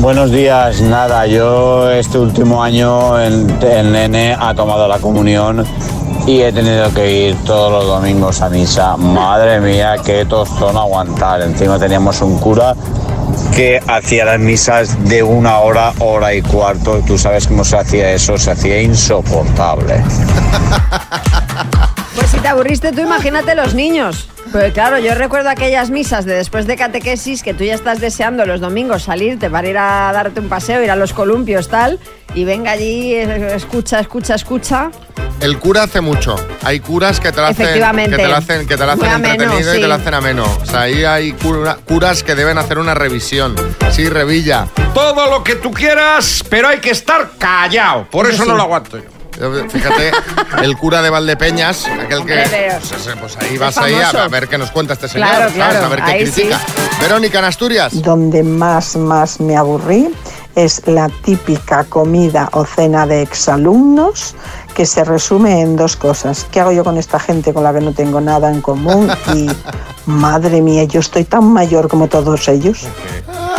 Buenos 0.00 0.30
días, 0.30 0.80
nada, 0.82 1.26
yo 1.26 1.90
este 1.90 2.18
último 2.18 2.62
año 2.62 3.18
el, 3.18 3.46
el 3.62 3.92
nene 3.92 4.36
ha 4.38 4.54
tomado 4.54 4.86
la 4.86 4.98
comunión 4.98 5.64
y 6.26 6.42
he 6.42 6.52
tenido 6.52 6.92
que 6.92 7.28
ir 7.28 7.36
todos 7.44 7.70
los 7.70 7.86
domingos 7.86 8.40
a 8.42 8.48
misa. 8.48 8.96
Madre 8.96 9.60
mía, 9.60 9.94
qué 10.04 10.24
tostón 10.24 10.76
aguantar. 10.76 11.40
Encima 11.42 11.78
teníamos 11.78 12.20
un 12.20 12.38
cura 12.38 12.74
que 13.54 13.80
hacía 13.86 14.24
las 14.24 14.40
misas 14.40 15.08
de 15.08 15.22
una 15.22 15.60
hora, 15.60 15.92
hora 16.00 16.34
y 16.34 16.42
cuarto. 16.42 17.00
Tú 17.06 17.16
sabes 17.16 17.46
cómo 17.46 17.64
se 17.64 17.76
hacía 17.76 18.10
eso, 18.10 18.36
se 18.36 18.50
hacía 18.50 18.82
insoportable. 18.82 20.02
Pues 22.16 22.30
si 22.30 22.38
te 22.38 22.48
aburriste 22.48 22.92
tú, 22.92 23.02
imagínate 23.02 23.54
los 23.54 23.74
niños. 23.74 24.28
Pues 24.52 24.72
claro, 24.72 24.98
yo 24.98 25.14
recuerdo 25.14 25.50
aquellas 25.50 25.90
misas 25.90 26.24
de 26.24 26.34
después 26.34 26.66
de 26.66 26.76
catequesis 26.76 27.42
que 27.42 27.52
tú 27.52 27.64
ya 27.64 27.74
estás 27.74 28.00
deseando 28.00 28.46
los 28.46 28.60
domingos 28.60 29.02
salirte 29.02 29.50
para 29.50 29.68
ir 29.68 29.76
a 29.76 30.10
darte 30.12 30.40
un 30.40 30.48
paseo, 30.48 30.82
ir 30.82 30.90
a 30.90 30.96
los 30.96 31.12
columpios, 31.12 31.68
tal, 31.68 31.98
y 32.34 32.44
venga 32.44 32.70
allí, 32.70 33.14
escucha, 33.14 34.00
escucha, 34.00 34.34
escucha. 34.34 34.90
El 35.40 35.58
cura 35.58 35.82
hace 35.82 36.00
mucho. 36.00 36.36
Hay 36.62 36.80
curas 36.80 37.20
que 37.20 37.30
te 37.32 37.40
lo 37.40 37.46
hacen, 37.48 37.66
que 37.66 38.16
te 38.16 38.26
lo 38.28 38.36
hacen, 38.36 38.66
que 38.66 38.76
te 38.76 38.86
lo 38.86 38.92
hacen 38.92 39.04
Muy 39.04 39.08
ameno, 39.14 39.34
entretenido 39.34 39.74
y 39.74 39.80
te 39.82 39.88
lo 39.88 39.94
hacen 39.94 40.14
ameno. 40.14 40.44
O 40.62 40.64
sea, 40.64 40.80
ahí 40.82 41.04
hay 41.04 41.32
cura- 41.32 41.76
curas 41.84 42.22
que 42.22 42.34
deben 42.34 42.56
hacer 42.56 42.78
una 42.78 42.94
revisión. 42.94 43.54
Sí, 43.90 44.08
revilla. 44.08 44.68
Todo 44.94 45.28
lo 45.30 45.44
que 45.44 45.56
tú 45.56 45.70
quieras, 45.72 46.42
pero 46.48 46.68
hay 46.68 46.78
que 46.78 46.90
estar 46.90 47.32
callado. 47.38 48.06
Por 48.10 48.30
eso 48.30 48.44
Sí. 48.44 48.48
no 48.48 48.56
lo 48.56 48.62
aguanto 48.62 48.96
yo. 48.96 49.04
Fíjate, 49.68 50.12
el 50.62 50.76
cura 50.76 51.02
de 51.02 51.10
Valdepeñas, 51.10 51.86
aquel 51.86 52.24
que. 52.24 52.34
Pues, 52.34 52.92
ese, 52.92 53.16
pues 53.16 53.36
ahí 53.36 53.58
vas 53.58 53.76
ahí 53.78 53.94
a, 53.94 54.28
ver 54.28 54.48
qué 54.48 54.56
nos 54.58 54.70
cuenta 54.70 54.94
este 54.94 55.08
señor. 55.08 55.28
Claro, 55.28 55.44
¿sabes? 55.50 55.54
claro, 55.54 55.86
A 55.86 55.88
ver 55.88 56.02
qué 56.04 56.10
ahí 56.10 56.26
sí. 56.26 56.32
critica. 56.32 56.60
Verónica, 57.00 57.38
en 57.38 57.44
Asturias. 57.44 58.02
Donde 58.02 58.42
más, 58.42 58.96
más 58.96 59.40
me 59.40 59.56
aburrí 59.56 60.08
es 60.56 60.82
la 60.86 61.08
típica 61.08 61.84
comida 61.84 62.48
o 62.52 62.64
cena 62.64 63.06
de 63.06 63.22
exalumnos 63.22 64.34
que 64.74 64.86
se 64.86 65.04
resume 65.04 65.60
en 65.60 65.76
dos 65.76 65.96
cosas. 65.96 66.46
¿Qué 66.50 66.60
hago 66.60 66.72
yo 66.72 66.82
con 66.82 66.96
esta 66.96 67.20
gente 67.20 67.52
con 67.54 67.62
la 67.62 67.72
que 67.72 67.80
no 67.80 67.92
tengo 67.92 68.20
nada 68.20 68.50
en 68.50 68.62
común? 68.62 69.08
Y 69.34 69.48
madre 70.06 70.62
mía, 70.62 70.84
yo 70.84 71.00
estoy 71.00 71.24
tan 71.24 71.52
mayor 71.52 71.88
como 71.88 72.08
todos 72.08 72.48
ellos. 72.48 72.86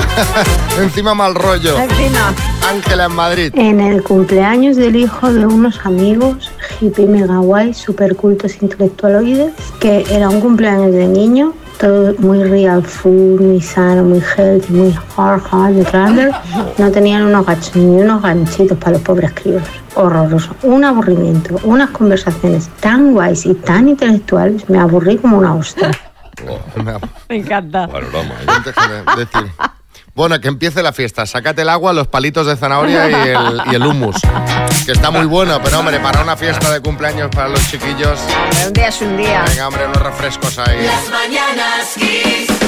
Encima 0.80 1.14
mal 1.14 1.36
rollo. 1.36 1.78
Encima. 1.78 2.34
Ángela 2.68 3.06
en 3.06 3.14
Madrid. 3.14 3.52
En 3.54 3.80
el 3.80 4.04
cumpleaños 4.04 4.76
del 4.76 4.95
hijo 4.95 5.32
de 5.32 5.45
unos 5.45 5.80
amigos, 5.86 6.52
hippie 6.82 7.06
mega 7.06 7.38
guay, 7.38 7.74
super 7.74 8.16
cultos 8.16 8.62
intelectualoides, 8.62 9.54
que 9.80 10.04
era 10.10 10.30
un 10.30 10.41
cumpleaños 10.41 10.91
de 10.91 11.08
niño, 11.08 11.54
todo 11.78 12.13
muy 12.19 12.43
real 12.43 12.84
food, 12.84 13.39
muy 13.39 13.61
sano, 13.61 14.03
muy 14.03 14.21
healthy, 14.21 14.73
muy 14.73 14.95
hard, 15.15 15.41
hard, 15.51 15.73
de. 15.73 16.32
No 16.78 16.91
tenían 16.91 17.23
unos 17.23 17.45
gachos 17.45 17.75
ni 17.75 18.01
unos 18.01 18.21
ganchitos 18.21 18.78
para 18.78 18.93
los 18.93 19.01
pobres 19.01 19.32
críos. 19.34 19.63
Horroroso. 19.95 20.55
Un 20.63 20.84
aburrimiento, 20.84 21.59
unas 21.63 21.89
conversaciones 21.91 22.69
tan 22.80 23.13
guays 23.13 23.45
y 23.45 23.53
tan 23.53 23.89
intelectuales, 23.89 24.69
me 24.69 24.80
aburrí 24.80 25.17
como 25.17 25.38
una 25.38 25.55
ostra. 25.55 25.91
Me 27.30 27.38
encanta. 27.38 27.89
Bueno, 30.18 30.41
que 30.41 30.47
empiece 30.47 30.82
la 30.82 30.93
fiesta. 30.93 31.28
Sácate 31.28 31.61
el 31.61 31.70
agua, 31.70 31.93
los 31.93 32.07
palitos 32.07 32.47
de 32.47 32.57
zanahoria 32.57 33.07
y 33.07 33.13
el, 33.13 33.61
y 33.72 33.76
el 33.76 33.86
hummus. 33.86 34.15
Que 34.84 34.93
está 34.93 35.11
muy 35.11 35.28
bueno, 35.28 35.61
pero 35.63 35.78
hombre, 35.78 35.99
para 35.99 36.24
una 36.24 36.36
fiesta 36.36 36.72
de 36.72 36.82
cumpleaños 36.82 37.30
para 37.30 37.49
los 37.49 37.61
chiquillos. 37.70 38.20
Un 38.65 38.74
día 38.74 38.88
es 38.88 38.99
un 38.99 39.15
día. 39.15 39.45
Venga, 39.47 39.68
hombre, 39.68 39.86
unos 39.86 40.01
refrescos 40.01 40.57
ahí. 40.57 40.84
Las 40.84 41.07
mañanas 41.11 41.93
Kiss. 41.99 42.66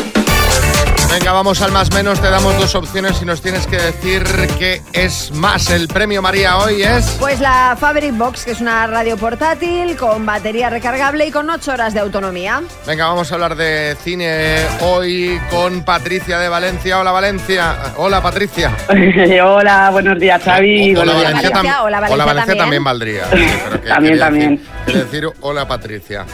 Venga, 1.12 1.32
vamos 1.32 1.60
al 1.64 1.72
más 1.72 1.92
menos. 1.92 2.22
Te 2.22 2.30
damos 2.30 2.56
dos 2.60 2.76
opciones 2.76 3.20
y 3.22 3.26
nos 3.26 3.42
tienes 3.42 3.66
que 3.66 3.78
decir 3.78 4.24
qué 4.60 4.82
es 4.94 5.32
más. 5.32 5.70
El 5.72 5.88
premio 5.88 6.22
María 6.22 6.58
hoy 6.58 6.84
es. 6.84 7.18
Pues 7.20 7.40
la 7.40 7.76
Fabric 7.80 8.16
Box, 8.16 8.46
que 8.46 8.52
es 8.52 8.62
una 8.62 8.86
radio 8.86 9.18
portátil 9.18 9.98
con 9.98 10.24
batería 10.26 10.70
recargable 10.70 11.26
y 11.26 11.32
con 11.32 11.50
8 11.50 11.72
horas 11.74 11.94
de 11.96 12.00
autonomía. 12.02 12.62
Venga, 12.86 13.08
vamos 13.08 13.32
a 13.32 13.36
hablar 13.36 13.56
de 13.56 13.98
cine 14.04 14.58
hoy 14.82 15.42
con 15.50 15.84
Patricia 15.84 16.38
de 16.38 16.48
Valencia. 16.48 17.00
Hola, 17.00 17.12
Valencia. 17.12 17.76
Hola, 17.98 18.22
Patricia. 18.22 18.72
Hola, 19.44 19.90
buenos 19.90 20.20
días, 20.20 20.42
Xavi. 20.44 20.96
Hola, 20.96 21.14
Valencia, 21.14 21.50
tam- 21.50 21.60
Hola, 21.86 22.00
Valencia 22.00 22.14
Hola, 22.14 22.26
Valencia 22.26 22.56
también. 22.56 22.58
también 22.60 22.84
valdría. 22.84 23.24
Sí, 23.32 23.48
pero 23.66 23.82
que 23.82 23.88
También, 23.90 24.20
también. 24.20 24.66
Decir, 24.86 25.06
decir 25.06 25.30
hola, 25.42 25.68
Patricia. 25.68 26.26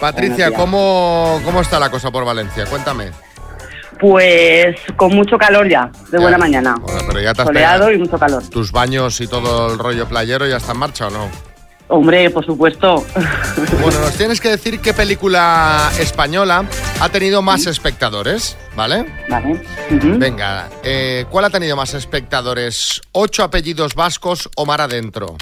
Patricia. 0.00 0.50
¿cómo, 0.50 1.40
¿cómo 1.44 1.60
está 1.60 1.78
la 1.78 1.88
cosa 1.88 2.10
por 2.10 2.24
Valencia? 2.24 2.66
Cuéntame. 2.66 3.10
Pues 4.00 4.76
con 4.96 5.14
mucho 5.14 5.36
calor 5.38 5.68
ya, 5.68 5.90
de 6.10 6.18
Ya. 6.18 6.22
buena 6.22 6.38
mañana. 6.38 6.76
Bueno, 6.80 7.00
pero 7.06 7.20
ya 7.20 7.34
te 7.34 7.42
has 7.42 7.46
Soleado 7.48 7.90
y 7.92 7.98
mucho 7.98 8.18
calor. 8.18 8.42
tus 8.48 8.70
baños 8.72 9.20
y 9.20 9.26
todo 9.26 9.72
el 9.72 9.78
rollo 9.78 10.06
playero 10.06 10.46
ya 10.46 10.56
está 10.58 10.72
en 10.72 10.78
marcha 10.78 11.08
o 11.08 11.10
no? 11.10 11.28
Hombre, 11.90 12.28
por 12.28 12.44
supuesto. 12.44 13.02
Bueno, 13.80 13.98
nos 14.00 14.12
tienes 14.18 14.40
que 14.42 14.50
decir 14.50 14.78
qué 14.80 14.92
película 14.92 15.90
española 15.98 16.64
ha 17.00 17.08
tenido 17.08 17.40
más 17.40 17.66
espectadores, 17.66 18.58
¿vale? 18.76 19.06
Vale. 19.30 19.62
Venga, 19.90 20.68
eh, 20.84 21.24
¿cuál 21.30 21.46
ha 21.46 21.50
tenido 21.50 21.76
más 21.76 21.94
espectadores? 21.94 23.00
¿Ocho 23.12 23.42
apellidos 23.42 23.94
vascos 23.94 24.50
o 24.56 24.66
Mar 24.66 24.82
Adentro? 24.82 25.36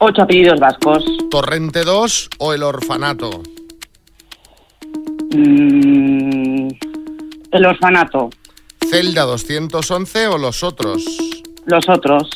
Ocho 0.00 0.22
apellidos 0.22 0.60
vascos. 0.60 1.02
¿Torrente 1.30 1.82
2 1.84 2.28
o 2.38 2.52
El 2.52 2.62
Orfanato? 2.62 3.42
Mm, 5.32 6.68
el 7.52 7.66
orfanato. 7.66 8.30
¿Celda 8.88 9.22
211 9.22 10.28
o 10.28 10.38
Los 10.38 10.62
Otros? 10.62 11.04
Los 11.66 11.88
otros. 11.88 12.28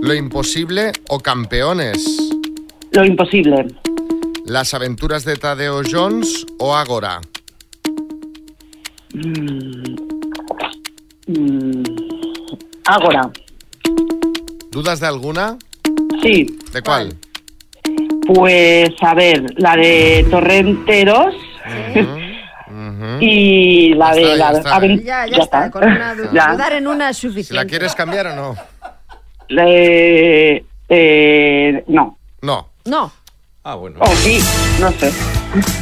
¿Lo 0.00 0.14
Imposible 0.14 0.92
o 1.08 1.20
Campeones? 1.20 2.32
Lo 2.92 3.04
imposible. 3.04 3.66
¿Las 4.44 4.74
aventuras 4.74 5.24
de 5.24 5.36
Tadeo 5.36 5.82
Jones 5.88 6.44
o 6.58 6.74
Ágora? 6.74 7.20
Mm, 9.14 9.82
mm, 11.28 11.82
Ágora. 12.86 13.30
¿Dudas 14.70 15.00
de 15.00 15.06
alguna? 15.06 15.56
Sí. 16.22 16.46
¿De 16.72 16.82
cuál? 16.82 17.16
Pues 18.26 18.90
a 19.00 19.14
ver, 19.14 19.44
la 19.56 19.76
de 19.76 20.26
Torrente 20.30 21.04
2 23.02 23.22
y 23.22 23.94
la 23.94 24.14
de 24.14 24.36
la 24.36 24.50
está. 24.52 24.76
aven- 24.76 25.02
Ya, 25.02 25.26
ya, 25.26 25.36
ya 25.38 25.42
está. 25.42 25.66
está. 25.66 25.70
Con 25.70 25.84
una 25.84 26.14
dudar 26.14 26.72
en 26.72 26.86
una 26.86 27.10
es 27.10 27.16
¿Si 27.18 27.26
la 27.26 27.32
suficiente. 27.32 27.66
quieres 27.66 27.94
cambiar 27.94 28.26
o 28.28 28.36
no? 28.36 28.56
Eh, 29.48 30.64
eh, 30.88 31.84
no. 31.88 32.18
No. 32.42 32.68
No. 32.84 33.12
Ah, 33.64 33.74
bueno. 33.74 33.98
O 34.00 34.06
sí, 34.16 34.40
no 34.80 34.90
sé. 34.92 35.12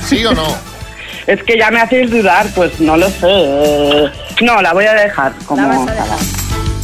¿Sí 0.05 0.25
o 0.25 0.33
no? 0.33 0.45
Es 1.27 1.43
que 1.45 1.57
ya 1.57 1.71
me 1.71 1.81
hacéis 1.81 2.11
dudar, 2.11 2.47
pues 2.57 2.81
no 2.81 2.97
lo 2.97 3.09
sé. 3.09 4.11
No, 4.41 4.61
la 4.63 4.73
voy 4.73 4.87
a 4.87 4.95
dejar 4.95 5.33
como. 5.47 5.61
La 5.63 5.69
vas 5.69 5.89
a 5.89 5.93
dejar. 5.93 6.19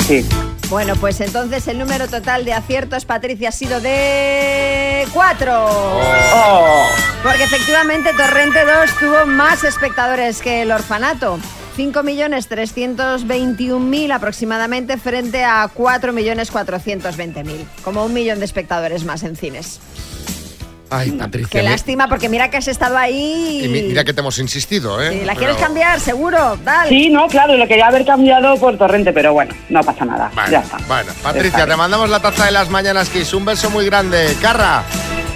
Sí. 0.06 0.24
Bueno, 0.68 0.96
pues 0.96 1.20
entonces 1.20 1.68
el 1.68 1.78
número 1.78 2.08
total 2.08 2.44
de 2.44 2.52
aciertos, 2.52 3.04
Patricia, 3.04 3.50
ha 3.50 3.52
sido 3.52 3.80
de 3.80 5.06
4. 5.12 5.64
Oh. 5.64 6.88
Porque 7.22 7.44
efectivamente 7.44 8.12
Torrente 8.14 8.64
2 8.64 8.98
tuvo 8.98 9.26
más 9.26 9.62
espectadores 9.62 10.42
que 10.42 10.62
el 10.62 10.72
orfanato. 10.72 11.38
5.321.000 11.76 14.12
aproximadamente 14.12 14.96
frente 14.96 15.44
a 15.44 15.70
4.420.000. 15.72 17.64
Como 17.84 18.04
un 18.04 18.12
millón 18.12 18.40
de 18.40 18.46
espectadores 18.46 19.04
más 19.04 19.22
en 19.22 19.36
cines. 19.36 19.78
Ay, 20.90 21.10
Patricia. 21.12 21.48
Qué 21.50 21.62
lástima, 21.68 22.08
porque 22.08 22.28
mira 22.28 22.48
que 22.50 22.56
has 22.58 22.68
estado 22.68 22.96
ahí. 22.96 23.62
y 23.64 23.68
mi- 23.68 23.82
mira 23.82 24.04
que 24.04 24.12
te 24.14 24.20
hemos 24.20 24.38
insistido, 24.38 25.02
¿eh? 25.02 25.10
Sí, 25.10 25.18
¿La 25.24 25.34
Pero- 25.34 25.38
quieres 25.38 25.56
cambiar? 25.56 25.98
Seguro. 26.00 26.56
Dale. 26.64 26.88
Sí, 26.88 27.08
no, 27.10 27.26
claro, 27.26 27.56
lo 27.56 27.66
quería 27.66 27.88
haber 27.88 28.04
cambiado 28.04 28.56
por 28.58 28.78
Torrente, 28.78 29.12
pero 29.12 29.32
bueno, 29.32 29.52
no 29.68 29.82
pasa 29.82 30.04
nada. 30.04 30.30
ya 30.50 30.60
está. 30.60 30.76
Bueno, 30.86 31.12
Patricia, 31.22 31.48
Está 31.60 31.66
te 31.70 31.76
mandamos 31.76 32.08
la 32.08 32.20
taza 32.20 32.44
de 32.46 32.52
las 32.52 32.70
mañanas 32.70 33.08
Kiss. 33.08 33.32
Un 33.34 33.44
beso 33.44 33.68
muy 33.70 33.84
grande. 33.86 34.36
Carra. 34.40 34.84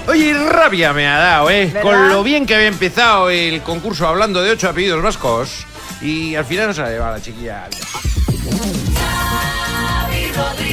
Oye, 0.08 0.32
rabia 0.34 0.92
me 0.92 1.06
ha 1.06 1.18
dado, 1.18 1.50
¿eh? 1.50 1.66
¿Verdad? 1.66 1.82
Con 1.82 2.08
lo 2.08 2.22
bien 2.22 2.46
que 2.46 2.54
había 2.54 2.66
empezado 2.68 3.28
el 3.30 3.60
concurso 3.62 4.06
hablando 4.08 4.42
de 4.42 4.50
ocho 4.52 4.68
apellidos 4.68 5.02
vascos 5.02 5.66
y 6.00 6.34
al 6.34 6.44
final 6.44 6.68
no 6.68 6.74
se 6.74 6.82
la 6.82 6.90
lleva 6.90 7.10
la 7.12 7.20
chiquilla. 7.20 7.68
Xavi 8.94 10.32
Rodríguez. 10.32 10.69